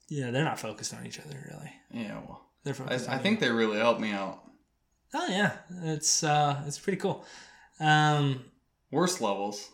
know 0.09 0.31
they're 0.31 0.43
not 0.43 0.59
focused 0.59 0.93
on 0.93 1.05
each 1.05 1.19
other 1.19 1.51
really. 1.51 1.71
Yeah, 1.91 2.19
well, 2.27 2.46
They're 2.75 3.09
I. 3.09 3.15
I 3.15 3.17
think 3.17 3.39
they 3.39 3.49
really 3.49 3.77
helped 3.77 4.01
me 4.01 4.11
out. 4.11 4.41
Oh 5.13 5.27
yeah, 5.29 5.53
it's 5.83 6.23
uh 6.23 6.61
it's 6.67 6.79
pretty 6.79 6.97
cool. 6.97 7.25
Um, 7.79 8.45
Worst 8.91 9.21
levels, 9.21 9.69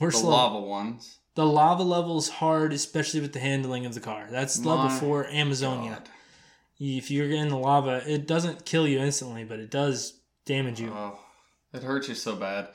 we're 0.00 0.10
the 0.10 0.18
slow. 0.18 0.30
lava 0.30 0.60
ones. 0.60 1.18
The 1.34 1.46
lava 1.46 1.82
level's 1.82 2.28
hard, 2.28 2.72
especially 2.72 3.20
with 3.20 3.32
the 3.32 3.38
handling 3.38 3.86
of 3.86 3.94
the 3.94 4.00
car. 4.00 4.26
That's 4.30 4.64
level 4.64 4.88
four, 4.90 5.26
Amazonia. 5.26 5.90
God. 5.90 6.08
If 6.80 7.10
you're 7.10 7.30
in 7.30 7.48
the 7.48 7.56
lava, 7.56 8.02
it 8.06 8.26
doesn't 8.26 8.64
kill 8.64 8.86
you 8.86 8.98
instantly, 8.98 9.44
but 9.44 9.58
it 9.58 9.70
does 9.70 10.20
damage 10.46 10.80
you. 10.80 10.92
Oh, 10.92 11.18
it 11.72 11.82
hurts 11.82 12.08
you 12.08 12.14
so 12.14 12.36
bad. 12.36 12.68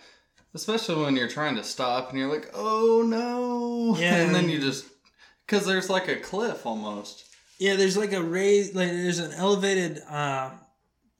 Especially 0.54 1.04
when 1.04 1.16
you're 1.16 1.28
trying 1.28 1.56
to 1.56 1.64
stop 1.64 2.10
and 2.10 2.20
you're 2.20 2.30
like, 2.32 2.52
oh 2.54 3.04
no. 3.06 3.98
Yeah. 4.00 4.16
And 4.16 4.34
then 4.34 4.50
you 4.50 4.60
just. 4.60 4.86
Because 5.46 5.66
there's 5.66 5.90
like 5.90 6.08
a 6.08 6.16
cliff 6.16 6.66
almost. 6.66 7.23
Yeah, 7.60 7.76
there's 7.76 7.96
like 7.98 8.14
a 8.14 8.22
raised, 8.22 8.76
like 8.76 8.90
there's 8.90 9.20
an 9.20 9.32
elevated, 9.34 10.00
uh, 10.10 10.52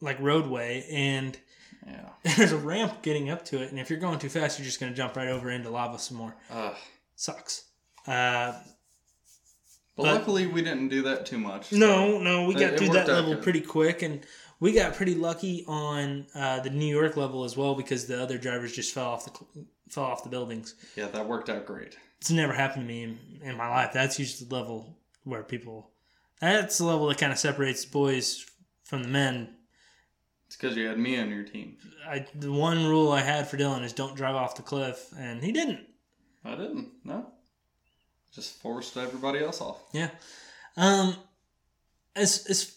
like 0.02 0.20
roadway, 0.20 0.86
and 0.92 1.38
Yeah. 1.86 2.10
there's 2.38 2.52
a 2.52 2.58
ramp 2.58 3.02
getting 3.02 3.30
up 3.30 3.46
to 3.46 3.62
it. 3.62 3.70
And 3.72 3.80
if 3.80 3.90
you're 3.90 4.00
going 4.00 4.20
too 4.20 4.30
fast, 4.30 4.58
you're 4.60 4.66
just 4.66 4.80
gonna 4.80 4.94
jump 4.94 5.16
right 5.16 5.28
over 5.30 5.50
into 5.52 5.70
lava 5.70 6.00
some 6.00 6.18
more. 6.18 6.36
Ugh. 6.50 6.76
Sucks. 7.16 7.66
Uh, 8.08 8.54
But, 9.96 10.04
But- 10.04 10.14
luckily, 10.16 10.48
we 10.48 10.62
didn't 10.64 10.88
do 10.90 11.04
that 11.04 11.26
too 11.28 11.38
much. 11.38 11.72
no, 11.72 12.18
no, 12.18 12.46
we 12.48 12.56
got 12.56 12.78
through 12.78 12.90
that 12.90 13.08
level 13.08 13.36
good. 13.36 13.44
pretty 13.44 13.62
quick, 13.62 14.02
and 14.02 14.26
we 14.60 14.72
got 14.72 14.96
pretty 14.96 15.14
lucky 15.14 15.64
on 15.68 16.26
uh, 16.34 16.60
the 16.62 16.72
New 16.72 16.88
York 16.94 17.16
level 17.16 17.44
as 17.44 17.56
well 17.56 17.76
because 17.76 18.08
the 18.08 18.20
other 18.22 18.40
drivers 18.40 18.74
just 18.76 18.92
fell 18.94 19.10
off 19.10 19.26
the 19.26 19.66
fell 19.90 20.06
off 20.06 20.24
the 20.24 20.30
buildings. 20.30 20.74
Yeah, 20.96 21.08
that 21.10 21.28
worked 21.28 21.50
out 21.50 21.68
great. 21.68 21.96
It's 22.20 22.32
never 22.32 22.54
happened 22.54 22.84
to 22.84 22.88
me 22.88 23.04
in, 23.04 23.20
in 23.44 23.56
my 23.56 23.70
life. 23.70 23.92
That's 23.94 24.18
usually 24.18 24.48
the 24.50 24.56
level 24.56 24.98
where 25.26 25.44
people. 25.44 25.92
That's 26.44 26.78
the 26.78 26.86
level 26.86 27.08
that 27.08 27.18
kind 27.18 27.32
of 27.32 27.40
separates 27.40 27.86
boys 27.86 28.46
from 28.84 29.04
the 29.04 29.10
men. 29.10 29.56
It's 30.48 30.58
because 30.58 30.76
you 30.76 30.88
had 30.88 31.00
me 31.00 31.18
on 31.18 31.30
your 31.30 31.44
team. 31.44 31.78
I 32.06 32.26
the 32.36 32.52
one 32.52 32.86
rule 32.86 33.12
I 33.12 33.22
had 33.22 33.48
for 33.48 33.58
Dylan 33.58 33.84
is 33.84 33.94
don't 33.94 34.16
drive 34.16 34.36
off 34.36 34.56
the 34.56 34.62
cliff, 34.62 35.12
and 35.18 35.42
he 35.42 35.52
didn't. 35.52 35.88
I 36.44 36.56
didn't. 36.56 36.90
No. 37.06 37.28
Just 38.34 38.62
forced 38.62 38.98
everybody 38.98 39.40
else 39.40 39.62
off. 39.62 39.80
Yeah. 39.94 40.10
Um, 40.76 41.16
as 42.16 42.46
as 42.50 42.76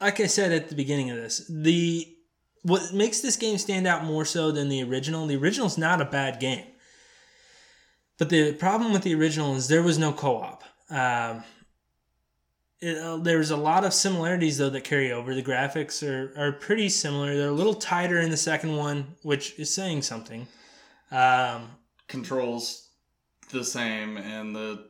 like 0.00 0.18
I 0.18 0.26
said 0.26 0.50
at 0.50 0.68
the 0.68 0.74
beginning 0.74 1.10
of 1.10 1.18
this, 1.18 1.46
the 1.48 2.08
what 2.62 2.92
makes 2.92 3.20
this 3.20 3.36
game 3.36 3.58
stand 3.58 3.86
out 3.86 4.04
more 4.04 4.24
so 4.24 4.50
than 4.50 4.68
the 4.68 4.82
original. 4.82 5.26
The 5.26 5.36
original's 5.36 5.78
not 5.78 6.00
a 6.00 6.04
bad 6.04 6.40
game, 6.40 6.66
but 8.18 8.28
the 8.28 8.54
problem 8.54 8.92
with 8.92 9.02
the 9.02 9.14
original 9.14 9.54
is 9.54 9.68
there 9.68 9.82
was 9.82 9.98
no 9.98 10.12
co-op. 10.12 10.64
Um, 10.90 11.44
it, 12.80 12.96
uh, 12.98 13.16
there's 13.18 13.50
a 13.50 13.56
lot 13.56 13.84
of 13.84 13.92
similarities 13.92 14.58
though 14.58 14.70
that 14.70 14.84
carry 14.84 15.12
over. 15.12 15.34
The 15.34 15.42
graphics 15.42 16.06
are, 16.06 16.32
are 16.38 16.52
pretty 16.52 16.88
similar. 16.88 17.36
They're 17.36 17.48
a 17.48 17.52
little 17.52 17.74
tighter 17.74 18.18
in 18.18 18.30
the 18.30 18.36
second 18.36 18.76
one, 18.76 19.14
which 19.22 19.58
is 19.58 19.72
saying 19.72 20.02
something. 20.02 20.46
Um, 21.10 21.70
Controls 22.08 22.88
the 23.52 23.64
same, 23.64 24.16
and 24.16 24.54
the 24.54 24.86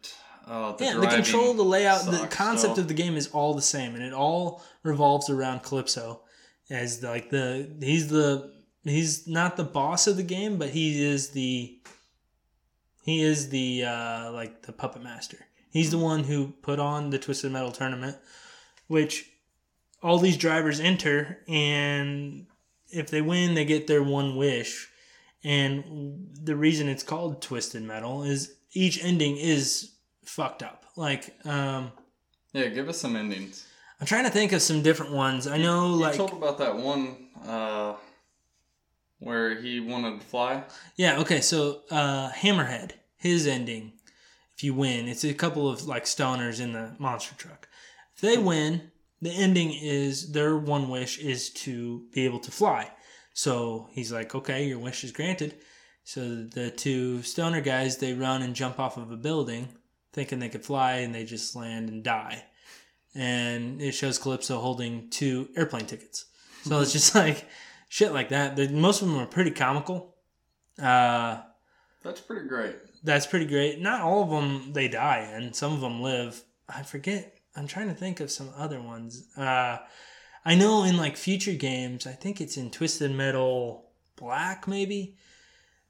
uh, 0.46 0.72
the 0.72 0.84
yeah, 0.84 0.96
the 0.96 1.06
control, 1.06 1.54
the 1.54 1.62
layout, 1.62 2.04
the 2.06 2.26
concept 2.30 2.76
so- 2.76 2.82
of 2.82 2.88
the 2.88 2.94
game 2.94 3.16
is 3.16 3.28
all 3.28 3.54
the 3.54 3.62
same, 3.62 3.94
and 3.94 4.02
it 4.02 4.12
all 4.12 4.62
revolves 4.82 5.28
around 5.30 5.62
Calypso 5.62 6.22
as 6.70 7.02
like 7.02 7.30
the 7.30 7.68
he's 7.80 8.08
the 8.08 8.52
he's 8.84 9.26
not 9.26 9.56
the 9.56 9.64
boss 9.64 10.06
of 10.06 10.16
the 10.16 10.22
game, 10.22 10.56
but 10.56 10.70
he 10.70 11.02
is 11.04 11.30
the 11.30 11.78
he 13.04 13.22
is 13.22 13.48
the 13.50 13.84
uh, 13.84 14.32
like 14.32 14.62
the 14.62 14.72
puppet 14.72 15.02
master. 15.02 15.38
He's 15.70 15.90
the 15.90 15.98
one 15.98 16.24
who 16.24 16.48
put 16.62 16.78
on 16.80 17.10
the 17.10 17.18
Twisted 17.18 17.52
Metal 17.52 17.70
tournament, 17.72 18.16
which 18.88 19.30
all 20.02 20.18
these 20.18 20.36
drivers 20.36 20.80
enter, 20.80 21.38
and 21.48 22.46
if 22.90 23.08
they 23.10 23.20
win, 23.22 23.54
they 23.54 23.64
get 23.64 23.86
their 23.86 24.02
one 24.02 24.36
wish. 24.36 24.88
And 25.44 26.28
the 26.42 26.56
reason 26.56 26.88
it's 26.88 27.02
called 27.02 27.40
Twisted 27.40 27.82
Metal 27.82 28.22
is 28.24 28.54
each 28.72 29.02
ending 29.04 29.36
is 29.36 29.92
fucked 30.24 30.62
up. 30.62 30.84
Like, 30.96 31.34
um, 31.46 31.92
Yeah, 32.52 32.66
give 32.68 32.88
us 32.88 32.98
some 33.00 33.14
endings. 33.16 33.66
I'm 34.00 34.06
trying 34.06 34.24
to 34.24 34.30
think 34.30 34.52
of 34.52 34.62
some 34.62 34.82
different 34.82 35.12
ones. 35.12 35.46
I 35.46 35.56
know, 35.58 35.90
You 35.90 36.00
like, 36.00 36.16
told 36.16 36.32
about 36.32 36.58
that 36.58 36.76
one 36.76 37.28
uh, 37.46 37.94
where 39.18 39.60
he 39.60 39.80
wanted 39.80 40.20
to 40.20 40.26
fly. 40.26 40.64
yeah, 40.96 41.18
okay. 41.20 41.40
So, 41.40 41.82
uh, 41.90 42.30
Hammerhead, 42.30 42.92
his 43.16 43.46
ending, 43.46 43.92
if 44.60 44.64
you 44.64 44.74
win, 44.74 45.08
it's 45.08 45.24
a 45.24 45.32
couple 45.32 45.70
of 45.70 45.86
like 45.86 46.04
stoners 46.04 46.60
in 46.60 46.74
the 46.74 46.94
monster 46.98 47.34
truck. 47.34 47.66
If 48.14 48.20
they 48.20 48.36
win, 48.36 48.90
the 49.22 49.30
ending 49.30 49.72
is 49.72 50.32
their 50.32 50.54
one 50.54 50.90
wish 50.90 51.16
is 51.18 51.48
to 51.64 52.04
be 52.12 52.26
able 52.26 52.40
to 52.40 52.50
fly. 52.50 52.90
So 53.32 53.88
he's 53.92 54.12
like, 54.12 54.34
okay, 54.34 54.66
your 54.66 54.78
wish 54.78 55.02
is 55.02 55.12
granted. 55.12 55.54
So 56.04 56.42
the 56.42 56.70
two 56.70 57.22
stoner 57.22 57.62
guys 57.62 57.96
they 57.96 58.12
run 58.12 58.42
and 58.42 58.54
jump 58.54 58.78
off 58.78 58.98
of 58.98 59.10
a 59.10 59.16
building, 59.16 59.66
thinking 60.12 60.40
they 60.40 60.50
could 60.50 60.66
fly, 60.66 60.96
and 60.96 61.14
they 61.14 61.24
just 61.24 61.56
land 61.56 61.88
and 61.88 62.04
die. 62.04 62.44
And 63.14 63.80
it 63.80 63.92
shows 63.92 64.18
Calypso 64.18 64.60
holding 64.60 65.08
two 65.08 65.48
airplane 65.56 65.86
tickets. 65.86 66.26
So 66.64 66.80
it's 66.80 66.92
just 66.92 67.14
like 67.24 67.46
shit 67.88 68.12
like 68.12 68.28
that. 68.28 68.58
Most 68.72 69.00
of 69.00 69.08
them 69.08 69.16
are 69.16 69.26
pretty 69.26 69.52
comical. 69.52 70.16
Uh, 70.78 71.38
That's 72.02 72.20
pretty 72.20 72.46
great. 72.46 72.76
That's 73.02 73.26
pretty 73.26 73.46
great. 73.46 73.80
Not 73.80 74.00
all 74.00 74.22
of 74.22 74.30
them 74.30 74.72
they 74.72 74.88
die, 74.88 75.30
and 75.32 75.54
some 75.54 75.72
of 75.72 75.80
them 75.80 76.00
live. 76.00 76.42
I 76.68 76.82
forget. 76.82 77.38
I'm 77.56 77.66
trying 77.66 77.88
to 77.88 77.94
think 77.94 78.20
of 78.20 78.30
some 78.30 78.50
other 78.56 78.80
ones. 78.80 79.26
Uh, 79.36 79.78
I 80.44 80.54
know 80.54 80.84
in 80.84 80.96
like 80.96 81.16
future 81.16 81.54
games, 81.54 82.06
I 82.06 82.12
think 82.12 82.40
it's 82.40 82.56
in 82.56 82.70
Twisted 82.70 83.10
Metal 83.10 83.90
Black, 84.16 84.68
maybe. 84.68 85.16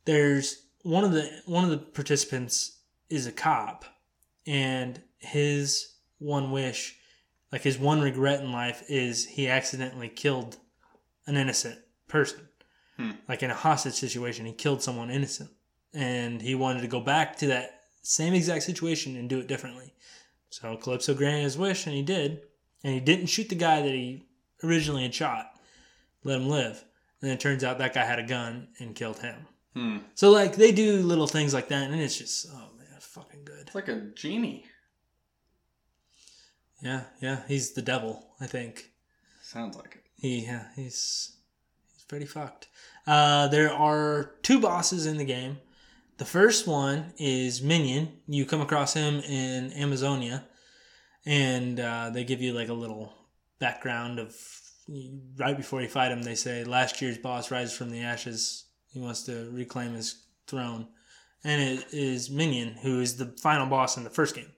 There's 0.05 0.67
one 0.83 1.05
of 1.05 1.13
the 1.13 1.31
one 1.47 1.65
of 1.65 1.71
the 1.71 1.79
participants 1.79 2.79
is 3.09 3.27
a 3.27 3.33
cop, 3.33 3.85
and 4.47 5.03
his 5.19 5.95
one 6.19 6.51
wish, 6.51 6.97
like 7.53 7.63
his 7.63 7.79
one 7.79 8.01
regret 8.01 8.41
in 8.41 8.53
life, 8.53 8.83
is 8.89 9.27
he 9.27 9.49
accidentally 9.49 10.09
killed 10.09 10.57
an 11.27 11.37
innocent 11.37 11.79
person. 12.09 12.49
Hmm. 12.97 13.13
Like 13.29 13.43
in 13.43 13.51
a 13.51 13.55
hostage 13.55 13.95
situation, 13.95 14.47
he 14.47 14.53
killed 14.53 14.83
someone 14.83 15.11
innocent 15.11 15.51
and 15.95 16.41
he 16.43 16.55
wanted 16.55 16.83
to 16.83 16.89
go 16.89 17.01
back 17.01 17.37
to 17.39 17.47
that 17.49 17.81
same 18.03 18.35
exact 18.35 18.63
situation 18.65 19.17
and 19.17 19.29
do 19.29 19.39
it 19.41 19.47
differently. 19.49 19.93
So 20.51 20.77
Calypso 20.77 21.15
granted 21.15 21.43
his 21.43 21.59
wish, 21.59 21.87
and 21.87 21.95
he 21.95 22.03
did. 22.03 22.43
And 22.83 22.95
he 22.95 23.01
didn't 23.01 23.27
shoot 23.27 23.49
the 23.49 23.55
guy 23.55 23.83
that 23.83 23.93
he 23.93 24.25
originally 24.65 25.03
had 25.03 25.15
shot. 25.15 25.53
Let 26.25 26.41
him 26.41 26.49
live. 26.49 26.85
And 27.21 27.29
then 27.29 27.33
it 27.33 27.41
turns 27.41 27.63
out 27.63 27.79
that 27.79 27.95
guy 27.95 28.05
had 28.05 28.19
a 28.19 28.27
gun 28.27 28.69
and 28.79 28.95
killed 28.95 29.19
him. 29.19 29.47
Hmm. 29.75 29.99
So 30.15 30.31
like 30.31 30.57
they 30.57 30.73
do 30.73 30.97
little 31.03 31.27
things 31.27 31.55
like 31.55 31.69
that, 31.69 31.91
and 31.91 32.01
it's 32.01 32.17
just 32.19 32.47
oh 32.51 32.71
man, 32.79 32.89
it's 32.97 33.07
fucking 33.07 33.45
good. 33.45 33.67
It's 33.67 33.75
like 33.75 33.89
a 33.89 34.01
genie. 34.17 34.65
Yeah, 36.83 37.03
yeah, 37.21 37.43
he's 37.47 37.73
the 37.73 37.83
devil. 37.83 38.27
I 38.41 38.47
think 38.47 38.91
Sounds 39.43 39.77
like 39.77 39.97
it. 39.97 40.05
he 40.17 40.45
yeah, 40.47 40.65
he's 40.75 41.37
he's 41.93 42.05
pretty 42.05 42.27
fucked. 42.27 42.69
Uh, 43.07 43.49
there 43.49 43.73
are 43.73 44.33
two 44.43 44.61
bosses 44.61 45.07
in 45.07 45.19
the 45.19 45.25
game. 45.25 45.59
The 46.21 46.27
first 46.27 46.67
one 46.67 47.15
is 47.17 47.63
Minion. 47.63 48.13
You 48.29 48.45
come 48.45 48.61
across 48.61 48.93
him 48.93 49.21
in 49.21 49.73
Amazonia, 49.73 50.45
and 51.25 51.81
uh, 51.81 52.11
they 52.11 52.25
give 52.25 52.43
you 52.43 52.53
like 52.53 52.69
a 52.69 52.75
little 52.75 53.11
background 53.59 54.19
of 54.19 54.37
right 55.39 55.57
before 55.57 55.81
you 55.81 55.89
fight 55.89 56.13
him. 56.13 56.23
They 56.23 56.35
say 56.35 56.63
last 56.63 57.01
year's 57.01 57.17
boss 57.17 57.51
rises 57.51 57.75
from 57.75 57.89
the 57.89 58.01
ashes. 58.01 58.67
He 58.93 59.01
wants 59.01 59.23
to 59.23 59.51
reclaim 59.51 59.95
his 59.95 60.27
throne, 60.47 60.89
and 61.43 61.63
it 61.63 61.87
is 61.91 62.29
Minion 62.29 62.75
who 62.75 63.01
is 63.01 63.17
the 63.17 63.35
final 63.43 63.67
boss 63.67 63.97
in 63.97 64.05
the 64.05 64.11
first 64.11 64.35
game. 64.35 64.53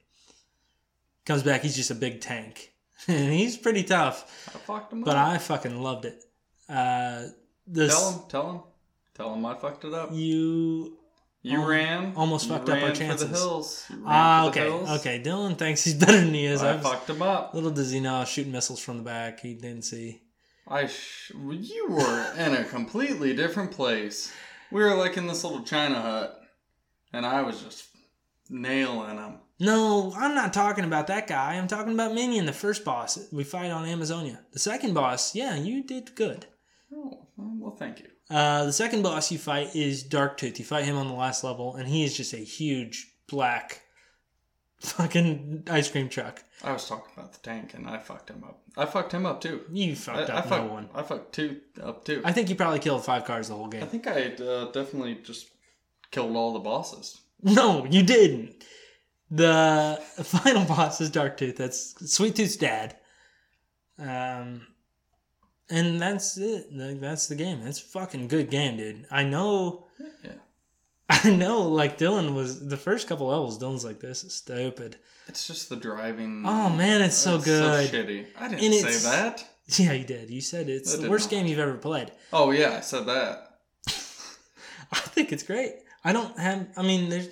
Comes 1.24 1.44
back, 1.44 1.60
he's 1.62 1.76
just 1.76 1.92
a 1.92 1.94
big 1.94 2.20
tank, 2.20 2.72
and 3.06 3.32
he's 3.38 3.56
pretty 3.56 3.84
tough. 3.84 4.48
I 4.52 4.58
fucked 4.58 4.92
him 4.92 5.04
But 5.04 5.16
up. 5.16 5.28
I 5.28 5.38
fucking 5.38 5.80
loved 5.80 6.06
it. 6.06 6.24
Uh, 6.68 7.26
this 7.68 7.94
Tell 7.94 8.10
him, 8.10 8.20
tell 8.28 8.50
him, 8.50 8.60
tell 9.14 9.32
him 9.34 9.46
I 9.46 9.54
fucked 9.54 9.84
it 9.84 9.94
up. 9.94 10.08
you 10.12 10.98
You 11.44 11.60
Al- 11.60 11.66
ran, 11.68 12.12
almost 12.16 12.46
you 12.46 12.52
fucked 12.52 12.68
up 12.68 12.82
our 12.82 12.92
chances. 12.92 13.22
For 13.26 13.32
the 13.32 13.38
hills. 13.38 13.84
Ran 13.90 14.02
ah 14.06 14.42
the 14.44 14.48
okay 14.50 14.60
hills. 14.70 14.90
okay. 15.00 15.22
Dylan 15.24 15.58
thinks 15.58 15.82
he's 15.84 15.94
better 16.04 16.20
than 16.20 16.32
he 16.34 16.46
is. 16.46 16.62
I 16.62 16.74
I 16.74 16.78
fucked 16.78 17.10
him 17.10 17.20
up. 17.22 17.52
little 17.54 17.70
does 17.72 17.90
he 17.90 17.98
know, 18.00 18.24
shooting 18.24 18.52
missiles 18.52 18.80
from 18.80 18.98
the 18.98 19.02
back. 19.02 19.40
He 19.40 19.54
didn't 19.54 19.82
see. 19.82 20.22
I 20.68 20.86
sh- 20.86 21.32
you 21.34 21.86
were 21.90 22.32
in 22.38 22.54
a 22.54 22.64
completely 22.64 23.34
different 23.34 23.72
place. 23.72 24.32
We 24.70 24.82
were 24.82 24.94
like 24.94 25.16
in 25.16 25.26
this 25.26 25.42
little 25.42 25.62
China 25.62 26.00
hut, 26.00 26.40
and 27.12 27.26
I 27.26 27.42
was 27.42 27.60
just 27.60 27.86
nailing 28.48 29.18
him. 29.18 29.38
No, 29.58 30.12
I'm 30.16 30.34
not 30.34 30.52
talking 30.52 30.84
about 30.84 31.08
that 31.08 31.26
guy. 31.26 31.54
I'm 31.54 31.68
talking 31.68 31.92
about 31.92 32.14
Minion, 32.14 32.46
the 32.46 32.52
first 32.52 32.84
boss 32.84 33.18
we 33.32 33.44
fight 33.44 33.70
on 33.70 33.84
Amazonia. 33.86 34.40
The 34.52 34.58
second 34.58 34.94
boss, 34.94 35.34
yeah, 35.34 35.56
you 35.56 35.82
did 35.84 36.14
good. 36.14 36.46
Oh, 36.94 37.26
well, 37.36 37.76
thank 37.76 38.00
you. 38.00 38.06
Uh, 38.32 38.64
the 38.64 38.72
second 38.72 39.02
boss 39.02 39.30
you 39.30 39.38
fight 39.38 39.76
is 39.76 40.02
Darktooth. 40.02 40.58
You 40.58 40.64
fight 40.64 40.84
him 40.84 40.96
on 40.96 41.06
the 41.06 41.12
last 41.12 41.44
level, 41.44 41.76
and 41.76 41.86
he 41.86 42.02
is 42.02 42.16
just 42.16 42.32
a 42.32 42.38
huge 42.38 43.12
black 43.28 43.82
fucking 44.80 45.64
ice 45.70 45.90
cream 45.90 46.08
truck. 46.08 46.42
I 46.64 46.72
was 46.72 46.88
talking 46.88 47.12
about 47.14 47.34
the 47.34 47.40
tank, 47.40 47.74
and 47.74 47.86
I 47.86 47.98
fucked 47.98 48.30
him 48.30 48.42
up. 48.42 48.62
I 48.76 48.86
fucked 48.86 49.12
him 49.12 49.26
up 49.26 49.42
too. 49.42 49.60
You 49.70 49.92
I, 49.92 49.94
fucked 49.94 50.30
I 50.30 50.34
up 50.34 50.46
fucked, 50.46 50.64
no 50.64 50.72
one. 50.72 50.88
I 50.94 51.02
fucked 51.02 51.34
two 51.34 51.60
up 51.82 52.06
too. 52.06 52.22
I 52.24 52.32
think 52.32 52.48
you 52.48 52.54
probably 52.54 52.78
killed 52.78 53.04
five 53.04 53.26
cars 53.26 53.48
the 53.48 53.54
whole 53.54 53.68
game. 53.68 53.82
I 53.82 53.86
think 53.86 54.06
I 54.06 54.32
uh, 54.42 54.70
definitely 54.72 55.18
just 55.22 55.48
killed 56.10 56.34
all 56.34 56.52
the 56.52 56.60
bosses. 56.60 57.20
No, 57.44 57.84
you 57.86 58.04
didn't. 58.04 58.64
The 59.28 60.00
final 60.22 60.64
boss 60.64 61.00
is 61.00 61.10
Darktooth. 61.10 61.56
That's 61.56 62.12
Sweet 62.14 62.36
Tooth's 62.36 62.54
dad. 62.54 62.96
Um, 63.98 64.64
and 65.70 66.00
that's 66.00 66.36
it. 66.38 66.74
Like, 66.74 67.00
That's 67.00 67.28
the 67.28 67.34
game. 67.34 67.62
It's 67.66 67.80
a 67.80 67.84
fucking 67.84 68.28
good 68.28 68.50
game, 68.50 68.76
dude. 68.76 69.06
I 69.10 69.24
know. 69.24 69.86
Yeah. 70.24 70.30
I 71.08 71.30
know. 71.30 71.62
Like 71.62 71.98
Dylan 71.98 72.34
was 72.34 72.66
the 72.68 72.76
first 72.76 73.08
couple 73.08 73.26
levels. 73.28 73.58
Dylan's 73.58 73.84
like, 73.84 74.00
"This 74.00 74.24
is 74.24 74.34
stupid." 74.34 74.96
It's 75.28 75.46
just 75.46 75.68
the 75.68 75.76
driving. 75.76 76.42
Oh 76.46 76.68
man, 76.70 77.00
it's 77.02 77.16
so 77.16 77.38
good. 77.38 77.88
So 77.90 77.96
shitty. 77.96 78.26
I 78.38 78.48
didn't 78.48 78.64
And 78.64 78.74
say 78.74 78.78
it's- 78.80 79.04
that. 79.04 79.48
Yeah, 79.78 79.92
you 79.92 80.04
did. 80.04 80.28
You 80.28 80.40
said 80.40 80.68
it's 80.68 80.98
I 80.98 81.02
the 81.02 81.08
worst 81.08 81.26
not. 81.30 81.38
game 81.38 81.46
you've 81.46 81.60
ever 81.60 81.78
played. 81.78 82.10
Oh 82.32 82.50
yeah, 82.50 82.72
I 82.76 82.80
said 82.80 83.06
that. 83.06 83.58
I 84.92 84.98
think 84.98 85.32
it's 85.32 85.44
great. 85.44 85.72
I 86.04 86.12
don't 86.12 86.36
have. 86.38 86.66
I 86.76 86.82
mean, 86.82 87.08
there's 87.08 87.28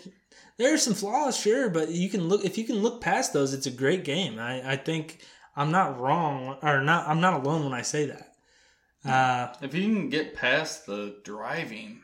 there 0.56 0.72
are 0.72 0.78
some 0.78 0.94
flaws, 0.94 1.36
sure, 1.38 1.68
but 1.68 1.88
you 1.90 2.08
can 2.08 2.28
look 2.28 2.44
if 2.44 2.56
you 2.56 2.64
can 2.64 2.76
look 2.76 3.00
past 3.00 3.32
those. 3.32 3.52
It's 3.52 3.66
a 3.66 3.70
great 3.70 4.04
game. 4.04 4.38
I 4.38 4.72
I 4.72 4.76
think 4.76 5.18
I'm 5.56 5.70
not 5.70 5.98
wrong 5.98 6.56
or 6.62 6.80
not. 6.82 7.08
I'm 7.08 7.20
not 7.20 7.34
alone 7.34 7.64
when 7.64 7.72
I 7.74 7.82
say 7.82 8.06
that. 8.06 8.34
Uh, 9.04 9.52
If 9.62 9.74
you 9.74 9.82
can 9.82 10.08
get 10.10 10.34
past 10.34 10.86
the 10.86 11.16
driving, 11.24 12.00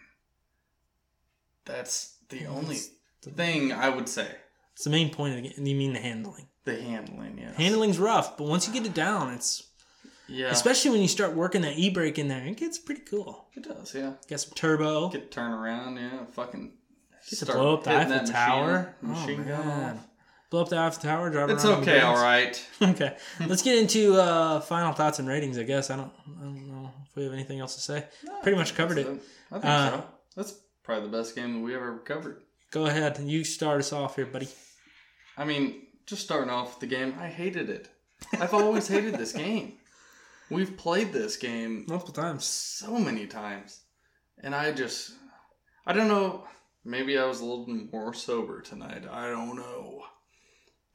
that's 1.64 2.16
the 2.28 2.47
only 2.47 2.78
the, 3.22 3.30
thing 3.30 3.72
I 3.72 3.88
would 3.88 4.09
say. 4.09 4.28
it's 4.74 4.84
the 4.84 4.90
main 4.90 5.11
point 5.11 5.36
of 5.36 5.42
the 5.42 5.49
game. 5.51 5.66
You 5.66 5.76
mean 5.76 5.92
the 5.92 5.99
handling? 6.01 6.47
The 6.64 6.80
handling, 6.80 7.38
yeah. 7.38 7.53
Handling's 7.55 7.99
rough, 7.99 8.36
but 8.36 8.44
once 8.49 8.66
you 8.66 8.72
get 8.72 8.86
it 8.86 8.94
down, 8.94 9.32
it's 9.34 9.64
yeah, 10.28 10.51
especially 10.51 10.90
when 10.90 11.01
you 11.03 11.07
start 11.09 11.34
working 11.34 11.62
that 11.62 11.78
e 11.78 11.90
brake 11.90 12.18
in 12.18 12.26
there. 12.28 12.44
It 12.44 12.57
gets 12.57 12.78
pretty 12.78 13.03
cool. 13.03 13.47
it 13.55 13.62
does. 13.62 13.94
Yeah, 13.94 14.14
Got 14.28 14.40
some 14.40 14.55
turbo. 14.55 15.09
get 15.11 15.30
turn 15.30 15.53
around. 15.53 15.97
Yeah, 15.97 16.24
fucking 16.32 16.72
Get 17.30 17.38
to 17.40 17.47
blow 17.47 17.74
up 17.74 17.84
the 17.84 17.90
Eiffel 17.90 18.26
Tower. 18.26 18.94
machine, 19.03 19.38
machine 19.38 19.40
oh 19.53 19.57
gun 19.57 19.66
man, 19.66 19.97
off. 19.97 20.07
Blow 20.57 20.62
up 20.62 20.68
the 20.70 20.78
Eiffel 20.78 21.02
Tower, 21.02 21.28
drive 21.28 21.50
It's 21.50 21.64
around. 21.66 21.82
in 21.82 21.88
okay, 21.90 22.00
all 22.00 22.14
right. 22.16 22.66
okay, 22.82 23.16
let's 23.46 23.61
get 23.62 23.76
into 23.78 24.14
uh, 24.18 24.61
final 24.61 24.92
thoughts 24.92 25.18
and 25.18 25.28
ratings. 25.28 25.59
I 25.59 25.64
guess 25.64 25.90
I 25.90 25.96
don't, 25.96 26.11
I 26.40 26.44
don't 26.44 26.66
know 26.68 26.90
if 27.09 27.14
we 27.14 27.24
have 27.24 27.32
anything 27.34 27.61
else 27.61 27.74
to 27.74 27.80
say. 27.82 28.07
Pretty 28.42 28.57
much 28.57 28.74
covered 28.74 28.96
it. 28.98 29.07
I 29.07 29.54
think 29.54 29.64
Uh, 29.64 29.90
so. 29.90 30.04
That's 30.34 30.59
probably 30.82 31.11
the 31.11 31.16
best 31.18 31.34
game 31.34 31.52
that 31.54 31.61
we 31.61 31.74
ever 31.74 31.98
covered. 31.98 32.42
Go 32.70 32.86
ahead, 32.86 33.18
you 33.18 33.44
start 33.44 33.80
us 33.80 33.92
off 33.92 34.16
here, 34.16 34.24
buddy. 34.26 34.48
I 35.36 35.44
mean, 35.44 35.82
just 36.07 36.22
starting 36.22 36.48
off 36.50 36.80
the 36.80 36.86
game, 36.86 37.14
I 37.20 37.28
hated 37.28 37.68
it. 37.68 37.90
I've 38.40 38.54
always 38.54 38.88
hated 38.88 39.16
this 39.16 39.32
game. 39.44 39.74
We've 40.50 40.74
played 40.76 41.12
this 41.12 41.36
game 41.36 41.84
Multiple 41.86 42.14
times. 42.14 42.44
so 42.46 42.98
many 42.98 43.26
times. 43.26 43.80
And 44.42 44.54
I 44.54 44.72
just, 44.72 45.12
I 45.86 45.92
don't 45.92 46.09
know, 46.09 46.44
maybe 46.84 47.18
I 47.18 47.26
was 47.26 47.40
a 47.40 47.44
little 47.44 47.66
more 47.92 48.14
sober 48.14 48.62
tonight. 48.62 49.04
I 49.11 49.28
don't 49.28 49.57
know. 49.57 50.02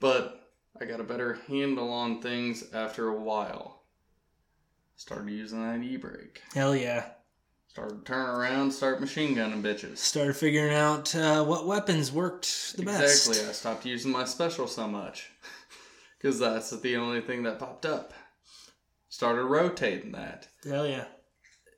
But 0.01 0.49
I 0.81 0.85
got 0.85 0.99
a 0.99 1.03
better 1.03 1.39
handle 1.47 1.93
on 1.93 2.21
things 2.21 2.65
after 2.73 3.07
a 3.07 3.21
while. 3.21 3.83
Started 4.97 5.31
using 5.31 5.61
that 5.61 5.85
e 5.85 5.95
brake. 5.95 6.41
Hell 6.53 6.75
yeah. 6.75 7.05
Started 7.67 8.05
turning 8.05 8.27
around, 8.27 8.71
start 8.71 8.99
machine 8.99 9.35
gunning 9.35 9.63
bitches. 9.63 9.99
Started 9.99 10.35
figuring 10.35 10.73
out 10.73 11.15
uh, 11.15 11.45
what 11.45 11.67
weapons 11.67 12.11
worked 12.11 12.75
the 12.75 12.83
best. 12.83 13.27
Exactly. 13.27 13.49
I 13.49 13.53
stopped 13.53 13.85
using 13.85 14.11
my 14.11 14.25
special 14.25 14.67
so 14.67 14.87
much. 14.87 15.31
Because 16.17 16.37
that's 16.37 16.69
the 16.69 16.97
only 16.97 17.19
thing 17.21 17.41
that 17.43 17.57
popped 17.57 17.83
up. 17.83 18.13
Started 19.09 19.43
rotating 19.43 20.11
that. 20.11 20.47
Hell 20.63 20.85
yeah. 20.85 21.05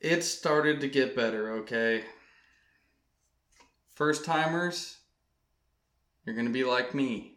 It 0.02 0.22
started 0.22 0.82
to 0.82 0.90
get 0.90 1.16
better, 1.16 1.50
okay? 1.60 2.04
First 3.96 4.26
timers, 4.26 4.98
you're 6.26 6.36
going 6.36 6.48
to 6.48 6.52
be 6.52 6.66
like 6.66 6.94
me, 6.94 7.33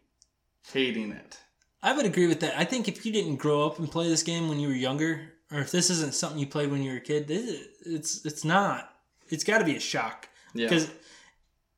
hating 0.72 1.12
it. 1.12 1.38
I 1.82 1.94
would 1.96 2.06
agree 2.06 2.26
with 2.26 2.40
that. 2.40 2.58
I 2.58 2.64
think 2.64 2.88
if 2.88 3.06
you 3.06 3.12
didn't 3.12 3.36
grow 3.36 3.66
up 3.66 3.78
and 3.78 3.90
play 3.90 4.08
this 4.08 4.22
game 4.22 4.48
when 4.48 4.58
you 4.58 4.68
were 4.68 4.74
younger, 4.74 5.32
or 5.52 5.60
if 5.60 5.70
this 5.70 5.90
isn't 5.90 6.14
something 6.14 6.38
you 6.38 6.46
played 6.46 6.70
when 6.70 6.82
you 6.82 6.90
were 6.92 6.96
a 6.98 7.00
kid, 7.00 7.28
this, 7.28 7.62
it's 7.84 8.24
it's 8.26 8.44
not. 8.44 8.90
It's 9.28 9.44
got 9.44 9.58
to 9.58 9.64
be 9.64 9.76
a 9.76 9.80
shock 9.80 10.28
Yeah. 10.54 10.66
because 10.68 10.84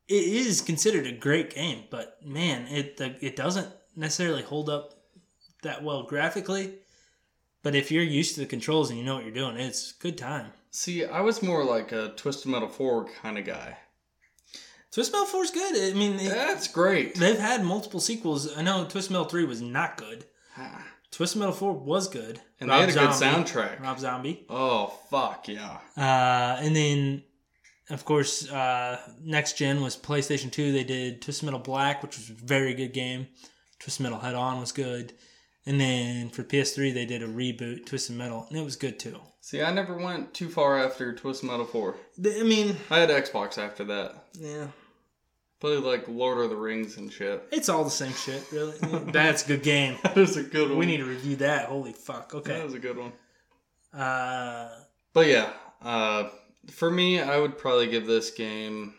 it 0.08 0.24
is 0.24 0.60
considered 0.62 1.06
a 1.06 1.12
great 1.12 1.54
game, 1.54 1.84
but 1.90 2.18
man, 2.24 2.66
it 2.68 2.96
the, 2.96 3.16
it 3.24 3.36
doesn't 3.36 3.68
necessarily 3.96 4.42
hold 4.42 4.70
up 4.70 4.94
that 5.62 5.82
well 5.82 6.04
graphically. 6.04 6.74
But 7.62 7.74
if 7.74 7.90
you're 7.90 8.04
used 8.04 8.34
to 8.36 8.40
the 8.40 8.46
controls 8.46 8.88
and 8.88 8.98
you 8.98 9.04
know 9.04 9.16
what 9.16 9.24
you're 9.24 9.34
doing, 9.34 9.56
it's 9.56 9.92
good 9.92 10.16
time. 10.16 10.52
See, 10.70 11.04
I 11.04 11.20
was 11.20 11.42
more 11.42 11.64
like 11.64 11.92
a 11.92 12.10
Twisted 12.16 12.50
Metal 12.50 12.68
4 12.68 13.08
kind 13.20 13.36
of 13.36 13.44
guy. 13.44 13.76
Twist 14.92 15.12
Metal 15.12 15.26
4 15.26 15.44
is 15.44 15.50
good. 15.50 15.92
I 15.92 15.96
mean, 15.96 16.18
it- 16.18 16.30
That's 16.30 16.68
great. 16.68 17.14
they've 17.16 17.38
had 17.38 17.64
multiple 17.64 18.00
sequels. 18.00 18.56
I 18.56 18.62
know 18.62 18.84
Twist 18.86 19.10
Metal 19.10 19.26
3 19.26 19.44
was 19.44 19.60
not 19.60 19.96
good. 19.96 20.24
Twist 21.10 21.36
Metal 21.36 21.54
4 21.54 21.72
was 21.72 22.08
good. 22.08 22.40
And 22.60 22.68
Rob 22.68 22.80
they 22.86 22.92
had 22.92 22.96
a 23.02 23.06
good 23.06 23.14
Zombie- 23.14 23.50
soundtrack. 23.50 23.80
Rob 23.82 23.98
Zombie. 23.98 24.46
Oh, 24.48 24.92
fuck 25.10 25.48
yeah. 25.48 25.78
Uh, 25.96 26.58
and 26.62 26.74
then, 26.76 27.22
of 27.90 28.04
course, 28.04 28.48
uh, 28.50 28.98
next 29.22 29.56
gen 29.56 29.80
was 29.82 29.96
PlayStation 29.96 30.50
2. 30.50 30.72
They 30.72 30.84
did 30.84 31.22
Twist 31.22 31.42
Metal 31.42 31.60
Black, 31.60 32.02
which 32.02 32.16
was 32.16 32.30
a 32.30 32.34
very 32.34 32.74
good 32.74 32.92
game. 32.92 33.28
Twist 33.78 34.00
Metal 34.00 34.18
Head 34.18 34.34
On 34.34 34.58
was 34.60 34.72
good. 34.72 35.12
And 35.66 35.78
then 35.80 36.30
for 36.30 36.42
PS3, 36.42 36.92
they 36.92 37.04
did 37.04 37.22
a 37.22 37.28
reboot, 37.28 37.84
Twisted 37.86 38.16
Metal, 38.16 38.46
and 38.48 38.58
it 38.58 38.64
was 38.64 38.76
good 38.76 38.98
too. 38.98 39.20
See, 39.42 39.62
I 39.62 39.70
never 39.70 39.96
went 39.96 40.32
too 40.34 40.48
far 40.48 40.78
after 40.78 41.14
Twisted 41.14 41.48
Metal 41.50 41.66
4. 41.66 41.94
I 42.24 42.42
mean, 42.42 42.76
I 42.90 43.00
had 43.00 43.10
Xbox 43.10 43.58
after 43.58 43.84
that. 43.84 44.24
yeah, 44.34 44.68
Played 45.60 45.82
like 45.82 46.06
Lord 46.06 46.38
of 46.38 46.50
the 46.50 46.56
Rings 46.56 46.96
and 46.98 47.12
shit. 47.12 47.42
it's 47.50 47.68
all 47.68 47.82
the 47.82 47.90
same 47.90 48.12
shit, 48.12 48.44
really. 48.52 48.76
That's 49.12 49.44
a 49.44 49.48
good 49.48 49.62
game. 49.64 49.96
That 50.04 50.16
is 50.16 50.36
a 50.36 50.42
good 50.44 50.68
one. 50.70 50.78
We 50.78 50.86
need 50.86 50.98
to 50.98 51.04
review 51.04 51.34
that. 51.36 51.66
Holy 51.66 51.92
fuck. 51.92 52.32
Okay. 52.34 52.52
That 52.54 52.64
was 52.64 52.74
a 52.74 52.78
good 52.78 52.96
one. 52.96 53.12
Uh, 53.92 54.68
But 55.12 55.26
yeah, 55.26 55.50
uh, 55.82 56.28
for 56.70 56.90
me, 56.90 57.20
I 57.20 57.38
would 57.38 57.58
probably 57.58 57.88
give 57.88 58.06
this 58.06 58.30
game. 58.30 58.94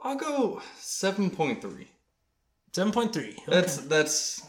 I'll 0.00 0.16
go 0.16 0.60
seven 0.78 1.30
point 1.30 1.62
three. 1.62 1.88
7.3. 2.72 3.16
Okay. 3.16 3.34
That's 3.48 3.76
that's 3.78 4.42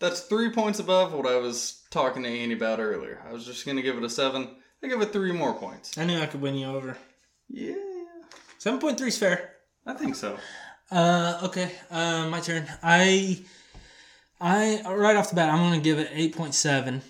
that's 0.00 0.20
three 0.22 0.50
points 0.50 0.78
above 0.80 1.12
what 1.12 1.26
I 1.26 1.36
was 1.36 1.82
talking 1.90 2.22
to 2.22 2.28
Andy 2.28 2.54
about 2.54 2.80
earlier. 2.80 3.22
I 3.28 3.32
was 3.32 3.44
just 3.44 3.64
gonna 3.66 3.82
give 3.82 3.96
it 3.96 4.02
a 4.04 4.08
seven. 4.10 4.48
I 4.82 4.86
give 4.88 5.00
it 5.02 5.12
three 5.12 5.32
more 5.32 5.54
points. 5.54 5.96
I 5.98 6.04
knew 6.04 6.18
I 6.18 6.26
could 6.26 6.40
win 6.40 6.54
you 6.56 6.66
over. 6.66 6.96
Yeah, 7.48 7.74
7.3 8.60 9.00
is 9.06 9.18
fair. 9.18 9.52
I 9.88 9.94
think 9.94 10.14
so. 10.14 10.36
Uh, 10.90 11.40
okay. 11.44 11.72
Uh, 11.90 12.28
my 12.28 12.40
turn. 12.40 12.66
I, 12.82 13.42
I 14.38 14.82
right 14.86 15.16
off 15.16 15.30
the 15.30 15.36
bat, 15.36 15.48
I'm 15.48 15.58
gonna 15.58 15.80
give 15.80 15.98
it 15.98 16.10
eight 16.12 16.36
point 16.36 16.54
seven. 16.54 17.00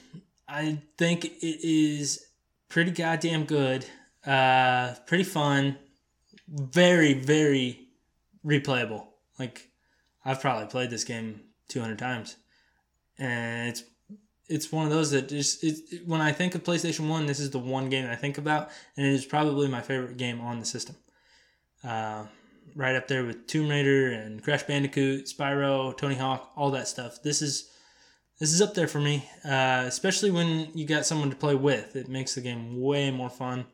I 0.49 0.79
think 0.97 1.25
it 1.25 1.67
is 1.67 2.25
pretty 2.69 2.93
goddamn 2.93 3.45
good. 3.45 3.85
Uh, 4.25 4.95
pretty 5.07 5.25
fun. 5.25 5.77
Very, 6.49 7.15
very 7.15 7.89
replayable. 8.47 9.07
Like, 9.39 9.69
I've 10.25 10.41
probably 10.41 10.67
played 10.69 10.91
this 10.91 11.05
game 11.05 11.41
200 11.69 11.99
times, 11.99 12.37
and 13.19 13.69
it's 13.69 13.83
it's 14.49 14.73
one 14.73 14.87
of 14.87 14.93
those 14.93 15.11
that 15.11 15.29
just 15.29 15.65
it, 15.65 16.07
when 16.07 16.21
I 16.21 16.31
think 16.33 16.55
of 16.55 16.63
PlayStation 16.63 17.09
One, 17.09 17.27
this 17.27 17.41
is 17.41 17.51
the 17.51 17.59
one 17.59 17.91
game 17.91 18.09
I 18.09 18.17
think 18.17 18.39
about, 18.39 18.71
and 18.97 19.05
it 19.05 19.13
is 19.13 19.27
probably 19.27 19.67
my 19.67 19.83
favorite 19.83 20.17
game 20.17 20.41
on 20.41 20.61
the 20.61 20.65
system. 20.65 20.95
Uh, 21.83 22.25
right 22.79 22.95
up 22.95 23.09
there 23.09 23.25
with 23.25 23.49
Tomb 23.49 23.69
Raider 23.69 24.13
and 24.13 24.41
Crash 24.43 24.63
Bandicoot, 24.63 25.27
Spyro, 25.27 25.95
Tony 25.97 26.15
Hawk, 26.15 26.53
all 26.57 26.71
that 26.71 26.87
stuff. 26.87 27.21
This 27.23 27.43
is 27.43 27.71
this 28.39 28.53
is 28.53 28.63
up 28.63 28.75
there 28.75 28.87
for 28.87 29.01
me, 29.01 29.29
uh, 29.45 29.83
especially 29.87 30.31
when 30.31 30.69
you 30.73 30.87
got 30.87 31.05
someone 31.05 31.29
to 31.29 31.37
play 31.37 31.57
with. 31.57 31.97
It 31.97 32.09
makes 32.09 32.37
the 32.37 32.41
game 32.41 32.81
way 32.81 33.11
more 33.11 33.29
fun. 33.29 33.67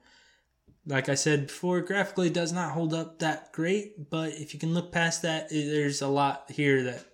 Like 0.86 1.10
I 1.10 1.16
said 1.16 1.48
before, 1.48 1.82
graphically 1.82 2.30
does 2.30 2.50
not 2.50 2.72
hold 2.72 2.94
up 2.94 3.18
that 3.18 3.52
great, 3.52 4.08
but 4.08 4.32
if 4.32 4.54
you 4.54 4.60
can 4.60 4.72
look 4.72 4.90
past 4.90 5.20
that, 5.20 5.50
there's 5.50 6.00
a 6.00 6.08
lot 6.08 6.50
here 6.50 6.82
that 6.84 7.04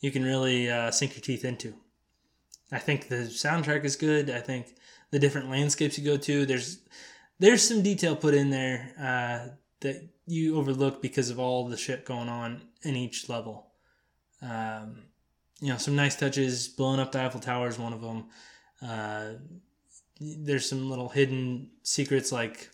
you 0.00 0.10
can 0.10 0.24
really 0.24 0.70
uh, 0.70 0.90
sink 0.90 1.14
your 1.14 1.20
teeth 1.20 1.44
into. 1.44 1.74
I 2.70 2.78
think 2.78 3.08
the 3.08 3.26
soundtrack 3.26 3.84
is 3.84 3.96
good. 3.96 4.30
I 4.30 4.40
think 4.40 4.74
the 5.10 5.18
different 5.18 5.50
landscapes 5.50 5.98
you 5.98 6.04
go 6.06 6.16
to, 6.16 6.46
there's 6.46 6.78
there's 7.38 7.62
some 7.66 7.82
detail 7.82 8.16
put 8.16 8.32
in 8.32 8.48
there 8.48 8.94
uh, 8.98 9.54
that 9.80 10.08
you 10.26 10.56
overlook 10.58 11.02
because 11.02 11.30
of 11.30 11.38
all 11.38 11.68
the 11.68 11.76
shit 11.76 12.04
going 12.04 12.28
on 12.28 12.62
in 12.82 12.96
each 12.96 13.28
level. 13.28 13.68
Um, 14.40 15.04
you 15.60 15.68
know, 15.68 15.76
some 15.78 15.96
nice 15.96 16.16
touches. 16.16 16.68
Blowing 16.68 17.00
up 17.00 17.12
the 17.12 17.20
Eiffel 17.22 17.40
Tower 17.40 17.68
is 17.68 17.78
one 17.78 17.92
of 17.92 18.00
them. 18.00 18.24
Uh, 18.80 19.34
there's 20.20 20.68
some 20.68 20.88
little 20.90 21.08
hidden 21.08 21.70
secrets 21.82 22.32
like 22.32 22.68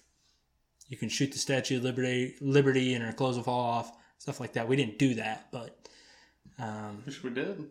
you 0.89 0.97
can 0.97 1.09
shoot 1.09 1.33
the 1.33 1.39
Statue 1.39 1.79
of 1.79 1.85
Liberty, 1.85 2.35
Liberty, 2.41 2.95
and 2.95 3.05
her 3.05 3.13
clothes 3.13 3.37
will 3.37 3.45
fall 3.45 3.61
off. 3.61 3.93
Stuff 4.19 4.41
like 4.41 4.55
that. 4.55 4.67
We 4.69 4.77
didn't 4.77 4.99
do 4.99 5.15
that, 5.15 5.49
but 5.53 5.89
um, 6.59 7.03
Wish 7.07 7.23
we 7.23 7.31
did. 7.31 7.67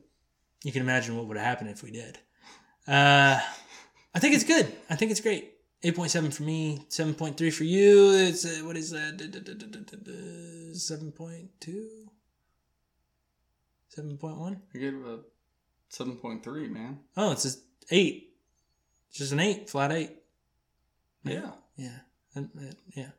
you 0.63 0.71
can 0.71 0.82
imagine 0.82 1.17
what 1.17 1.28
would 1.28 1.38
happen 1.38 1.67
if 1.67 1.84
we 1.84 1.91
did. 1.91 2.17
Uh, 2.88 3.39
I 4.15 4.19
think 4.19 4.34
it's 4.34 4.43
good. 4.45 4.71
I 4.89 4.95
think 4.95 5.11
it's 5.11 5.19
great. 5.19 5.51
8.7 5.84 6.34
for 6.34 6.43
me, 6.43 6.86
7.3 6.89 7.53
for 7.53 7.63
you. 7.63 8.11
It's 8.13 8.45
uh, 8.45 8.61
what 8.65 8.75
is 8.78 8.89
that? 8.91 9.17
7.2? 9.17 11.88
7.1? 13.95 14.59
I 14.73 14.78
gave 14.78 14.93
it 14.95 15.05
a 15.05 15.19
seven 15.89 16.15
point 16.17 16.43
three, 16.43 16.67
man. 16.67 16.99
Oh, 17.15 17.32
it's 17.32 17.43
just 17.43 17.59
8. 17.91 18.30
It's 19.09 19.19
just 19.19 19.32
an 19.32 19.39
8, 19.39 19.69
flat 19.69 19.91
8. 19.91 20.11
Yeah. 21.23 21.51
Yeah. 21.75 21.97
Uh, 22.36 22.41
uh, 22.41 22.71
Yeah. 22.95 23.09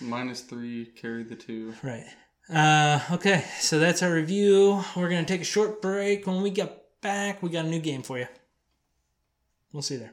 Minus 0.00 0.42
three, 0.42 0.86
carry 0.86 1.24
the 1.24 1.34
two. 1.34 1.74
Right. 1.82 2.04
Uh, 2.52 3.00
okay, 3.12 3.44
so 3.60 3.78
that's 3.78 4.02
our 4.02 4.12
review. 4.12 4.82
We're 4.96 5.08
going 5.08 5.24
to 5.24 5.32
take 5.32 5.40
a 5.40 5.44
short 5.44 5.82
break. 5.82 6.26
When 6.26 6.42
we 6.42 6.50
get 6.50 7.00
back, 7.00 7.42
we 7.42 7.50
got 7.50 7.64
a 7.64 7.68
new 7.68 7.80
game 7.80 8.02
for 8.02 8.18
you. 8.18 8.26
We'll 9.72 9.82
see 9.82 9.94
you 9.94 10.00
there. 10.00 10.12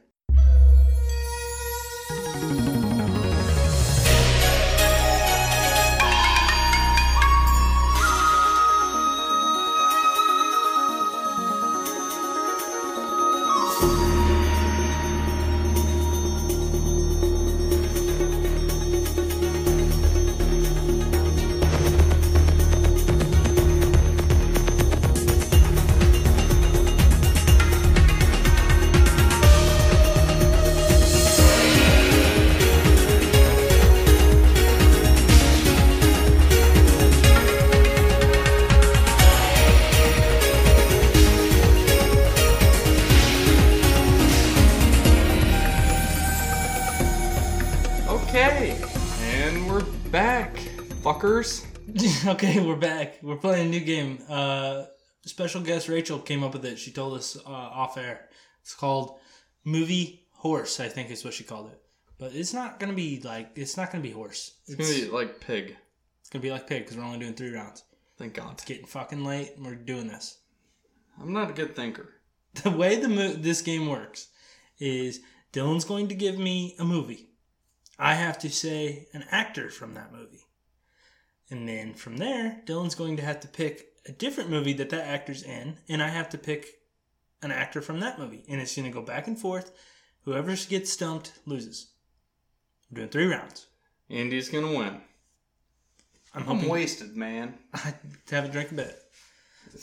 okay, 52.28 52.59
we're 52.59 52.76
back. 52.76 53.19
We're 53.21 53.36
playing 53.36 53.67
a 53.67 53.69
new 53.69 53.82
game. 53.82 54.17
Uh, 54.28 54.86
special 55.26 55.61
guest 55.61 55.88
Rachel 55.88 56.17
came 56.17 56.43
up 56.43 56.53
with 56.53 56.65
it. 56.65 56.80
She 56.80 56.91
told 56.91 57.17
us 57.17 57.38
uh, 57.38 57.49
off 57.49 57.97
air. 57.97 58.30
It's 58.61 58.73
called 58.73 59.19
Movie 59.63 60.26
Horse. 60.32 60.80
I 60.80 60.88
think 60.88 61.11
is 61.11 61.23
what 61.23 61.36
she 61.36 61.43
called 61.43 61.67
it. 61.67 61.80
But 62.17 62.34
it's 62.34 62.51
not 62.53 62.80
gonna 62.80 62.93
be 62.93 63.21
like 63.21 63.51
it's 63.55 63.78
not 63.78 63.91
gonna 63.91 64.01
be 64.01 64.09
horse. 64.09 64.55
It's 64.65 64.76
gonna 64.76 65.07
be 65.07 65.11
like 65.15 65.39
pig. 65.39 65.76
it's 66.21 66.30
gonna 66.30 66.41
be 66.41 66.49
like 66.49 66.65
pig 66.65 66.84
because 66.84 66.97
we're 66.97 67.03
only 67.03 67.19
doing 67.19 67.36
three 67.36 67.53
rounds. 67.53 67.84
Thank 68.17 68.34
God. 68.34 68.53
It's 68.53 68.65
getting 68.65 68.88
fucking 68.88 69.23
late. 69.23 69.51
and 69.57 69.65
We're 69.65 69.76
doing 69.76 70.07
this. 70.07 70.39
I'm 71.21 71.34
not 71.34 71.51
a 71.51 71.53
good 71.53 71.76
thinker. 71.76 72.09
the 72.63 72.71
way 72.71 72.95
the 72.95 73.09
mo- 73.09 73.34
this 73.34 73.61
game 73.61 73.88
works 73.88 74.30
is 74.80 75.19
Dylan's 75.53 75.86
going 75.86 76.07
to 76.07 76.15
give 76.15 76.39
me 76.39 76.76
a 76.80 76.86
movie. 76.86 77.30
I 77.99 78.15
have 78.15 78.39
to 78.39 78.49
say 78.49 79.09
an 79.13 79.26
actor 79.30 79.69
from 79.69 79.93
that 79.93 80.11
movie. 80.11 80.44
And 81.49 81.67
then 81.67 81.93
from 81.93 82.17
there, 82.17 82.61
Dylan's 82.65 82.95
going 82.95 83.17
to 83.17 83.23
have 83.23 83.39
to 83.41 83.47
pick 83.47 83.93
a 84.07 84.11
different 84.11 84.49
movie 84.49 84.73
that 84.73 84.89
that 84.89 85.07
actor's 85.07 85.43
in, 85.43 85.77
and 85.87 86.01
I 86.01 86.09
have 86.09 86.29
to 86.29 86.37
pick 86.37 86.67
an 87.41 87.51
actor 87.51 87.81
from 87.81 87.99
that 87.99 88.17
movie. 88.19 88.43
And 88.47 88.59
it's 88.59 88.75
going 88.75 88.91
to 88.91 88.93
go 88.93 89.01
back 89.01 89.27
and 89.27 89.39
forth. 89.39 89.71
Whoever 90.23 90.55
gets 90.55 90.91
stumped 90.91 91.33
loses. 91.45 91.91
We're 92.91 92.97
doing 92.97 93.09
three 93.09 93.25
rounds. 93.27 93.67
Andy's 94.09 94.49
gonna 94.49 94.67
win. 94.67 95.01
I'm 96.33 96.41
I'm 96.41 96.43
hoping 96.43 96.69
wasted, 96.69 97.15
man. 97.15 97.55
I 97.73 97.93
haven't 98.29 98.51
drink 98.51 98.71
a 98.71 98.75
bit. 98.75 99.01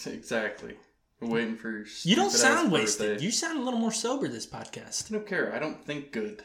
Exactly. 0.07 0.75
We're 1.21 1.29
waiting 1.29 1.57
for 1.57 1.71
your. 1.71 1.85
You 2.05 2.17
don't 2.17 2.31
sound 2.31 2.73
wasted. 2.73 3.11
birthday. 3.11 3.25
You 3.25 3.31
sound 3.31 3.59
a 3.61 3.63
little 3.63 3.79
more 3.79 3.93
sober 3.93 4.27
this 4.27 4.47
podcast. 4.47 5.11
I 5.11 5.15
don't 5.19 5.27
care. 5.27 5.55
I 5.55 5.59
don't 5.59 5.85
think 5.85 6.13
good. 6.13 6.43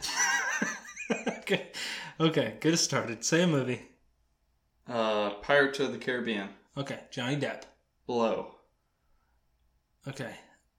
okay. 1.39 1.68
Okay, 2.20 2.57
get 2.59 2.74
us 2.74 2.82
started. 2.82 3.24
Say 3.24 3.43
a 3.43 3.47
movie. 3.47 3.84
Uh, 4.90 5.32
Pirates 5.42 5.80
of 5.80 5.92
the 5.92 5.98
Caribbean. 5.98 6.50
Okay, 6.78 7.00
Johnny 7.12 7.36
Depp. 7.36 7.64
Blow. 8.06 8.56
Okay. 10.08 10.34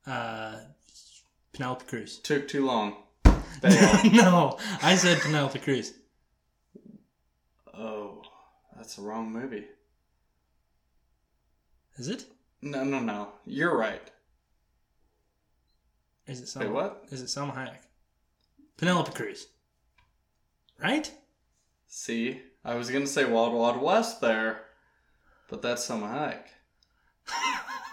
Uh 0.07 0.57
Penelope 1.53 1.85
Cruz. 1.87 2.19
Took 2.19 2.49
too 2.49 2.65
long. 2.67 2.97
No, 4.13 4.57
I 4.83 4.95
said 4.95 5.19
Penelope 5.21 5.59
Cruz. 5.59 5.93
oh, 7.75 8.23
that's 8.77 8.97
the 8.97 9.03
wrong 9.03 9.31
movie. 9.33 9.65
Is 11.97 12.09
it? 12.09 12.25
No, 12.63 12.85
no, 12.85 13.01
no. 13.01 13.29
You're 13.45 13.77
right. 13.77 14.11
Is 16.27 16.41
it 16.41 16.47
Salma? 16.47 16.61
Wait, 16.61 16.71
what? 16.73 17.05
Is 17.11 17.21
it 17.23 17.27
Salma 17.27 17.55
Hayek? 17.57 17.79
Penelope 18.77 19.13
Cruz. 19.13 19.49
Right? 20.81 21.11
See, 21.89 22.41
I 22.69 22.75
was 22.75 22.91
gonna 22.91 23.07
say 23.07 23.25
Wild 23.25 23.55
Wild 23.55 23.81
West 23.81 24.21
there, 24.21 24.61
but 25.49 25.63
that's 25.63 25.83
some 25.83 26.03
Hayek. 26.03 26.43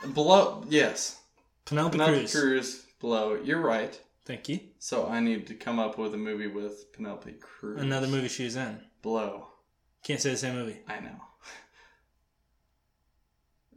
Blow. 0.07 0.65
Yes. 0.67 1.17
Penelope, 1.63 1.97
Penelope 1.97 2.19
Cruz. 2.19 2.31
Cruz. 2.33 2.85
Blow. 2.99 3.39
You're 3.41 3.61
right. 3.61 3.97
Thank 4.25 4.49
you. 4.49 4.59
So 4.79 5.07
I 5.07 5.21
need 5.21 5.47
to 5.47 5.53
come 5.53 5.79
up 5.79 5.97
with 5.97 6.13
a 6.13 6.17
movie 6.17 6.47
with 6.47 6.91
Penelope 6.91 7.31
Cruz. 7.39 7.81
Another 7.81 8.07
movie 8.07 8.27
she 8.27 8.43
was 8.43 8.57
in. 8.57 8.81
Blow. 9.01 9.47
Can't 10.03 10.19
say 10.19 10.31
the 10.31 10.37
same 10.37 10.55
movie. 10.55 10.79
I 10.89 10.99
know. 10.99 11.21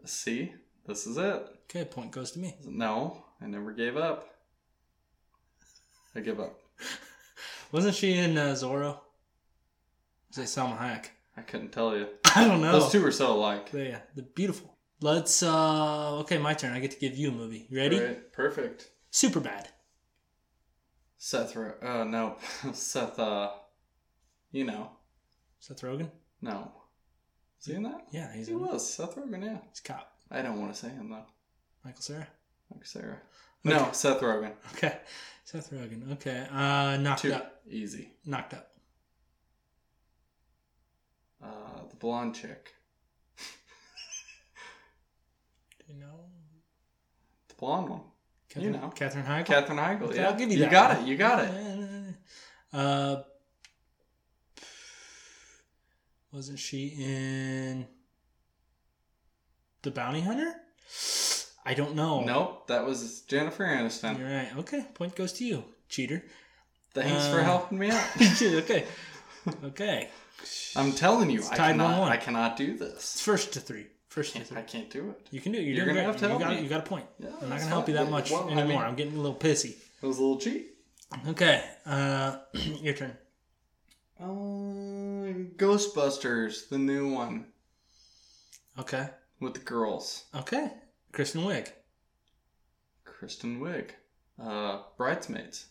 See, 0.05 0.53
this 0.85 1.07
is 1.07 1.17
it. 1.17 1.47
Okay, 1.71 1.85
point 1.85 2.11
goes 2.11 2.33
to 2.33 2.41
me. 2.41 2.57
No, 2.67 3.23
I 3.41 3.47
never 3.47 3.71
gave 3.71 3.97
up. 3.97 4.29
I 6.17 6.21
give 6.21 6.41
up. 6.41 6.59
Wasn't 7.73 7.95
she 7.95 8.15
in 8.15 8.37
uh, 8.37 8.55
Zorro? 8.55 8.99
Was 10.29 10.39
it 10.39 10.43
Salma 10.43 10.79
Hayek? 10.79 11.07
I 11.37 11.43
couldn't 11.43 11.71
tell 11.73 11.97
you. 11.97 12.09
I 12.37 12.45
don't 12.47 12.61
know. 12.61 12.73
Those 12.73 12.93
two 12.93 13.05
are 13.07 13.13
so 13.13 13.35
alike. 13.35 13.71
But 13.73 13.79
yeah, 13.87 13.99
they're 14.15 14.25
beautiful. 14.35 14.75
Let's 15.01 15.43
uh 15.43 16.19
okay, 16.21 16.39
my 16.39 16.55
turn. 16.55 16.73
I 16.73 16.81
get 16.81 16.91
to 16.93 16.99
give 16.99 17.17
you 17.17 17.29
a 17.29 17.33
movie. 17.33 17.67
You 17.71 17.79
ready? 17.79 18.01
Right, 18.01 18.33
perfect. 18.33 18.91
Superbad. 19.13 19.67
Seth, 21.21 21.57
Ro- 21.57 21.75
uh, 21.83 22.05
no, 22.05 22.37
Seth, 22.73 23.19
uh, 23.19 23.51
you 24.53 24.65
know, 24.65 24.91
Seth 25.59 25.81
Rogen? 25.83 26.11
no. 26.41 26.73
Was 27.59 27.67
he 27.67 27.75
in 27.75 27.83
that? 27.83 28.07
Yeah, 28.13 28.33
he's 28.33 28.47
He 28.47 28.53
in 28.53 28.61
was, 28.61 28.89
Seth 28.95 29.17
Rogen, 29.17 29.43
yeah. 29.45 29.59
He's 29.69 29.81
a 29.81 29.83
cop. 29.83 30.13
I 30.31 30.43
don't 30.43 30.61
want 30.61 30.73
to 30.73 30.79
say 30.79 30.91
him, 30.91 31.11
though. 31.11 31.25
Michael 31.85 32.03
Cera. 32.03 32.29
Michael 32.71 32.87
Cera. 32.87 33.17
No, 33.65 33.89
Seth 33.91 34.21
Rogen. 34.21 34.53
Okay. 34.75 34.97
Seth 35.45 35.71
Rogen. 35.73 36.13
Okay. 36.13 36.47
Uh 36.53 36.97
knocked 36.99 37.23
Two. 37.23 37.33
up. 37.35 37.63
Easy. 37.69 38.11
Knocked 38.25 38.55
up. 38.55 38.71
Uh, 41.43 41.83
the 41.88 41.88
blonde 41.99 42.35
chick. 42.35 42.73
Do 45.87 45.93
you 45.95 46.01
know? 46.01 46.21
The 47.49 47.55
blonde 47.55 47.89
one. 47.89 48.01
Katherine, 48.49 48.73
know. 48.73 48.89
Katherine 48.95 49.25
Heigl? 49.27 49.45
Katherine 49.47 49.79
Heigl, 49.79 50.15
yeah. 50.15 50.29
I'll 50.29 50.37
give 50.37 50.51
you 50.51 50.57
You 50.59 50.63
that 50.65 50.71
got 50.71 50.97
one. 50.99 51.05
it, 51.05 51.09
you 51.09 51.17
got 51.17 51.45
it. 51.45 51.51
Uh, 52.71 53.23
wasn't 56.33 56.59
she 56.59 56.89
in 56.99 57.87
The 59.81 59.91
Bounty 59.91 60.21
Hunter? 60.21 60.53
I 61.65 61.73
don't 61.73 61.95
know. 61.95 62.21
Nope, 62.25 62.67
that 62.69 62.85
was 62.87 63.23
Jennifer 63.23 63.65
Aniston. 63.65 64.19
You're 64.19 64.29
right. 64.29 64.49
Okay, 64.59 64.85
point 64.93 65.15
goes 65.17 65.33
to 65.35 65.45
you, 65.47 65.65
cheater. 65.89 66.23
Thanks 66.93 67.27
for 67.29 67.41
Uh, 67.41 67.45
helping 67.45 67.79
me 67.79 67.91
out. 67.91 68.05
okay. 68.43 68.85
Okay. 69.65 70.09
I'm 70.77 70.93
telling 70.93 71.31
you, 71.31 71.41
I 71.51 71.57
tied 71.57 71.57
cannot, 71.73 72.09
1-1. 72.09 72.11
I 72.11 72.17
cannot 72.17 72.57
do 72.57 72.71
It's 72.73 72.81
this. 72.81 73.21
first 73.21 73.53
to 73.55 73.61
three. 73.61 73.87
First 74.09 74.35
to 74.37 74.45
three. 74.45 74.59
I 74.59 74.63
can't 74.63 74.89
do 74.91 75.11
it. 75.11 75.27
You 75.31 75.41
can 75.41 75.53
do 75.53 75.59
it. 75.59 75.63
You're, 75.63 75.75
You're 75.77 75.85
doing 75.87 75.97
gonna 75.97 76.07
great. 76.07 76.13
have 76.13 76.17
to 76.21 76.25
you 76.25 76.29
help 76.31 76.43
got, 76.43 76.51
me. 76.57 76.63
You 76.63 76.69
got 76.69 76.81
a 76.81 76.89
point. 76.89 77.07
Yeah, 77.19 77.29
I'm 77.29 77.33
not 77.35 77.49
that's 77.51 77.63
to 77.65 77.69
help 77.69 77.89
you 77.89 77.97
fine. 77.97 78.05
that 78.07 78.11
much 78.11 78.31
Well, 78.31 78.45
I 78.49 78.53
anymore. 78.53 78.67
mean- 78.67 78.79
I'm 78.79 78.95
getting 78.97 79.15
a 79.15 79.21
little 79.21 79.37
pissy. 79.37 79.77
It 80.03 80.07
was 80.07 80.19
a 80.19 80.21
little 80.21 80.39
cheat. 80.39 80.75
Okay. 81.29 81.65
Uh, 81.87 82.39
your 82.53 82.95
turn. 82.95 83.17
Uh, 84.21 84.25
Ghostbusters, 85.57 86.69
the 86.69 86.79
new 86.79 87.13
one 87.13 87.47
Okay. 88.79 89.09
with 89.41 89.55
the 89.55 89.61
girls. 89.61 90.25
Okay. 90.35 90.73
Kristen 91.13 91.43
Wiig. 91.43 91.69
Kristen 93.05 93.61
Wiig. 93.61 93.91
Uh, 94.41 94.83
Bridesmaids. 94.97 95.67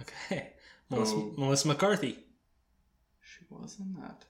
Okay. 0.00 0.52
Melissa, 0.90 1.14
Oh. 1.14 1.34
Melissa 1.36 1.68
McCarthy. 1.68 2.18
Was 3.50 3.76
in 3.80 3.94
that. 4.00 4.24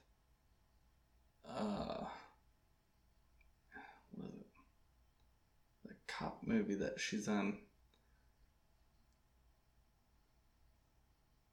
Uh, 1.47 2.05
what 4.13 4.27
is 4.27 4.35
it? 4.39 4.45
The 5.87 5.93
cop 6.07 6.39
movie 6.43 6.75
that 6.75 6.99
she's 6.99 7.27
in. 7.27 7.57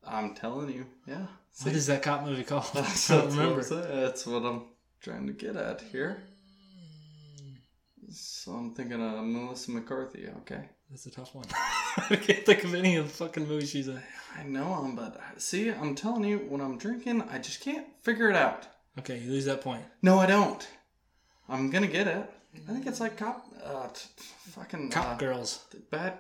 I'm 0.06 0.34
telling 0.34 0.70
you, 0.72 0.86
yeah. 1.06 1.26
What 1.62 1.74
is 1.74 1.86
that 1.88 2.02
cop 2.02 2.24
movie 2.24 2.44
called? 2.44 2.64
I 2.74 2.76
don't 2.76 2.84
that's 2.84 3.10
what 3.10 3.26
remember. 3.26 3.62
saying. 3.62 3.82
That's 4.00 4.26
what 4.26 4.44
I'm 4.44 4.62
trying 5.02 5.26
to 5.26 5.32
get 5.34 5.56
at 5.56 5.82
here. 5.82 6.22
So 8.10 8.52
I'm 8.52 8.74
thinking 8.74 9.02
of 9.02 9.22
Melissa 9.24 9.70
McCarthy. 9.72 10.28
Okay, 10.38 10.62
That's 10.90 11.04
a 11.06 11.10
tough 11.10 11.34
one. 11.34 11.44
I 12.10 12.16
can't 12.16 12.46
think 12.46 12.64
of 12.64 12.74
any 12.74 12.96
of 12.96 13.04
the 13.08 13.12
fucking 13.12 13.46
movies 13.46 13.70
she's 13.70 13.88
in. 13.88 14.00
I 14.36 14.42
know 14.44 14.72
I'm, 14.74 14.94
but 14.96 15.20
see, 15.38 15.70
I'm 15.70 15.94
telling 15.94 16.24
you, 16.24 16.38
when 16.48 16.60
I'm 16.60 16.78
drinking, 16.78 17.22
I 17.30 17.38
just 17.38 17.60
can't 17.60 17.86
figure 18.02 18.30
it 18.30 18.36
out. 18.36 18.66
Okay, 18.98 19.18
you 19.18 19.30
lose 19.30 19.44
that 19.46 19.60
point. 19.60 19.82
No, 20.02 20.18
I 20.18 20.26
don't. 20.26 20.66
I'm 21.48 21.70
gonna 21.70 21.86
get 21.86 22.06
it. 22.06 22.30
I 22.68 22.72
think 22.72 22.86
it's 22.86 23.00
like 23.00 23.16
cop, 23.16 23.46
uh, 23.64 23.88
t- 23.88 24.08
fucking 24.50 24.90
Cop 24.90 25.06
uh, 25.06 25.16
girls. 25.16 25.64
bad, 25.90 26.18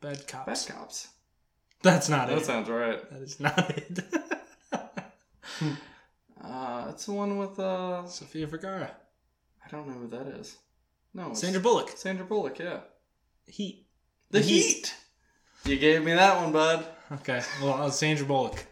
Bad 0.00 0.18
bad 0.18 0.26
cops. 0.26 0.66
cops. 0.66 1.08
That's 1.82 2.08
not 2.08 2.28
it. 2.28 2.34
That 2.36 2.42
it. 2.42 2.46
sounds 2.46 2.68
right. 2.68 3.10
That 3.10 3.22
is 3.22 3.40
not 3.40 3.70
it. 3.70 3.98
Uh, 6.44 6.86
it's 6.90 7.06
the 7.06 7.12
one 7.12 7.38
with 7.38 7.56
uh, 7.60 8.04
Sofia 8.06 8.46
Vergara. 8.48 8.90
I 9.64 9.68
don't 9.70 9.86
know 9.86 9.94
who 9.94 10.08
that 10.08 10.26
is. 10.26 10.56
No, 11.14 11.30
it's 11.30 11.40
Sandra 11.40 11.60
Bullock. 11.60 11.90
Sandra 11.96 12.24
Bullock. 12.26 12.58
Yeah, 12.58 12.80
Heat. 13.46 13.86
The, 14.30 14.40
The 14.40 14.44
heat. 14.44 14.91
You 15.64 15.78
gave 15.78 16.02
me 16.04 16.12
that 16.14 16.36
one, 16.42 16.52
bud. 16.52 16.84
Okay, 17.12 17.42
well, 17.62 17.82
uh, 17.82 17.90
Sandra 17.90 18.26
Bullock. 18.26 18.64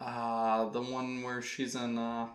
Uh, 0.00 0.68
the 0.70 0.80
one 0.82 1.22
where 1.22 1.40
she's 1.42 1.74
in 1.74 1.96
uh, 1.98 2.26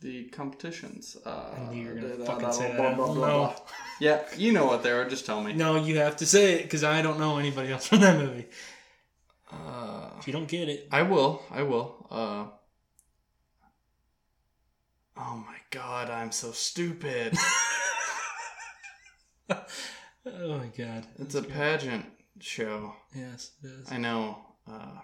the 0.00 0.24
competitions. 0.26 1.16
Uh, 1.24 1.54
I 1.56 1.72
knew 1.72 1.82
you 1.82 1.88
were 1.88 1.94
gonna 1.94 2.16
da- 2.18 2.24
fucking 2.24 2.42
da- 2.42 2.50
say 2.52 2.74
blah, 2.76 2.88
that. 2.88 2.96
blah, 2.96 3.14
blah, 3.14 3.26
No. 3.26 3.54
Yeah, 4.00 4.22
you 4.36 4.52
know 4.52 4.66
what 4.66 4.82
they 4.82 4.90
are. 4.90 5.08
Just 5.08 5.24
tell 5.24 5.42
me. 5.42 5.52
No, 5.54 5.76
you 5.76 5.98
have 5.98 6.16
to 6.18 6.26
say 6.26 6.54
it 6.54 6.62
because 6.64 6.84
I 6.84 7.00
don't 7.02 7.18
know 7.18 7.38
anybody 7.38 7.72
else 7.72 7.86
from 7.88 8.00
that 8.00 8.18
movie. 8.18 8.46
Uh, 9.50 10.10
If 10.18 10.26
you 10.26 10.32
don't 10.32 10.48
get 10.48 10.68
it, 10.68 10.88
I 10.92 11.02
will. 11.02 11.42
I 11.50 11.62
will. 11.62 12.06
Uh. 12.10 12.46
Oh 15.18 15.36
my 15.46 15.56
god, 15.70 16.10
I'm 16.10 16.30
so 16.32 16.52
stupid. 16.52 17.34
oh 20.26 20.58
my 20.58 20.66
god, 20.76 21.06
it's 21.18 21.34
a 21.34 21.42
pageant 21.42 22.06
show. 22.40 22.94
yes, 23.14 23.52
it 23.62 23.68
is. 23.68 23.92
I 23.92 23.98
know. 23.98 24.38
Uh, 24.70 24.98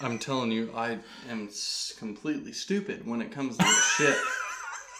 I'm 0.00 0.18
telling 0.18 0.52
you, 0.52 0.72
I 0.74 0.98
am 1.28 1.48
completely 1.98 2.52
stupid 2.52 3.06
when 3.06 3.22
it 3.22 3.32
comes 3.32 3.56
to 3.56 3.64
this 3.64 3.84
shit. 3.96 4.16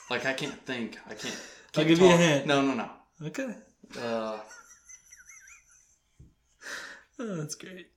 Like 0.09 0.25
I 0.25 0.35
can't 0.35 0.65
think. 0.65 0.99
I 1.11 1.15
can't. 1.15 1.37
I'll 1.77 1.85
give 1.85 1.99
you 1.99 2.07
a 2.07 2.11
talk. 2.11 2.21
hint. 2.21 2.47
No, 2.47 2.63
no, 2.63 2.75
no. 2.75 2.89
Okay. 3.27 3.57
Uh, 4.01 4.39
Oh, 7.19 7.37
that's 7.37 7.57
great. 7.57 7.89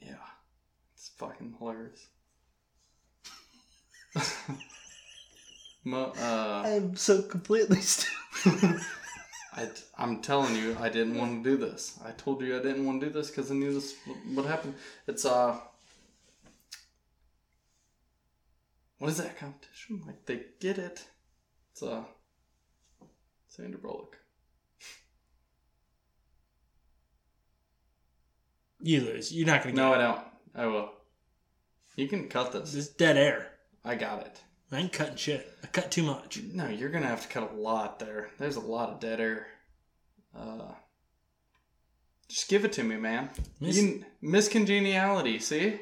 yeah, 0.00 0.14
it's 0.94 1.10
fucking 1.16 1.54
hilarious. 1.60 2.08
Mo- 5.84 6.12
uh, 6.18 6.62
I'm 6.66 6.96
so 6.96 7.22
completely 7.22 7.80
stupid. 7.80 8.80
I, 9.54 9.68
I'm 9.96 10.20
telling 10.20 10.54
you, 10.54 10.76
I 10.78 10.88
didn't 10.88 11.16
want 11.16 11.42
to 11.42 11.50
do 11.50 11.56
this. 11.56 11.98
I 12.04 12.10
told 12.12 12.42
you 12.42 12.56
I 12.58 12.62
didn't 12.62 12.84
want 12.86 13.00
to 13.00 13.06
do 13.06 13.12
this 13.12 13.28
because 13.30 13.50
I 13.50 13.54
knew 13.54 13.72
this 13.72 13.94
would 14.34 14.44
happen. 14.46 14.74
It's 15.06 15.24
uh, 15.24 15.58
what 18.98 19.08
is 19.10 19.16
that 19.18 19.38
competition? 19.38 20.02
Like 20.06 20.26
they 20.26 20.42
get 20.60 20.78
it. 20.78 21.04
It's 21.72 21.82
uh, 21.82 22.02
Sandra 23.48 23.80
Bullock. 23.80 24.18
You 28.80 29.00
lose. 29.00 29.32
You're 29.32 29.46
not 29.46 29.62
gonna 29.62 29.74
get 29.74 29.80
No, 29.80 29.92
it. 29.92 29.96
I 29.96 30.00
don't. 30.02 30.20
I 30.54 30.66
will. 30.66 30.90
You 31.96 32.06
can 32.06 32.28
cut 32.28 32.52
this. 32.52 32.72
This 32.72 32.86
is 32.86 32.88
dead 32.90 33.16
air. 33.16 33.48
I 33.84 33.96
got 33.96 34.24
it. 34.24 34.40
I 34.70 34.78
ain't 34.78 34.92
cutting 34.92 35.16
shit. 35.16 35.50
I 35.62 35.66
cut 35.68 35.90
too 35.90 36.02
much. 36.02 36.40
No, 36.52 36.68
you're 36.68 36.90
gonna 36.90 37.06
have 37.06 37.22
to 37.22 37.28
cut 37.28 37.50
a 37.52 37.56
lot 37.56 37.98
there. 37.98 38.30
There's 38.38 38.56
a 38.56 38.60
lot 38.60 38.90
of 38.90 39.00
dead 39.00 39.20
air. 39.20 39.46
Uh, 40.36 40.72
just 42.28 42.48
give 42.48 42.64
it 42.64 42.72
to 42.74 42.82
me, 42.84 42.96
man. 42.96 43.30
Miss- 43.60 43.76
You, 43.80 44.04
Miss 44.20 44.48
Congeniality. 44.48 45.38
See, 45.38 45.80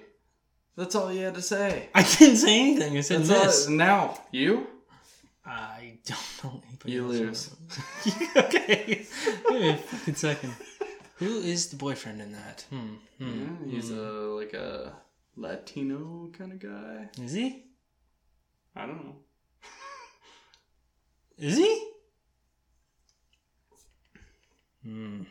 that's 0.76 0.94
all 0.94 1.12
you 1.12 1.24
had 1.24 1.34
to 1.34 1.42
say. 1.42 1.88
I 1.94 2.02
didn't 2.02 2.36
say 2.36 2.60
anything. 2.60 2.96
I 2.96 3.00
said 3.00 3.22
That's 3.22 3.66
all. 3.66 3.72
Now 3.72 4.20
you. 4.30 4.66
I 5.44 5.98
don't 6.04 6.44
know 6.44 6.62
anybody 6.68 6.92
You 6.92 7.06
lose. 7.06 7.54
okay. 8.36 9.06
Give 9.48 9.60
me 9.60 9.68
a 9.70 9.76
fucking 9.76 10.14
second. 10.16 10.54
Who 11.16 11.38
is 11.38 11.68
the 11.68 11.76
boyfriend 11.76 12.20
in 12.20 12.32
that? 12.32 12.64
Hmm. 12.70 12.94
hmm. 13.18 13.46
Yeah, 13.66 13.70
he's 13.74 13.90
a 13.90 13.94
like 14.02 14.54
a 14.54 14.92
Latino 15.36 16.30
kind 16.36 16.52
of 16.52 16.58
guy. 16.58 17.08
Is 17.22 17.32
he? 17.32 17.64
I 18.76 18.86
don't 18.86 19.04
know. 19.04 19.16
Is 21.38 21.56
he? 21.56 21.90
Hmm. 24.82 25.22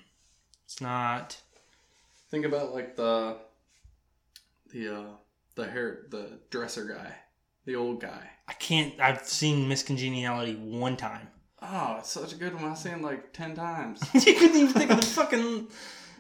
It's 0.66 0.82
not. 0.82 1.38
Think 2.30 2.46
about 2.46 2.74
like 2.74 2.96
the 2.96 3.38
the 4.74 4.96
uh 4.96 5.06
the 5.56 5.68
hair 5.68 6.06
the 6.10 6.39
dresser 6.50 6.86
guy, 6.86 7.14
the 7.66 7.76
old 7.76 8.02
guy. 8.02 8.30
I 8.48 8.54
can't. 8.54 9.00
I've 9.00 9.26
seen 9.26 9.68
Miss 9.68 9.84
Congeniality 9.84 10.56
one 10.56 10.98
time. 10.98 11.28
Oh, 11.62 11.96
it's 12.00 12.12
such 12.12 12.34
a 12.34 12.36
good 12.36 12.54
one. 12.56 12.66
I've 12.66 12.78
seen 12.78 13.02
like 13.02 13.32
ten 13.34 13.56
times. 13.56 14.02
you 14.14 14.34
couldn't 14.36 14.58
even 14.58 14.74
think 14.74 14.91
of 14.91 15.00
the 15.00 15.06
fucking 15.06 15.68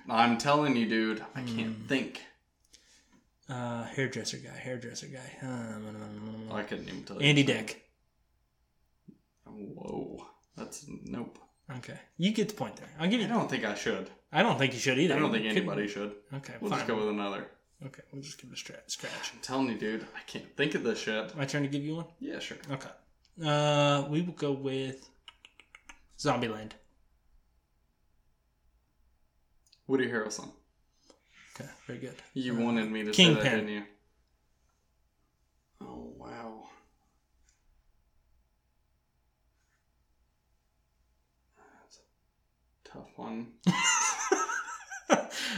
I'm 0.09 0.37
telling 0.37 0.75
you, 0.75 0.87
dude, 0.87 1.21
I 1.35 1.41
can't 1.41 1.75
Hmm. 1.75 1.85
think. 1.87 2.21
Uh, 3.49 3.83
hairdresser 3.85 4.37
guy. 4.37 4.55
Hairdresser 4.57 5.07
guy. 5.07 5.47
Um, 5.47 6.49
I 6.51 6.63
couldn't 6.63 6.87
even 6.87 7.03
tell 7.03 7.21
you. 7.21 7.27
Andy. 7.27 7.43
Dick. 7.43 7.81
Whoa, 9.45 10.25
that's 10.57 10.85
nope. 11.05 11.39
Okay, 11.77 11.97
you 12.17 12.31
get 12.31 12.49
the 12.49 12.55
point 12.55 12.75
there. 12.75 12.89
I'll 12.99 13.09
give 13.09 13.19
you. 13.21 13.25
I 13.25 13.29
don't 13.29 13.49
think 13.49 13.63
I 13.65 13.73
should. 13.75 14.09
I 14.31 14.43
don't 14.43 14.57
think 14.59 14.73
you 14.73 14.79
should 14.79 14.99
either. 14.99 15.15
I 15.15 15.19
don't 15.19 15.31
think 15.31 15.45
anybody 15.45 15.87
should. 15.87 16.13
Okay, 16.33 16.53
We'll 16.59 16.69
fine. 16.71 16.79
just 16.79 16.87
go 16.87 16.97
with 16.97 17.09
another. 17.09 17.47
Okay, 17.85 18.01
we'll 18.11 18.21
just 18.21 18.39
give 18.41 18.49
it 18.51 18.53
a 18.53 18.57
scratch. 18.57 18.81
Scratch. 18.87 19.31
I'm 19.33 19.39
telling 19.41 19.69
you, 19.69 19.77
dude, 19.77 20.01
I 20.15 20.19
can't 20.27 20.55
think 20.57 20.75
of 20.75 20.83
this 20.83 20.99
shit. 20.99 21.35
My 21.37 21.45
turn 21.45 21.63
to 21.63 21.67
give 21.69 21.83
you 21.83 21.95
one. 21.97 22.05
Yeah, 22.19 22.39
sure. 22.39 22.57
Okay. 22.71 22.89
Uh, 23.43 24.05
we 24.09 24.21
will 24.21 24.33
go 24.33 24.51
with 24.51 25.09
Zombieland. 26.19 26.71
Woody 29.87 30.07
Harrelson. 30.07 30.49
Okay, 31.57 31.69
very 31.87 31.99
good. 31.99 32.15
You 32.33 32.53
uh, 32.57 32.61
wanted 32.61 32.91
me 32.91 33.03
to 33.03 33.13
say 33.13 33.23
Kingpin. 33.23 33.43
that, 33.43 33.55
didn't 33.55 33.69
you? 33.69 33.83
Oh 35.81 36.13
wow. 36.17 36.63
That's 41.81 41.99
a 42.85 42.89
tough 42.89 43.17
one. 43.17 43.53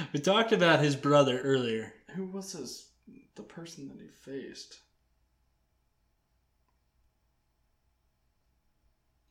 we 0.14 0.20
talked 0.20 0.52
about 0.52 0.82
his 0.82 0.95
brother 0.95 1.39
earlier. 1.41 1.93
Who 2.16 2.26
was 2.26 2.52
his 2.52 2.89
the 3.36 3.43
person 3.43 3.88
that 3.88 4.00
he 4.00 4.08
faced? 4.08 4.80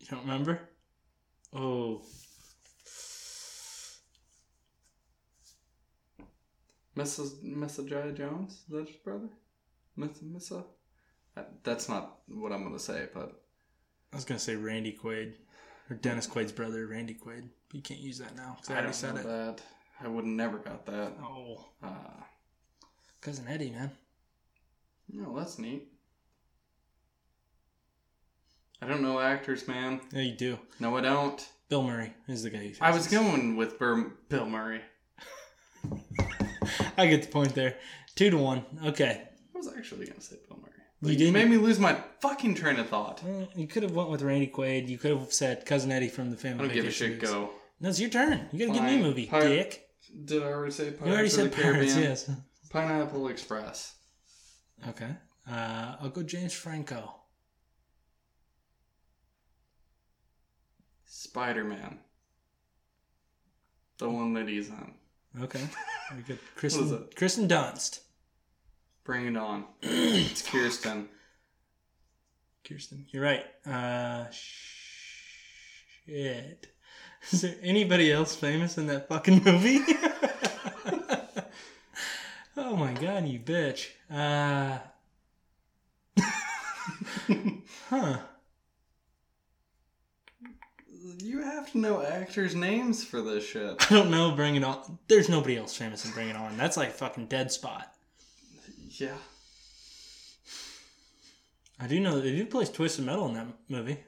You 0.01 0.07
don't 0.09 0.23
remember? 0.23 0.61
Oh, 1.53 2.03
Mrs. 6.97 7.42
Missa 7.42 7.82
Jai 7.84 8.11
Jones? 8.12 8.53
Is 8.53 8.64
that 8.70 8.86
his 8.88 8.97
brother? 8.97 9.28
Miss 9.97 10.22
Missa? 10.22 10.64
Uh, 11.36 11.42
That's 11.62 11.88
not 11.88 12.18
what 12.28 12.53
I'm 12.53 12.62
gonna 12.64 12.78
say, 12.78 13.09
but 13.12 13.42
I 14.12 14.16
was 14.16 14.24
gonna 14.24 14.40
say 14.40 14.57
Randy 14.57 14.92
Quaid 15.03 15.34
or 15.90 15.97
Dennis 15.97 16.26
Quaid's 16.26 16.53
brother, 16.53 16.86
Randy 16.86 17.14
Quaid. 17.14 17.49
But 17.68 17.74
you 17.76 17.82
can't 17.82 18.01
use 18.01 18.18
that 18.18 18.34
now 18.36 18.57
because 18.57 18.70
I 18.70 18.74
I 18.74 18.78
already 18.78 18.92
said 18.94 19.14
know 19.16 19.20
it. 19.20 19.24
that. 19.26 19.62
I 20.01 20.09
would 20.09 20.24
never 20.24 20.59
got 20.59 20.86
that. 20.86 21.12
Oh, 21.22 21.66
Uh, 21.82 22.22
cousin 23.20 23.47
Eddie, 23.49 23.70
man. 23.70 23.90
no, 25.12 25.36
that's 25.36 25.59
neat. 25.59 25.88
I 28.82 28.86
don't 28.86 29.01
know 29.03 29.18
actors, 29.20 29.66
man. 29.66 30.01
Yeah, 30.12 30.20
you 30.22 30.34
do. 30.36 30.59
No, 30.80 30.97
I 30.97 31.01
don't. 31.01 31.47
Bill 31.68 31.82
Murray 31.82 32.12
is 32.28 32.42
the 32.42 32.51
guy. 32.51 32.72
I 32.80 32.90
was 32.92 33.07
going 33.09 33.57
with 33.57 33.78
Bill 33.78 34.47
Murray. 34.47 34.82
I 37.03 37.07
get 37.07 37.22
the 37.22 37.28
point 37.28 37.55
there. 37.55 37.76
Two 38.14 38.30
to 38.30 38.36
one. 38.38 38.64
Okay. 38.86 39.22
I 39.55 39.59
was 39.59 39.68
actually 39.76 40.07
gonna 40.07 40.20
say 40.20 40.36
Bill 40.49 40.59
Murray. 40.59 40.70
You 40.76 40.82
But 41.03 41.11
you 41.12 41.16
didn't? 41.18 41.32
made 41.34 41.49
me 41.51 41.57
lose 41.59 41.78
my 41.78 41.97
fucking 42.20 42.55
train 42.55 42.78
of 42.78 42.88
thought. 42.88 43.22
You 43.55 43.66
could 43.66 43.82
have 43.82 43.92
went 43.92 44.11
with 44.11 44.22
Randy 44.22 44.47
Quaid. 44.49 44.88
You 44.88 44.99
could 44.99 45.16
have 45.16 45.32
said 45.32 45.64
cousin 45.66 45.92
Eddie 45.92 46.09
from 46.09 46.30
the 46.30 46.36
I 46.36 46.40
Family 46.40 46.66
don't 46.68 46.74
give 46.74 46.84
a 46.86 46.90
shit. 46.90 47.12
movies. 47.14 47.30
Go. 47.30 47.51
No, 47.80 47.88
it's 47.90 48.01
your 48.01 48.11
turn. 48.11 48.49
You 48.53 48.66
gotta 48.66 48.78
give 48.78 48.84
me 48.88 49.01
a 49.01 49.03
movie, 49.03 49.26
Pirate- 49.26 49.49
Dick. 49.49 49.82
Did 50.24 50.42
I 50.42 50.47
already 50.47 50.72
say 50.72 50.84
Pirates 50.92 51.07
You 51.07 51.12
already 51.12 51.28
said 51.28 51.53
Pirates, 51.53 51.62
Caribbean? 51.92 52.03
yes. 52.03 52.30
Pineapple 52.70 53.28
Express. 53.28 53.94
Okay. 54.88 55.11
Uh, 55.51 55.97
I'll 56.01 56.09
go 56.11 56.22
James 56.22 56.53
Franco. 56.55 57.14
Spider 61.05 61.64
Man. 61.64 61.99
The 63.99 64.09
one 64.11 64.34
that 64.34 64.49
he's 64.49 64.70
on. 64.70 64.94
Okay. 65.42 65.61
Good. 66.26 66.30
is 66.30 66.38
Kristen? 66.54 67.09
Kristen 67.16 67.48
Dunst. 67.48 68.00
Bring 69.04 69.26
it 69.26 69.36
on. 69.36 69.64
it's 69.82 70.42
Kirsten. 70.42 71.09
Kirsten, 72.66 73.07
you're 73.11 73.22
right. 73.22 73.44
Uh, 73.64 74.24
shit. 74.30 75.57
Is 77.30 77.40
there 77.40 77.54
anybody 77.62 78.12
else 78.12 78.36
famous 78.36 78.78
in 78.78 78.86
that 78.86 79.09
fucking 79.09 79.42
movie? 79.44 79.78
oh 82.57 82.76
my 82.76 82.92
god, 82.92 83.26
you 83.26 83.40
bitch. 83.40 83.88
Uh, 84.11 84.78
huh. 87.90 88.18
You 91.18 91.42
have 91.42 91.70
to 91.72 91.78
know 91.78 92.02
actors' 92.04 92.54
names 92.54 93.04
for 93.04 93.20
this 93.22 93.44
shit. 93.46 93.90
I 93.90 93.94
don't 93.94 94.11
know. 94.11 94.32
Bring 94.32 94.57
it 94.57 94.64
on. 94.64 94.98
There's 95.09 95.28
nobody 95.28 95.57
else 95.57 95.76
famous 95.76 96.04
in 96.04 96.11
Bring 96.12 96.28
It 96.28 96.36
On. 96.36 96.57
That's 96.57 96.76
like 96.76 96.92
fucking 96.92 97.26
dead 97.26 97.52
spot. 97.52 97.92
Yeah. 98.90 99.14
I 101.78 101.86
do 101.86 102.00
know 102.00 102.16
that 102.16 102.22
they 102.22 102.34
do 102.34 102.46
play 102.46 102.64
Twisted 102.64 103.04
Metal 103.04 103.26
in 103.28 103.34
that 103.34 103.46
movie. 103.68 103.98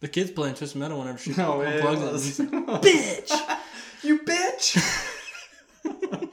The 0.00 0.08
kid's 0.08 0.30
playing 0.32 0.56
Twisted 0.56 0.80
Metal 0.80 0.98
whenever 0.98 1.18
she 1.18 1.30
No, 1.30 1.58
unplugs 1.60 2.02
it. 2.02 2.12
He's 2.24 2.40
like, 2.40 2.50
Bitch! 2.82 3.58
you 4.02 4.18
bitch! 4.20 5.02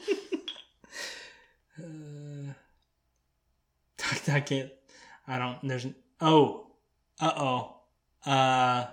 Uh, 1.80 2.54
I 4.32 4.40
can't. 4.42 4.70
I 5.28 5.40
don't. 5.40 5.58
There's. 5.68 5.88
Oh. 6.22 6.68
Uh 7.20 7.32
oh. 7.36 8.30
Uh. 8.30 8.86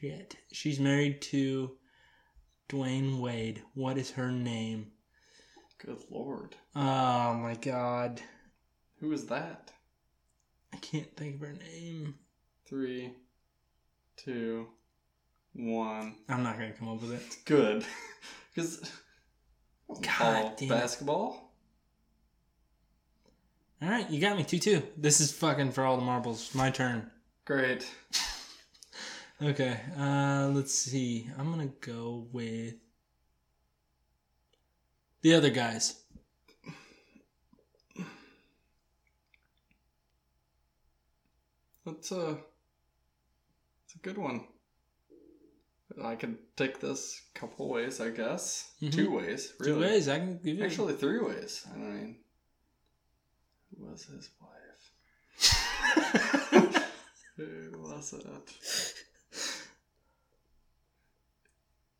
Shit. 0.00 0.36
She's 0.52 0.78
married 0.78 1.20
to 1.22 1.72
Dwyane 2.68 3.20
Wade. 3.20 3.62
What 3.74 3.98
is 3.98 4.12
her 4.12 4.30
name? 4.30 4.92
Good 5.78 5.98
lord. 6.10 6.54
Oh 6.76 7.34
my 7.34 7.54
god. 7.60 8.20
Who 9.00 9.12
is 9.12 9.26
that? 9.26 9.72
I 10.72 10.76
can't 10.76 11.16
think 11.16 11.36
of 11.36 11.40
her 11.40 11.54
name. 11.54 12.14
Three, 12.68 13.12
two, 14.16 14.68
one. 15.54 16.16
I'm 16.28 16.42
not 16.42 16.58
gonna 16.58 16.72
come 16.72 16.88
up 16.88 17.00
with 17.00 17.12
it. 17.12 17.38
Good. 17.44 17.84
Because 18.54 18.90
God 20.02 20.54
basketball. 20.68 21.52
All 23.80 23.88
right, 23.88 24.10
you 24.10 24.20
got 24.20 24.36
me 24.36 24.42
two 24.42 24.58
two. 24.58 24.82
This 24.96 25.20
is 25.20 25.30
fucking 25.30 25.70
for 25.70 25.84
all 25.84 25.96
the 25.96 26.04
marbles. 26.04 26.52
My 26.56 26.68
turn. 26.68 27.08
Great. 27.44 27.88
Okay, 29.40 29.78
uh, 29.96 30.50
let's 30.52 30.74
see. 30.74 31.30
I'm 31.38 31.48
gonna 31.52 31.70
go 31.80 32.26
with 32.32 32.74
the 35.22 35.34
other 35.34 35.50
guys. 35.50 35.94
That's 41.86 42.10
a, 42.10 42.36
it's 43.84 43.94
a 43.94 43.98
good 44.02 44.18
one. 44.18 44.44
I 46.02 46.16
can 46.16 46.38
take 46.56 46.80
this 46.80 47.22
a 47.34 47.38
couple 47.38 47.68
ways, 47.68 48.00
I 48.00 48.10
guess. 48.10 48.72
Two 48.90 49.12
ways, 49.12 49.52
really. 49.60 49.72
Two 49.72 49.80
ways. 49.80 50.08
I 50.08 50.18
can 50.18 50.40
give 50.42 50.58
you. 50.58 50.64
Actually, 50.64 50.94
three 50.94 51.20
ways. 51.20 51.64
I 51.72 51.78
mean, 51.78 52.16
who 53.70 53.86
was 53.86 54.04
his 54.04 54.30
wife? 54.42 54.82
who 57.36 57.70
was 57.78 58.12
it? 58.12 59.04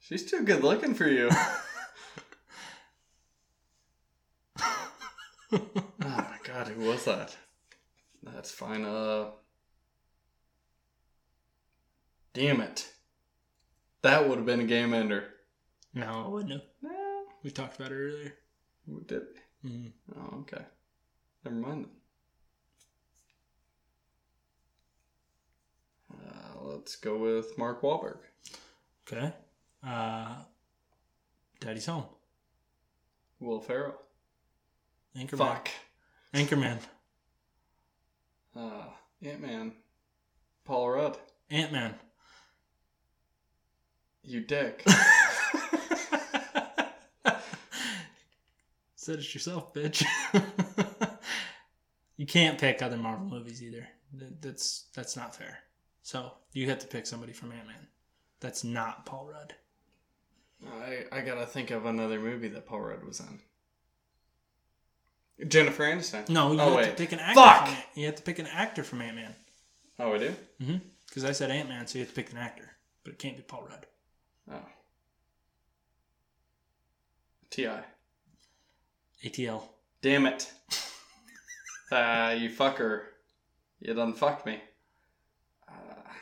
She's 0.09 0.25
too 0.25 0.43
good 0.43 0.65
looking 0.65 0.95
for 0.95 1.07
you. 1.07 1.29
oh 4.59 4.81
my 6.01 6.37
god, 6.45 6.69
who 6.69 6.87
was 6.89 7.05
that? 7.05 7.37
That's 8.23 8.51
fine. 8.51 8.87
Uh, 8.87 9.33
damn 12.33 12.63
it. 12.63 12.91
That 14.01 14.27
would 14.27 14.39
have 14.39 14.47
been 14.47 14.61
a 14.61 14.65
game 14.65 14.95
ender. 14.95 15.25
no, 15.93 16.25
I 16.25 16.29
wouldn't 16.29 16.53
have. 16.53 16.63
Nah, 16.81 16.91
We 17.43 17.51
talked 17.51 17.79
about 17.79 17.93
it 17.93 17.97
earlier. 17.97 18.35
we 18.87 19.03
did. 19.03 19.23
Mhm. 19.63 19.93
Oh, 20.17 20.39
okay. 20.41 20.65
Never 21.45 21.57
mind 21.57 21.85
then. 21.85 21.91
Uh, 26.31 26.63
let's 26.63 26.97
go 26.97 27.19
with 27.19 27.59
Mark 27.59 27.83
Wahlberg. 27.83 28.19
Okay. 29.07 29.35
Uh, 29.87 30.37
Daddy's 31.61 31.87
home. 31.87 32.05
Will 33.41 33.61
Ferrell. 33.61 33.95
Anchorman. 35.17 35.39
Fuck. 35.39 35.71
Anchorman. 36.35 36.79
Uh, 38.57 38.85
Ant 39.23 39.41
Man. 39.41 39.73
Paul 40.65 40.91
Rudd. 40.91 41.17
Ant 41.51 41.73
Man. 41.73 41.95
You 44.23 44.41
dick. 44.41 44.85
Said 48.97 49.21
it 49.21 49.33
yourself, 49.35 49.73
bitch. 49.73 50.05
you 52.17 52.27
can't 52.27 52.59
pick 52.59 52.83
other 52.83 52.97
Marvel 52.99 53.27
movies 53.27 53.63
either. 53.63 53.89
That's 54.41 54.87
that's 54.95 55.17
not 55.17 55.35
fair. 55.35 55.59
So 56.03 56.33
you 56.53 56.69
have 56.69 56.79
to 56.81 56.87
pick 56.87 57.07
somebody 57.07 57.33
from 57.33 57.53
Ant 57.53 57.67
Man. 57.67 57.87
That's 58.41 58.65
not 58.65 59.07
Paul 59.07 59.29
Rudd. 59.33 59.55
I 60.67 61.05
I 61.13 61.21
gotta 61.21 61.47
think 61.47 61.71
of 61.71 61.87
another 61.87 62.19
movie 62.19 62.49
that 62.49 62.67
Paul 62.67 62.81
Rudd 62.81 63.05
was 63.05 63.21
in. 63.21 63.41
Jennifer 65.47 65.85
Aniston. 65.85 66.29
No, 66.29 66.53
you 66.53 66.61
oh, 66.61 66.65
have 66.65 66.75
wait. 66.77 66.85
to 66.87 66.93
pick 66.93 67.13
an 67.13 67.21
actor. 67.21 67.35
Fuck! 67.35 67.67
From, 67.67 67.75
Ant- 67.75 67.85
you 67.95 68.07
have 68.07 68.17
to 68.17 68.23
pick 68.23 68.39
an 68.39 68.47
actor 68.47 68.83
from 68.83 69.03
Ant 69.03 69.17
Man. 69.17 69.35
Oh, 70.01 70.15
I 70.15 70.19
do. 70.19 70.35
Mm-hmm. 70.61 70.77
Because 71.07 71.25
I 71.25 71.33
said 71.33 71.51
Ant 71.51 71.69
Man, 71.69 71.87
so 71.87 71.99
you 71.99 72.05
have 72.05 72.13
to 72.13 72.21
pick 72.21 72.33
an 72.33 72.39
actor, 72.39 72.71
but 73.05 73.13
it 73.13 73.19
can't 73.19 73.37
be 73.37 73.43
Paul 73.43 73.67
Rudd. 73.69 73.87
Oh. 74.51 74.67
T.I. 77.51 77.83
ATL. 79.25 79.63
Damn 80.03 80.27
it. 80.27 80.53
uh, 81.93 82.35
you 82.39 82.51
fucker. 82.51 83.03
You 83.81 83.95
done 83.95 84.13
fucked 84.13 84.45
me. 84.45 84.61
Uh, 85.69 86.13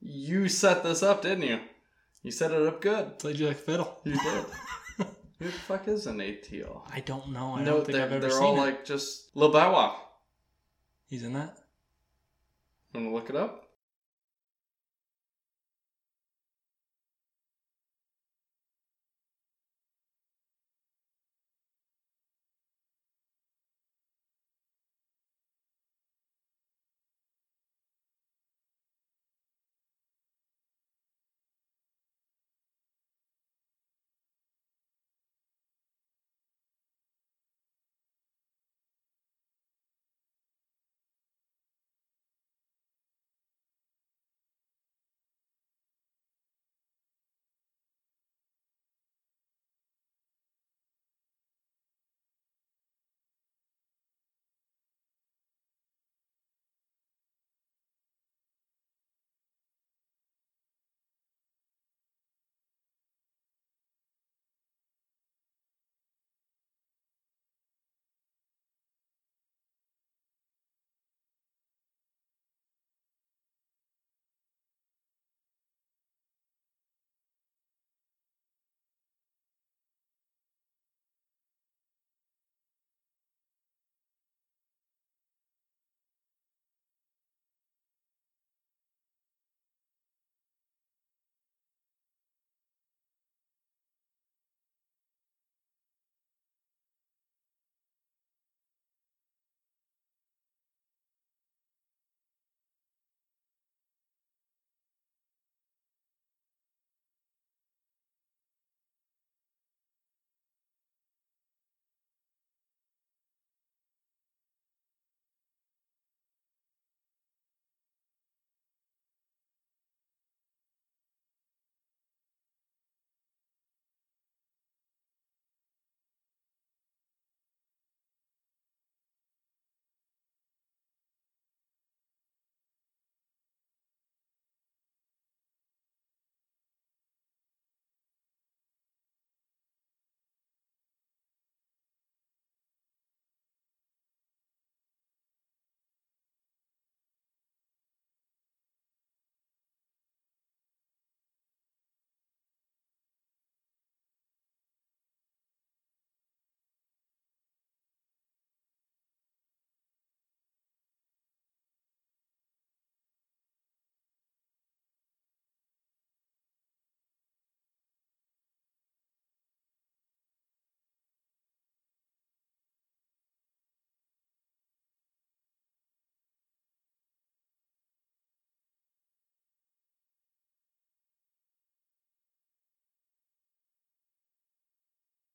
you 0.00 0.48
set 0.48 0.82
this 0.82 1.02
up, 1.02 1.22
didn't 1.22 1.44
you? 1.44 1.60
You 2.22 2.30
set 2.30 2.52
it 2.52 2.66
up 2.66 2.80
good. 2.80 3.18
Played 3.18 3.38
you 3.38 3.48
like 3.48 3.56
fiddle. 3.58 4.00
You 4.04 4.12
did. 4.12 4.44
Who 5.38 5.46
the 5.46 5.52
fuck 5.52 5.88
is 5.88 6.06
an 6.06 6.18
ATL? 6.18 6.82
I 6.92 7.00
don't 7.00 7.32
know. 7.32 7.54
I 7.56 7.62
no, 7.64 7.72
don't 7.78 7.84
think 7.84 7.96
they're, 7.96 8.04
I've 8.06 8.12
ever 8.12 8.20
they're 8.20 8.30
seen 8.30 8.42
all 8.42 8.56
it. 8.56 8.60
like 8.60 8.84
just 8.84 9.34
Lil 9.36 9.50
Bow 9.50 9.72
Wow. 9.72 9.96
He's 11.08 11.24
in 11.24 11.32
that. 11.32 11.58
Want 12.94 13.06
to 13.08 13.12
look 13.12 13.28
it 13.28 13.36
up? 13.36 13.61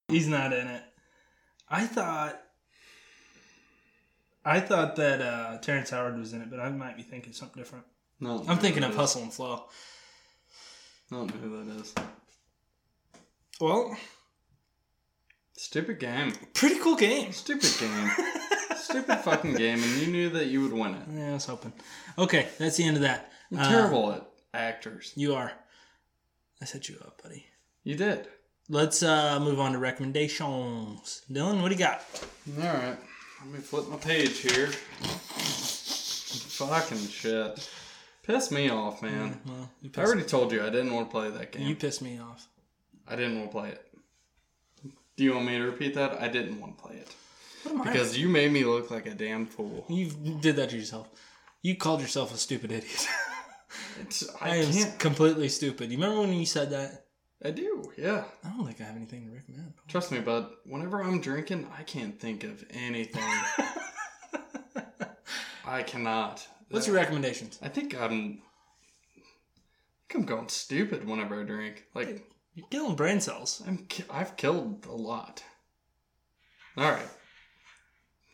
He's 0.08 0.28
not 0.28 0.54
in 0.54 0.68
it. 0.68 0.84
I 1.70 1.86
thought. 1.86 2.42
I 4.46 4.62
thought 4.62 4.96
that 4.96 5.22
uh, 5.22 5.58
Terrence 5.60 5.90
Howard 5.90 6.18
was 6.18 6.32
in 6.34 6.42
it, 6.42 6.50
but 6.50 6.60
I 6.62 6.70
might 6.70 6.96
be 6.96 7.04
thinking 7.04 7.34
something 7.34 7.62
different. 7.62 7.84
No, 8.20 8.44
I'm 8.48 8.58
thinking 8.58 8.84
of 8.84 8.96
Hustle 8.96 9.24
and 9.24 9.34
Flow. 9.34 9.66
I 11.12 11.16
don't 11.16 11.28
know 11.34 11.42
who 11.42 11.66
that 11.66 11.82
is. 11.82 11.94
Well, 13.60 13.98
Stupid 15.58 16.00
game. 16.00 16.34
pretty 16.54 16.80
cool 16.80 16.96
game. 16.96 17.32
Stupid 17.34 17.70
game. 17.80 18.10
Stupid 18.78 19.18
fucking 19.20 19.56
game, 19.56 19.82
and 19.84 19.92
you 19.98 20.08
knew 20.08 20.30
that 20.30 20.46
you 20.48 20.62
would 20.62 20.72
win 20.72 20.94
it. 20.94 21.02
Yeah, 21.14 21.32
I 21.32 21.34
was 21.34 21.46
hoping. 21.46 21.74
Okay, 22.18 22.48
that's 22.58 22.78
the 22.78 22.84
end 22.86 22.96
of 22.96 23.02
that. 23.04 23.32
I'm 23.52 23.60
Uh, 23.60 23.70
terrible 23.70 24.12
at 24.14 24.30
actors. 24.54 25.12
You 25.16 25.34
are. 25.36 25.52
I 26.62 26.66
set 26.66 26.88
you 26.88 26.96
up, 27.02 27.22
buddy. 27.22 27.46
You 27.84 27.96
did. 27.96 28.28
Let's 28.70 29.02
uh, 29.02 29.40
move 29.40 29.60
on 29.60 29.72
to 29.74 29.78
recommendations. 29.78 31.22
Dylan, 31.32 31.62
what 31.62 31.70
do 31.70 31.76
you 31.76 31.80
got? 31.80 32.04
All 32.58 32.64
right. 32.64 32.98
Let 33.42 33.54
me 33.54 33.60
flip 33.60 33.88
my 33.88 33.96
page 33.98 34.40
here. 34.40 34.68
Fucking 36.58 37.08
shit. 37.08 37.70
Piss 38.24 38.52
me 38.52 38.70
off, 38.70 39.02
man. 39.02 39.40
Well, 39.46 39.70
you 39.82 39.90
I 39.96 40.02
already 40.02 40.24
told 40.24 40.52
you 40.52 40.62
I 40.62 40.70
didn't 40.70 40.94
want 40.94 41.08
to 41.08 41.12
play 41.12 41.30
that 41.30 41.54
game. 41.54 41.66
you 41.66 41.76
pissed 41.76 42.02
me 42.02 42.20
off. 42.20 42.46
I 43.08 43.16
didn't 43.16 43.38
want 43.38 43.52
to 43.52 43.58
play 43.58 43.70
it. 43.70 43.86
Do 45.16 45.24
you 45.24 45.34
want 45.34 45.46
me 45.46 45.58
to 45.58 45.64
repeat 45.64 45.96
that? 45.96 46.22
I 46.22 46.28
didn't 46.28 46.60
want 46.60 46.78
to 46.78 46.84
play 46.84 46.96
it. 46.98 47.16
Am 47.70 47.82
I? 47.82 47.86
Because 47.86 48.18
you 48.18 48.28
made 48.28 48.52
me 48.52 48.66
look 48.66 48.92
like 48.92 49.06
a 49.06 49.14
damn 49.14 49.46
fool. 49.46 49.86
You 49.88 50.10
did 50.10 50.58
that 50.58 50.72
to 50.72 50.78
yourself. 50.78 51.08
You 51.62 51.76
called 51.78 52.02
yourself 52.02 52.34
a 52.34 52.38
stupid 52.38 52.72
idiot. 52.72 53.08
It's, 54.02 54.28
I 54.42 54.50
I 54.50 54.56
am 54.58 54.92
completely 54.98 55.48
stupid. 55.48 55.90
You 55.90 55.98
remember 55.98 56.20
when 56.22 56.34
you 56.34 56.46
said 56.46 56.70
that? 56.72 57.06
I 57.44 57.52
do, 57.52 57.92
yeah. 57.98 58.24
I 58.44 58.50
don't 58.50 58.66
think 58.66 58.82
I 58.82 58.86
have 58.86 58.96
anything 58.96 59.26
to 59.28 59.32
recommend. 59.32 59.74
Trust 59.88 60.12
me, 60.12 60.20
bud. 60.20 60.50
Whenever 60.66 61.04
I'm 61.04 61.22
drinking, 61.22 61.68
I 61.78 61.84
can't 61.84 62.20
think 62.20 62.44
of 62.44 62.66
anything. 62.72 63.22
I 65.66 65.84
cannot. 65.84 66.48
What's 66.70 66.88
your 66.88 66.98
uh, 66.98 67.02
recommendations? 67.02 67.60
I 67.62 67.70
think 67.70 67.96
I'm. 67.96 68.42
I 69.18 69.22
think 70.10 70.22
I'm 70.22 70.26
going 70.26 70.50
stupid 70.50 71.08
whenever 71.08 71.42
I 71.42 71.44
drink. 71.44 71.86
Like 71.94 72.26
You're 72.56 72.66
killing 72.72 72.96
brain 72.96 73.22
cells. 73.22 73.62
I'm. 73.68 73.86
ki- 73.88 74.06
I've 74.10 74.36
killed 74.36 74.88
a 74.90 74.96
lot. 74.96 75.44
All 76.76 76.90
right. 76.90 77.08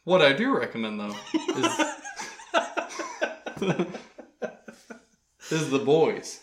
What 0.06 0.22
I 0.22 0.32
do 0.34 0.58
recommend 0.58 1.00
though 1.00 1.16
is 1.34 1.80
is 5.52 5.70
the 5.72 5.80
boys. 5.84 6.42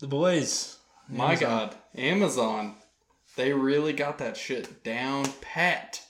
The 0.00 0.06
boys. 0.06 0.78
My 1.08 1.32
Amazon. 1.32 1.48
God, 1.48 1.76
Amazon. 1.96 2.74
They 3.36 3.52
really 3.52 3.92
got 3.92 4.18
that 4.18 4.36
shit 4.36 4.84
down 4.84 5.26
pat. 5.40 6.00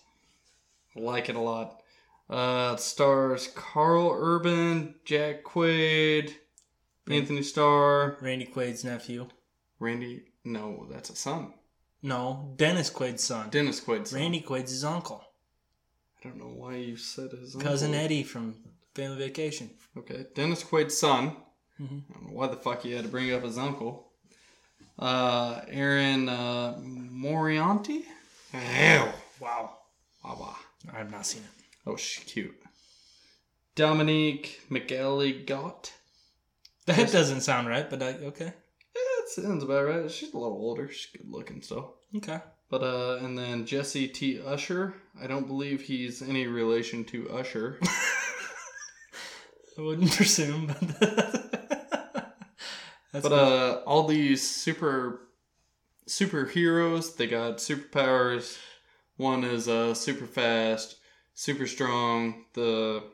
Like 0.94 1.28
it 1.28 1.36
a 1.36 1.40
lot. 1.40 1.80
Uh, 2.28 2.74
it 2.74 2.80
stars 2.80 3.48
Karl 3.54 4.10
Urban, 4.14 4.94
Jack 5.04 5.42
Quaid, 5.44 6.32
Anthony 7.08 7.42
Starr, 7.42 8.16
Randy 8.20 8.46
Quaid's 8.46 8.84
nephew. 8.84 9.28
Randy. 9.78 10.22
No, 10.44 10.86
that's 10.90 11.10
a 11.10 11.16
son. 11.16 11.54
No, 12.02 12.52
Dennis 12.56 12.90
Quaid's 12.90 13.24
son. 13.24 13.48
Dennis 13.50 13.80
Quaid's 13.80 14.10
son. 14.10 14.20
Randy 14.20 14.40
Quaid's 14.42 14.70
his 14.70 14.84
uncle. 14.84 15.24
I 16.22 16.28
don't 16.28 16.38
know 16.38 16.52
why 16.54 16.76
you 16.76 16.96
said 16.96 17.30
his 17.32 17.56
Cousin 17.56 17.90
uncle. 17.92 18.04
Eddie 18.04 18.22
from 18.22 18.54
Family 18.94 19.16
Vacation. 19.18 19.70
Okay, 19.96 20.26
Dennis 20.34 20.62
Quaid's 20.62 20.96
son. 20.98 21.36
Mhm. 21.80 22.02
I 22.10 22.14
don't 22.14 22.26
know 22.28 22.32
why 22.34 22.46
the 22.48 22.56
fuck 22.56 22.84
you 22.84 22.94
had 22.94 23.04
to 23.04 23.10
bring 23.10 23.32
up 23.32 23.42
his 23.42 23.58
uncle. 23.58 24.03
Uh, 24.98 25.60
Erin 25.68 26.28
uh, 26.28 26.78
Moriarty. 26.80 28.04
Ew. 28.52 29.08
Wow. 29.40 29.78
Wah, 30.24 30.36
wah. 30.38 30.56
I 30.92 30.98
have 30.98 31.10
not 31.10 31.26
seen 31.26 31.42
it. 31.42 31.64
Oh, 31.86 31.96
she's 31.96 32.24
cute. 32.24 32.54
Dominique 33.74 34.60
McElligott. 34.70 35.90
That 36.86 37.10
doesn't 37.10 37.40
sound 37.40 37.68
right, 37.68 37.88
but 37.88 38.02
I, 38.02 38.10
okay. 38.10 38.44
Yeah, 38.44 39.22
it 39.22 39.28
sounds 39.28 39.64
about 39.64 39.86
right. 39.86 40.10
She's 40.10 40.32
a 40.32 40.38
little 40.38 40.58
older. 40.58 40.88
She's 40.88 41.10
good 41.10 41.28
looking 41.30 41.62
still. 41.62 41.94
Okay. 42.16 42.40
But 42.70 42.82
uh, 42.82 43.18
and 43.24 43.36
then 43.38 43.66
Jesse 43.66 44.08
T. 44.08 44.40
Usher. 44.40 44.94
I 45.20 45.26
don't 45.26 45.46
believe 45.46 45.82
he's 45.82 46.22
any 46.22 46.46
relation 46.46 47.04
to 47.06 47.30
Usher. 47.30 47.78
I 49.78 49.80
wouldn't 49.80 50.12
presume, 50.16 50.66
but 50.66 51.83
that's 53.14 53.28
But 53.28 53.32
uh, 53.32 53.80
all 53.86 54.08
these 54.08 54.42
super 54.42 55.28
superheroes, 56.08 57.16
they 57.16 57.28
got 57.28 57.58
superpowers. 57.58 58.58
One 59.16 59.44
is 59.44 59.68
uh 59.68 59.94
super 59.94 60.26
fast, 60.26 60.96
super 61.32 61.68
strong. 61.68 62.46
The 62.54 63.04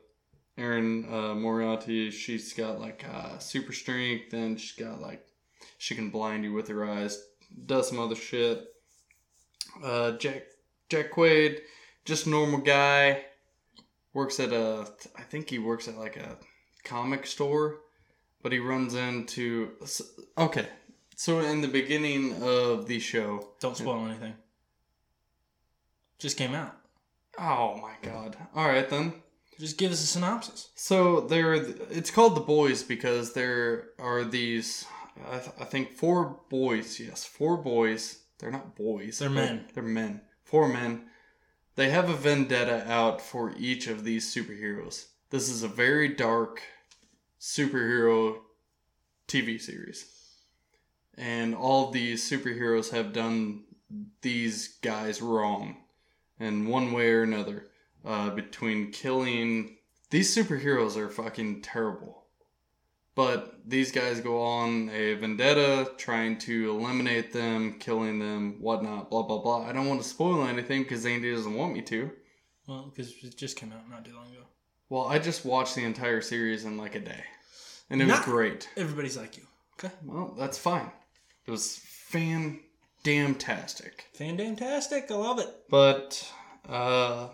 Erin 0.57 1.07
uh, 1.13 1.35
Moriarty, 1.35 2.11
she's 2.11 2.55
got 2.55 2.81
like 2.81 3.05
uh, 3.13 3.37
super 3.39 3.75
strength, 3.75 4.33
and 4.33 4.59
she's 4.59 4.73
got 4.73 5.03
like 5.03 5.23
she 5.77 5.95
can 5.95 6.09
blind 6.09 6.45
you 6.45 6.55
with 6.55 6.69
her 6.69 6.83
eyes. 6.83 7.23
Does 7.67 7.89
some 7.89 7.99
other 7.99 8.17
shit. 8.17 8.69
Uh, 9.85 10.13
Jack 10.13 10.45
Jack 10.89 11.13
Quaid, 11.13 11.59
just 12.07 12.27
normal 12.27 12.61
guy. 12.61 13.23
Works 14.15 14.41
at 14.41 14.55
a, 14.55 14.89
I 15.17 15.23
think 15.23 15.51
he 15.51 15.59
works 15.59 15.89
at 15.89 15.99
like 15.99 16.17
a 16.17 16.39
comic 16.85 17.27
store 17.27 17.81
but 18.43 18.53
he 18.53 18.59
runs 18.59 18.95
into 18.95 19.71
okay 20.39 20.67
so 21.17 21.41
in 21.41 21.61
the 21.61 21.69
beginning 21.69 22.43
of 22.43 22.87
the 22.87 22.99
show 22.99 23.49
don't 23.61 23.77
spoil 23.77 24.07
anything. 24.07 24.35
Just 26.19 26.37
came 26.37 26.55
out. 26.55 26.77
oh 27.39 27.77
my 27.81 27.95
god 28.03 28.37
all 28.55 28.67
right 28.69 28.89
then 28.89 29.15
Just 29.59 29.79
give 29.79 29.93
us 29.93 30.03
a 30.03 30.07
synopsis. 30.07 30.69
so 30.75 31.21
there 31.21 31.55
it's 31.55 32.11
called 32.11 32.35
the 32.37 32.41
boys 32.41 32.83
because 32.83 33.33
there 33.33 33.91
are 33.99 34.25
these 34.25 34.85
I, 35.31 35.39
th- 35.39 35.53
I 35.61 35.65
think 35.65 35.93
four 35.97 36.41
boys 36.49 36.99
yes 37.01 37.25
four 37.25 37.57
boys 37.57 38.21
they're 38.39 38.51
not 38.51 38.75
boys 38.77 39.19
They're 39.19 39.31
men. 39.31 39.67
they're 39.75 39.83
men 39.83 40.23
four 40.45 40.69
men 40.69 41.05
they 41.77 41.91
have 41.91 42.09
a 42.11 42.15
vendetta 42.15 42.85
out 42.91 43.21
for 43.21 43.55
each 43.59 43.87
of 43.87 44.05
these 44.05 44.35
superheroes 44.35 45.07
this 45.31 45.49
is 45.49 45.63
a 45.63 45.69
very 45.69 46.09
dark 46.09 46.61
superhero 47.41 48.39
TV 49.27 49.61
series. 49.61 50.07
And 51.17 51.55
all 51.55 51.89
of 51.89 51.93
these 51.93 52.29
superheroes 52.29 52.91
have 52.91 53.13
done 53.13 53.65
these 54.23 54.79
guys 54.83 55.21
wrong 55.21 55.77
in 56.39 56.69
one 56.69 56.93
way 56.93 57.11
or 57.11 57.23
another. 57.23 57.67
Uh, 58.03 58.31
between 58.31 58.91
killing. 58.93 59.77
These 60.09 60.35
superheroes 60.35 60.97
are 60.97 61.11
fucking 61.11 61.61
terrible. 61.61 62.25
But 63.15 63.61
these 63.67 63.93
guys 63.93 64.21
go 64.21 64.43
on 64.43 64.89
a 64.89 65.15
vendetta 65.15 65.93
trying 65.99 66.39
to 66.39 66.71
eliminate 66.71 67.31
them, 67.35 67.79
killing 67.79 68.19
them, 68.19 68.57
whatnot, 68.61 69.11
blah, 69.11 69.23
blah, 69.23 69.43
blah. 69.43 69.67
I 69.67 69.73
don't 69.73 69.87
want 69.87 70.01
to 70.01 70.09
spoil 70.09 70.45
anything 70.47 70.83
because 70.83 71.05
Andy 71.05 71.31
doesn't 71.31 71.53
want 71.53 71.75
me 71.75 71.83
to. 71.83 72.11
Well, 72.67 72.91
because 72.95 73.13
it 73.23 73.37
just 73.37 73.57
came 73.57 73.71
out 73.71 73.91
not 73.91 74.03
too 74.03 74.15
long 74.15 74.29
ago. 74.29 74.45
Well, 74.91 75.07
I 75.07 75.21
just 75.21 75.45
watched 75.45 75.77
the 75.77 75.85
entire 75.85 76.21
series 76.21 76.65
in 76.65 76.77
like 76.77 76.97
a 76.97 77.01
day. 77.01 77.25
And 77.89 78.03
it 78.03 78.09
was 78.09 78.21
great. 78.21 78.69
Everybody's 78.77 79.17
like 79.17 79.37
you. 79.37 79.45
Okay. 79.79 79.95
Well, 80.05 80.35
that's 80.37 80.59
fine. 80.59 80.91
It 81.47 81.51
was 81.51 81.77
fan 81.77 82.61
damn 83.03 83.37
tastic. 83.37 84.07
Fantastic. 84.13 85.11
I 85.11 85.15
love 85.15 85.39
it. 85.39 85.49
But 85.71 86.31
uh 86.69 87.29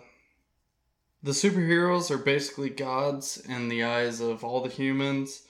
the 1.23 1.31
superheroes 1.31 2.11
are 2.11 2.17
basically 2.19 2.69
gods 2.69 3.37
in 3.49 3.69
the 3.69 3.83
eyes 3.83 4.21
of 4.21 4.43
all 4.43 4.61
the 4.61 4.69
humans. 4.69 5.43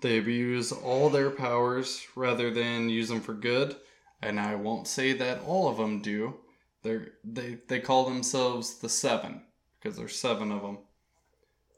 They 0.00 0.18
abuse 0.18 0.72
all 0.72 1.10
their 1.10 1.30
powers 1.30 2.06
rather 2.16 2.50
than 2.50 2.88
use 2.88 3.10
them 3.10 3.20
for 3.20 3.34
good. 3.34 3.76
And 4.22 4.40
I 4.40 4.54
won't 4.54 4.88
say 4.88 5.12
that 5.12 5.42
all 5.42 5.68
of 5.68 5.76
them 5.76 6.00
do. 6.00 6.36
They're, 6.82 7.08
they 7.22 7.58
they 7.68 7.80
call 7.80 8.06
themselves 8.06 8.78
the 8.78 8.88
Seven 8.88 9.42
because 9.78 9.98
there's 9.98 10.16
seven 10.16 10.50
of 10.50 10.62
them. 10.62 10.78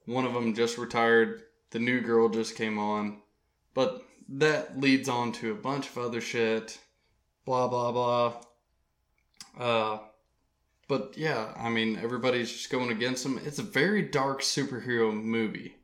One 0.06 0.24
of 0.24 0.34
them 0.34 0.54
just 0.54 0.78
retired. 0.78 1.42
The 1.70 1.78
new 1.78 2.00
girl 2.00 2.28
just 2.28 2.56
came 2.56 2.78
on, 2.78 3.22
but 3.74 4.02
that 4.28 4.78
leads 4.80 5.08
on 5.08 5.32
to 5.32 5.52
a 5.52 5.56
bunch 5.56 5.88
of 5.88 5.98
other 5.98 6.20
shit. 6.20 6.78
Blah 7.44 7.68
blah 7.68 7.92
blah. 7.92 8.34
Uh, 9.58 9.98
but 10.88 11.14
yeah, 11.16 11.52
I 11.56 11.70
mean, 11.70 11.98
everybody's 12.02 12.52
just 12.52 12.70
going 12.70 12.90
against 12.90 13.22
them. 13.22 13.40
It's 13.44 13.58
a 13.58 13.62
very 13.62 14.02
dark 14.02 14.42
superhero 14.42 15.12
movie. 15.12 15.76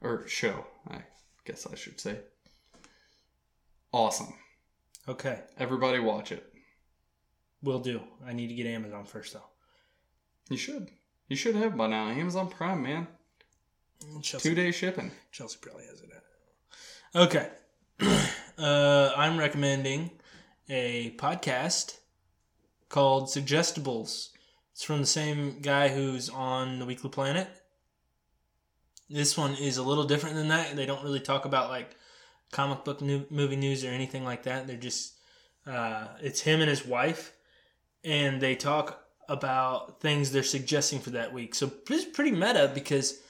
Or 0.00 0.26
show, 0.28 0.66
I 0.88 0.98
guess 1.44 1.66
I 1.66 1.74
should 1.74 1.98
say. 1.98 2.18
Awesome. 3.92 4.34
Okay. 5.08 5.40
Everybody 5.58 5.98
watch 5.98 6.30
it. 6.30 6.52
Will 7.62 7.78
do. 7.78 8.02
I 8.26 8.32
need 8.32 8.48
to 8.48 8.54
get 8.54 8.66
Amazon 8.66 9.04
first, 9.06 9.32
though. 9.32 9.44
You 10.50 10.56
should. 10.56 10.90
You 11.28 11.36
should 11.36 11.56
have 11.56 11.76
by 11.76 11.86
now. 11.86 12.08
Amazon 12.08 12.48
Prime, 12.48 12.82
man. 12.82 13.06
Chelsea, 14.22 14.48
Two 14.48 14.54
day 14.54 14.70
shipping. 14.70 15.10
Chelsea 15.32 15.58
probably 15.60 15.86
has 15.86 16.00
it. 16.00 16.10
Okay. 17.14 17.48
uh, 18.58 19.12
I'm 19.16 19.38
recommending 19.38 20.10
a 20.68 21.14
podcast 21.16 21.98
called 22.88 23.24
Suggestibles. 23.24 24.30
It's 24.72 24.82
from 24.82 25.00
the 25.00 25.06
same 25.06 25.60
guy 25.60 25.88
who's 25.88 26.28
on 26.28 26.80
the 26.80 26.84
Weekly 26.84 27.10
Planet. 27.10 27.48
This 29.08 29.38
one 29.38 29.54
is 29.54 29.76
a 29.76 29.82
little 29.82 30.04
different 30.04 30.34
than 30.34 30.48
that. 30.48 30.74
They 30.74 30.86
don't 30.86 31.04
really 31.04 31.20
talk 31.20 31.44
about 31.44 31.70
like 31.70 31.96
comic 32.50 32.84
book 32.84 33.00
new, 33.00 33.24
movie 33.30 33.56
news 33.56 33.84
or 33.84 33.88
anything 33.88 34.24
like 34.24 34.42
that. 34.42 34.66
They're 34.66 34.76
just 34.76 35.14
uh, 35.66 36.08
it's 36.20 36.40
him 36.40 36.60
and 36.60 36.68
his 36.68 36.84
wife, 36.84 37.32
and 38.02 38.40
they 38.40 38.56
talk 38.56 39.03
about 39.28 40.00
things 40.00 40.30
they're 40.30 40.42
suggesting 40.42 41.00
for 41.00 41.10
that 41.10 41.32
week. 41.32 41.54
So 41.54 41.70
it's 41.90 42.04
pretty 42.04 42.30
meta 42.30 42.70
because 42.74 43.20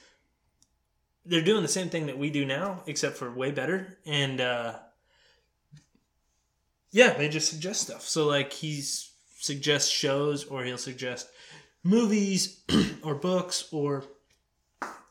they're 1.25 1.43
doing 1.43 1.63
the 1.63 1.69
same 1.69 1.89
thing 1.89 2.07
that 2.07 2.19
we 2.19 2.31
do 2.31 2.45
now, 2.45 2.83
except 2.87 3.17
for 3.17 3.31
way 3.31 3.51
better. 3.51 3.99
And 4.07 4.41
uh, 4.41 4.75
yeah, 6.91 7.15
they 7.15 7.29
just 7.29 7.49
suggest 7.51 7.83
stuff. 7.83 8.03
So 8.03 8.27
like 8.27 8.53
he 8.53 8.83
suggests 8.83 9.91
shows, 9.91 10.45
or 10.45 10.65
he'll 10.65 10.79
suggest 10.79 11.29
movies, 11.83 12.63
or 13.03 13.15
books, 13.15 13.69
or 13.73 14.05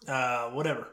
uh, 0.08 0.50
whatever 0.50 0.88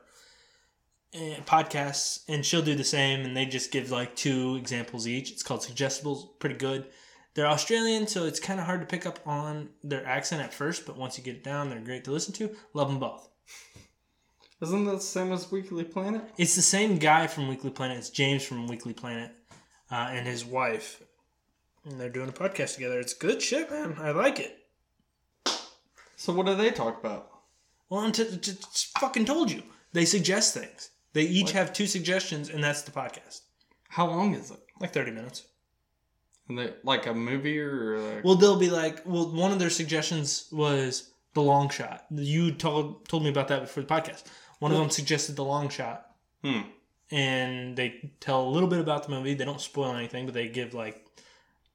and 1.12 1.44
podcasts, 1.44 2.22
and 2.28 2.44
she'll 2.44 2.62
do 2.62 2.74
the 2.74 2.84
same. 2.84 3.24
And 3.24 3.36
they 3.36 3.46
just 3.46 3.72
give 3.72 3.90
like 3.90 4.14
two 4.14 4.56
examples 4.56 5.06
each. 5.06 5.30
It's 5.30 5.42
called 5.42 5.60
Suggestibles. 5.60 6.38
Pretty 6.38 6.56
good. 6.56 6.86
They're 7.34 7.46
Australian, 7.46 8.06
so 8.06 8.24
it's 8.24 8.40
kind 8.40 8.58
of 8.58 8.66
hard 8.66 8.80
to 8.80 8.86
pick 8.86 9.06
up 9.06 9.20
on 9.26 9.68
their 9.84 10.04
accent 10.04 10.42
at 10.42 10.52
first, 10.52 10.84
but 10.84 10.96
once 10.96 11.16
you 11.16 11.22
get 11.24 11.36
it 11.36 11.44
down, 11.44 11.70
they're 11.70 11.80
great 11.80 12.04
to 12.04 12.10
listen 12.10 12.34
to. 12.34 12.50
Love 12.74 12.88
them 12.88 12.98
both. 12.98 13.28
Isn't 14.60 14.84
that 14.86 14.96
the 14.96 15.00
same 15.00 15.32
as 15.32 15.50
Weekly 15.50 15.84
Planet? 15.84 16.22
It's 16.36 16.54
the 16.56 16.62
same 16.62 16.98
guy 16.98 17.26
from 17.28 17.48
Weekly 17.48 17.70
Planet. 17.70 17.98
It's 17.98 18.10
James 18.10 18.44
from 18.44 18.66
Weekly 18.66 18.92
Planet 18.92 19.30
uh, 19.90 20.08
and 20.10 20.26
his 20.26 20.44
wife. 20.44 21.02
And 21.84 21.98
they're 21.98 22.10
doing 22.10 22.28
a 22.28 22.32
podcast 22.32 22.74
together. 22.74 23.00
It's 23.00 23.14
good 23.14 23.40
shit, 23.40 23.70
man. 23.70 23.96
I 23.98 24.10
like 24.10 24.38
it. 24.38 24.58
So 26.16 26.34
what 26.34 26.44
do 26.44 26.54
they 26.54 26.70
talk 26.70 27.00
about? 27.00 27.30
Well, 27.88 28.00
I'm 28.00 28.12
t- 28.12 28.36
t- 28.36 28.52
fucking 28.98 29.24
told 29.24 29.50
you. 29.50 29.62
They 29.94 30.04
suggest 30.04 30.52
things. 30.52 30.90
They 31.14 31.22
each 31.22 31.52
have 31.52 31.72
two 31.72 31.86
suggestions, 31.86 32.50
and 32.50 32.62
that's 32.62 32.82
the 32.82 32.90
podcast. 32.90 33.40
How 33.88 34.06
long 34.06 34.34
is 34.34 34.50
it? 34.50 34.60
Like 34.78 34.92
30 34.92 35.12
minutes. 35.12 35.44
And 36.48 36.58
they 36.58 36.74
like 36.82 37.06
a 37.06 37.14
movie 37.14 37.60
or 37.60 37.98
like, 37.98 38.24
Well, 38.24 38.34
they'll 38.34 38.58
be 38.58 38.70
like, 38.70 39.02
well, 39.06 39.30
one 39.30 39.52
of 39.52 39.58
their 39.58 39.70
suggestions 39.70 40.48
was 40.50 41.10
the 41.34 41.42
long 41.42 41.68
shot. 41.68 42.06
You 42.10 42.52
told 42.52 43.08
told 43.08 43.22
me 43.22 43.30
about 43.30 43.48
that 43.48 43.62
before 43.62 43.82
the 43.82 43.88
podcast. 43.88 44.24
One 44.58 44.72
of 44.72 44.78
them 44.78 44.90
suggested 44.90 45.36
the 45.36 45.44
long 45.44 45.68
shot, 45.70 46.06
hmm. 46.44 46.60
and 47.10 47.76
they 47.76 48.12
tell 48.20 48.42
a 48.46 48.50
little 48.50 48.68
bit 48.68 48.80
about 48.80 49.04
the 49.04 49.10
movie. 49.10 49.34
They 49.34 49.44
don't 49.44 49.60
spoil 49.60 49.94
anything, 49.94 50.26
but 50.26 50.34
they 50.34 50.48
give 50.48 50.74
like 50.74 51.06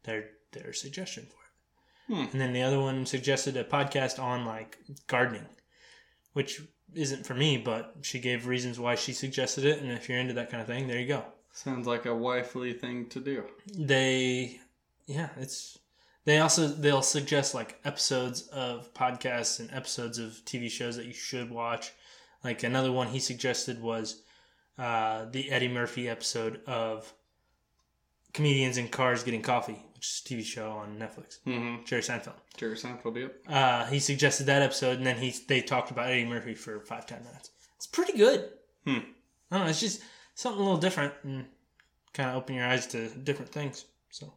their 0.03 0.29
their 0.51 0.73
suggestion 0.73 1.25
for 1.25 2.13
it. 2.13 2.15
Hmm. 2.15 2.31
And 2.31 2.41
then 2.41 2.53
the 2.53 2.61
other 2.61 2.79
one 2.79 3.05
suggested 3.05 3.57
a 3.57 3.63
podcast 3.63 4.21
on 4.21 4.45
like 4.45 4.77
gardening, 5.07 5.47
which 6.33 6.61
isn't 6.93 7.25
for 7.25 7.33
me, 7.33 7.57
but 7.57 7.95
she 8.01 8.19
gave 8.19 8.45
reasons 8.45 8.79
why 8.79 8.95
she 8.95 9.13
suggested 9.13 9.65
it. 9.65 9.81
And 9.81 9.91
if 9.91 10.07
you're 10.07 10.19
into 10.19 10.33
that 10.35 10.51
kind 10.51 10.61
of 10.61 10.67
thing, 10.67 10.87
there 10.87 10.99
you 10.99 11.07
go. 11.07 11.25
Sounds 11.55 11.87
like 11.87 12.05
a 12.05 12.13
wifely 12.15 12.73
thing 12.73 13.07
to 13.09 13.19
do. 13.19 13.43
they 13.77 14.59
yeah 15.07 15.29
it's 15.37 15.77
they 16.25 16.39
also 16.39 16.67
they'll 16.67 17.01
suggest 17.01 17.53
like 17.55 17.79
episodes 17.85 18.47
of 18.49 18.93
podcasts 18.93 19.59
and 19.59 19.71
episodes 19.71 20.17
of 20.19 20.31
tv 20.45 20.69
shows 20.69 20.95
that 20.97 21.05
you 21.05 21.13
should 21.13 21.49
watch 21.49 21.91
like 22.43 22.63
another 22.63 22.91
one 22.91 23.07
he 23.07 23.19
suggested 23.19 23.81
was 23.81 24.21
uh, 24.77 25.25
the 25.31 25.49
eddie 25.51 25.67
murphy 25.69 26.09
episode 26.09 26.59
of 26.67 27.13
comedians 28.33 28.77
in 28.77 28.87
cars 28.89 29.23
getting 29.23 29.41
coffee 29.41 29.81
which 29.93 30.05
is 30.07 30.21
a 30.25 30.29
tv 30.33 30.43
show 30.43 30.71
on 30.71 30.97
netflix 30.97 31.39
Mm-hmm. 31.47 31.85
jerry 31.85 32.01
seinfeld 32.01 32.33
Jerry 32.57 32.75
Seinfeld, 32.75 33.17
yep. 33.17 33.35
uh, 33.49 33.85
he 33.87 33.99
suggested 33.99 34.45
that 34.45 34.61
episode 34.61 34.97
and 34.97 35.05
then 35.05 35.17
he 35.17 35.33
they 35.47 35.61
talked 35.61 35.91
about 35.91 36.07
eddie 36.07 36.25
murphy 36.25 36.55
for 36.55 36.79
five 36.81 37.05
ten 37.05 37.23
minutes 37.23 37.51
it's 37.77 37.87
pretty 37.87 38.17
good 38.17 38.49
Hmm. 38.85 38.97
i 39.51 39.55
don't 39.57 39.65
know 39.65 39.69
it's 39.69 39.79
just 39.79 40.01
something 40.35 40.61
a 40.61 40.63
little 40.63 40.79
different 40.79 41.13
and 41.23 41.45
kind 42.13 42.29
of 42.29 42.35
open 42.37 42.55
your 42.55 42.65
eyes 42.67 42.85
to 42.87 43.09
different 43.09 43.51
things 43.51 43.85
so 44.09 44.33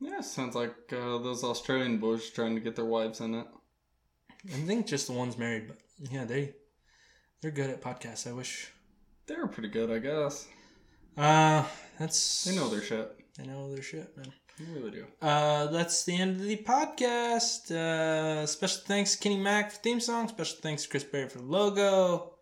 Yeah, 0.00 0.20
sounds 0.20 0.54
like 0.54 0.74
uh, 0.92 1.18
those 1.18 1.42
Australian 1.42 1.98
boys 1.98 2.28
trying 2.30 2.54
to 2.54 2.60
get 2.60 2.76
their 2.76 2.84
wives 2.84 3.20
in 3.20 3.34
it. 3.34 3.46
I 4.48 4.58
think 4.66 4.86
just 4.86 5.06
the 5.08 5.12
ones 5.14 5.38
married, 5.38 5.66
but 5.68 5.78
yeah, 6.10 6.24
they 6.24 6.54
they're 7.40 7.50
good 7.50 7.70
at 7.70 7.82
podcasts. 7.82 8.26
I 8.28 8.32
wish. 8.32 8.70
They 9.26 9.34
were 9.36 9.48
pretty 9.48 9.70
good, 9.70 9.90
I 9.90 9.98
guess. 9.98 10.46
Uh, 11.16 11.64
that's 11.98 12.44
They 12.44 12.54
know 12.54 12.68
their 12.68 12.82
shit. 12.82 13.16
they 13.36 13.44
know 13.46 13.72
their 13.72 13.82
shit, 13.82 14.16
man. 14.16 14.32
They 14.58 14.64
really 14.72 14.90
do. 14.90 15.04
Uh, 15.20 15.66
that's 15.66 16.04
the 16.04 16.16
end 16.16 16.36
of 16.40 16.46
the 16.46 16.56
podcast. 16.58 17.70
Uh, 17.70 18.46
special 18.46 18.82
thanks 18.86 19.12
to 19.16 19.18
Kenny 19.22 19.36
Mack 19.38 19.72
for 19.72 19.78
theme 19.78 20.00
song. 20.00 20.28
Special 20.28 20.58
thanks 20.62 20.84
to 20.84 20.88
Chris 20.88 21.04
Berry 21.04 21.28
for 21.28 21.40
logo. 21.40 22.35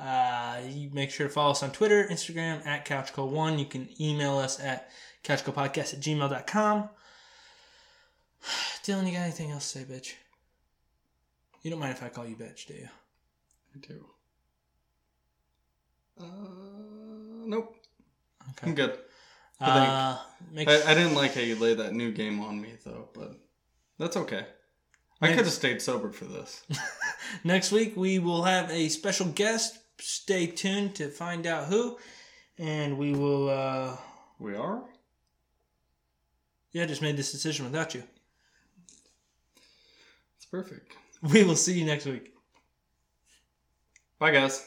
Uh, 0.00 0.60
you 0.66 0.88
make 0.92 1.10
sure 1.10 1.26
to 1.26 1.32
follow 1.32 1.50
us 1.50 1.62
on 1.62 1.70
Twitter, 1.72 2.08
Instagram 2.10 2.66
at 2.66 2.86
CouchCo1. 2.86 3.58
You 3.58 3.66
can 3.66 3.88
email 4.00 4.38
us 4.38 4.58
at 4.58 4.90
couchcopodcast 5.24 5.94
at 5.94 6.00
gmail.com. 6.00 6.88
Dylan, 8.82 9.06
you 9.06 9.12
got 9.12 9.22
anything 9.22 9.50
else 9.50 9.70
to 9.72 9.78
say, 9.80 9.84
bitch? 9.84 10.14
You 11.62 11.70
don't 11.70 11.80
mind 11.80 11.92
if 11.92 12.02
I 12.02 12.08
call 12.08 12.26
you 12.26 12.36
bitch, 12.36 12.66
do 12.66 12.74
you? 12.74 12.88
I 13.74 13.78
do. 13.86 14.06
Uh, 16.18 16.24
nope. 17.46 17.76
Okay. 18.50 18.66
I'm 18.66 18.74
good. 18.74 18.98
Uh, 19.60 20.16
make 20.50 20.68
I, 20.68 20.92
I 20.92 20.94
didn't 20.94 21.14
like 21.14 21.34
how 21.34 21.42
you 21.42 21.56
laid 21.56 21.76
that 21.78 21.92
new 21.92 22.10
game 22.10 22.40
on 22.40 22.58
me, 22.58 22.72
though, 22.84 23.10
but 23.12 23.38
that's 23.98 24.16
okay. 24.16 24.46
I 25.20 25.28
could 25.28 25.44
have 25.44 25.50
stayed 25.50 25.82
sober 25.82 26.10
for 26.10 26.24
this. 26.24 26.62
Next 27.44 27.72
week 27.72 27.94
we 27.94 28.18
will 28.18 28.44
have 28.44 28.70
a 28.70 28.88
special 28.88 29.26
guest. 29.26 29.79
Stay 30.00 30.46
tuned 30.46 30.94
to 30.96 31.08
find 31.08 31.46
out 31.46 31.66
who, 31.66 31.98
and 32.58 32.96
we 32.98 33.12
will. 33.12 33.48
uh 33.48 33.96
We 34.38 34.54
are? 34.56 34.82
Yeah, 36.72 36.86
just 36.86 37.02
made 37.02 37.16
this 37.16 37.32
decision 37.32 37.64
without 37.66 37.94
you. 37.94 38.02
It's 40.36 40.46
perfect. 40.46 40.96
We 41.22 41.44
will 41.44 41.56
see 41.56 41.78
you 41.78 41.84
next 41.84 42.06
week. 42.06 42.32
Bye, 44.18 44.30
guys. 44.30 44.66